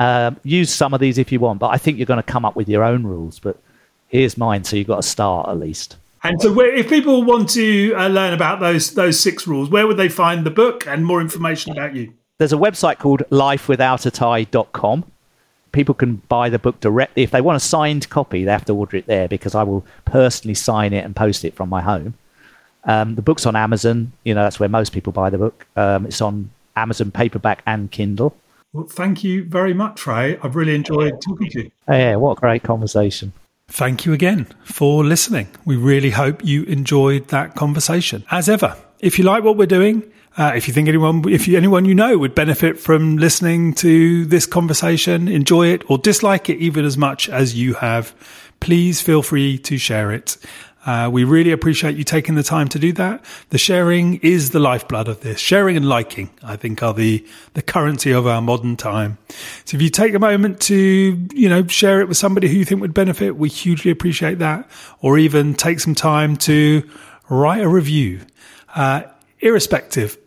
Um, 0.00 0.40
use 0.42 0.70
some 0.72 0.92
of 0.92 1.00
these 1.00 1.18
if 1.18 1.30
you 1.30 1.38
want, 1.40 1.60
but 1.60 1.68
I 1.68 1.78
think 1.78 1.98
you're 1.98 2.06
going 2.06 2.22
to 2.22 2.22
come 2.22 2.44
up 2.44 2.56
with 2.56 2.68
your 2.68 2.82
own 2.82 3.04
rules. 3.04 3.38
But 3.38 3.58
here's 4.08 4.36
mine, 4.36 4.64
so 4.64 4.76
you've 4.76 4.88
got 4.88 4.96
to 4.96 5.08
start 5.08 5.48
at 5.48 5.58
least. 5.58 5.96
And 6.24 6.40
so, 6.40 6.50
where, 6.52 6.74
if 6.74 6.88
people 6.88 7.22
want 7.22 7.50
to 7.50 7.92
uh, 7.94 8.08
learn 8.08 8.32
about 8.32 8.58
those 8.58 8.94
those 8.94 9.20
six 9.20 9.46
rules, 9.46 9.68
where 9.68 9.86
would 9.86 9.98
they 9.98 10.08
find 10.08 10.44
the 10.44 10.50
book 10.50 10.86
and 10.86 11.04
more 11.04 11.20
information 11.20 11.72
about 11.72 11.94
you? 11.94 12.14
There's 12.38 12.52
a 12.52 12.56
website 12.56 12.98
called 12.98 13.22
lifewithoutatie.com. 13.30 15.04
People 15.72 15.94
can 15.94 16.16
buy 16.28 16.48
the 16.48 16.58
book 16.58 16.80
directly. 16.80 17.24
If 17.24 17.30
they 17.30 17.42
want 17.42 17.56
a 17.56 17.60
signed 17.60 18.08
copy, 18.08 18.44
they 18.44 18.50
have 18.50 18.64
to 18.64 18.74
order 18.74 18.96
it 18.96 19.06
there 19.06 19.28
because 19.28 19.54
I 19.54 19.64
will 19.64 19.84
personally 20.06 20.54
sign 20.54 20.92
it 20.94 21.04
and 21.04 21.14
post 21.14 21.44
it 21.44 21.54
from 21.54 21.68
my 21.68 21.82
home. 21.82 22.14
Um, 22.84 23.16
the 23.16 23.22
book's 23.22 23.44
on 23.44 23.54
Amazon. 23.54 24.12
You 24.24 24.34
know, 24.34 24.42
that's 24.42 24.58
where 24.58 24.68
most 24.68 24.92
people 24.92 25.12
buy 25.12 25.30
the 25.30 25.38
book. 25.38 25.66
Um, 25.76 26.06
it's 26.06 26.20
on 26.22 26.50
Amazon 26.74 27.10
paperback 27.10 27.62
and 27.66 27.90
Kindle. 27.90 28.34
Well, 28.72 28.86
thank 28.86 29.22
you 29.22 29.44
very 29.44 29.74
much, 29.74 30.06
Ray. 30.06 30.38
I've 30.42 30.56
really 30.56 30.74
enjoyed 30.74 31.20
talking 31.20 31.50
to 31.50 31.62
you. 31.64 31.70
Yeah, 31.88 32.16
what 32.16 32.38
a 32.38 32.40
great 32.40 32.62
conversation. 32.62 33.32
Thank 33.74 34.06
you 34.06 34.12
again 34.12 34.46
for 34.62 35.02
listening. 35.02 35.48
We 35.64 35.74
really 35.74 36.10
hope 36.10 36.44
you 36.44 36.62
enjoyed 36.62 37.26
that 37.28 37.56
conversation. 37.56 38.24
As 38.30 38.48
ever, 38.48 38.76
if 39.00 39.18
you 39.18 39.24
like 39.24 39.42
what 39.42 39.56
we're 39.56 39.66
doing, 39.66 40.04
uh, 40.38 40.52
if 40.54 40.68
you 40.68 40.74
think 40.74 40.86
anyone, 40.86 41.28
if 41.28 41.48
you, 41.48 41.56
anyone 41.56 41.84
you 41.84 41.92
know 41.92 42.16
would 42.16 42.36
benefit 42.36 42.78
from 42.78 43.16
listening 43.16 43.74
to 43.74 44.26
this 44.26 44.46
conversation, 44.46 45.26
enjoy 45.26 45.66
it 45.66 45.90
or 45.90 45.98
dislike 45.98 46.48
it 46.48 46.58
even 46.58 46.84
as 46.84 46.96
much 46.96 47.28
as 47.28 47.56
you 47.56 47.74
have, 47.74 48.14
please 48.60 49.00
feel 49.00 49.22
free 49.22 49.58
to 49.58 49.76
share 49.76 50.12
it. 50.12 50.36
Uh, 50.86 51.08
we 51.10 51.24
really 51.24 51.50
appreciate 51.50 51.96
you 51.96 52.04
taking 52.04 52.34
the 52.34 52.42
time 52.42 52.68
to 52.68 52.78
do 52.78 52.92
that. 52.92 53.24
The 53.50 53.58
sharing 53.58 54.16
is 54.16 54.50
the 54.50 54.60
lifeblood 54.60 55.08
of 55.08 55.20
this. 55.20 55.40
Sharing 55.40 55.76
and 55.76 55.88
liking, 55.88 56.30
I 56.42 56.56
think, 56.56 56.82
are 56.82 56.92
the, 56.92 57.26
the 57.54 57.62
currency 57.62 58.12
of 58.12 58.26
our 58.26 58.42
modern 58.42 58.76
time. 58.76 59.16
So 59.64 59.76
if 59.76 59.82
you 59.82 59.88
take 59.88 60.14
a 60.14 60.18
moment 60.18 60.60
to, 60.62 60.74
you 61.32 61.48
know, 61.48 61.66
share 61.66 62.00
it 62.00 62.08
with 62.08 62.18
somebody 62.18 62.48
who 62.48 62.56
you 62.56 62.64
think 62.64 62.80
would 62.80 62.94
benefit, 62.94 63.36
we 63.36 63.48
hugely 63.48 63.90
appreciate 63.90 64.38
that. 64.40 64.68
Or 65.00 65.16
even 65.16 65.54
take 65.54 65.80
some 65.80 65.94
time 65.94 66.36
to 66.38 66.88
write 67.30 67.62
a 67.62 67.68
review. 67.68 68.20
Uh, 68.74 69.04
irrespective, 69.40 70.18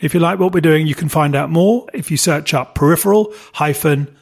if 0.00 0.12
you 0.12 0.20
like 0.20 0.38
what 0.38 0.52
we're 0.52 0.60
doing, 0.60 0.86
you 0.86 0.94
can 0.94 1.08
find 1.08 1.34
out 1.34 1.48
more 1.48 1.86
if 1.94 2.10
you 2.10 2.16
search 2.16 2.52
up 2.52 2.74
peripheral 2.74 3.32
hyphen 3.54 4.14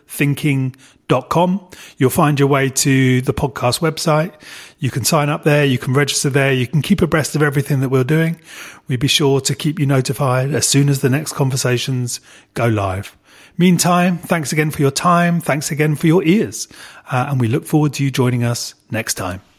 thinking.com. 1.11 1.69
You'll 1.99 2.11
find 2.11 2.39
your 2.39 2.49
way 2.49 2.71
to 2.71 3.21
the 3.23 3.35
podcast 3.35 3.81
website. 3.81 4.33
You 4.79 4.91
can 4.91 5.05
sign 5.05 5.29
up 5.29 5.45
there. 5.45 5.65
You 5.65 5.79
can 5.79 5.95
register 5.95 6.31
there. 6.31 6.53
You 6.53 6.67
can 6.67 6.83
keep 6.83 7.03
abreast 7.03 7.37
of 7.37 7.43
everything 7.43 7.81
that 7.81 7.89
we're 7.89 8.05
doing. 8.05 8.41
We'd 8.89 9.01
be 9.01 9.09
sure 9.09 9.41
to 9.43 9.55
keep 9.55 9.79
you 9.79 9.87
notified 9.87 10.55
as 10.55 10.67
soon 10.67 10.89
as 10.89 11.01
the 11.01 11.11
next 11.11 11.33
conversations 11.33 12.21
go 12.55 12.67
live. 12.67 13.17
Meantime, 13.59 14.19
thanks 14.19 14.53
again 14.53 14.71
for 14.71 14.81
your 14.81 14.91
time. 14.91 15.41
Thanks 15.41 15.71
again 15.71 15.95
for 15.95 16.07
your 16.07 16.25
ears. 16.25 16.67
Uh, 17.11 17.27
and 17.29 17.41
we 17.41 17.49
look 17.49 17.67
forward 17.67 17.93
to 17.95 18.05
you 18.05 18.11
joining 18.11 18.45
us 18.45 18.75
next 18.91 19.15
time. 19.15 19.43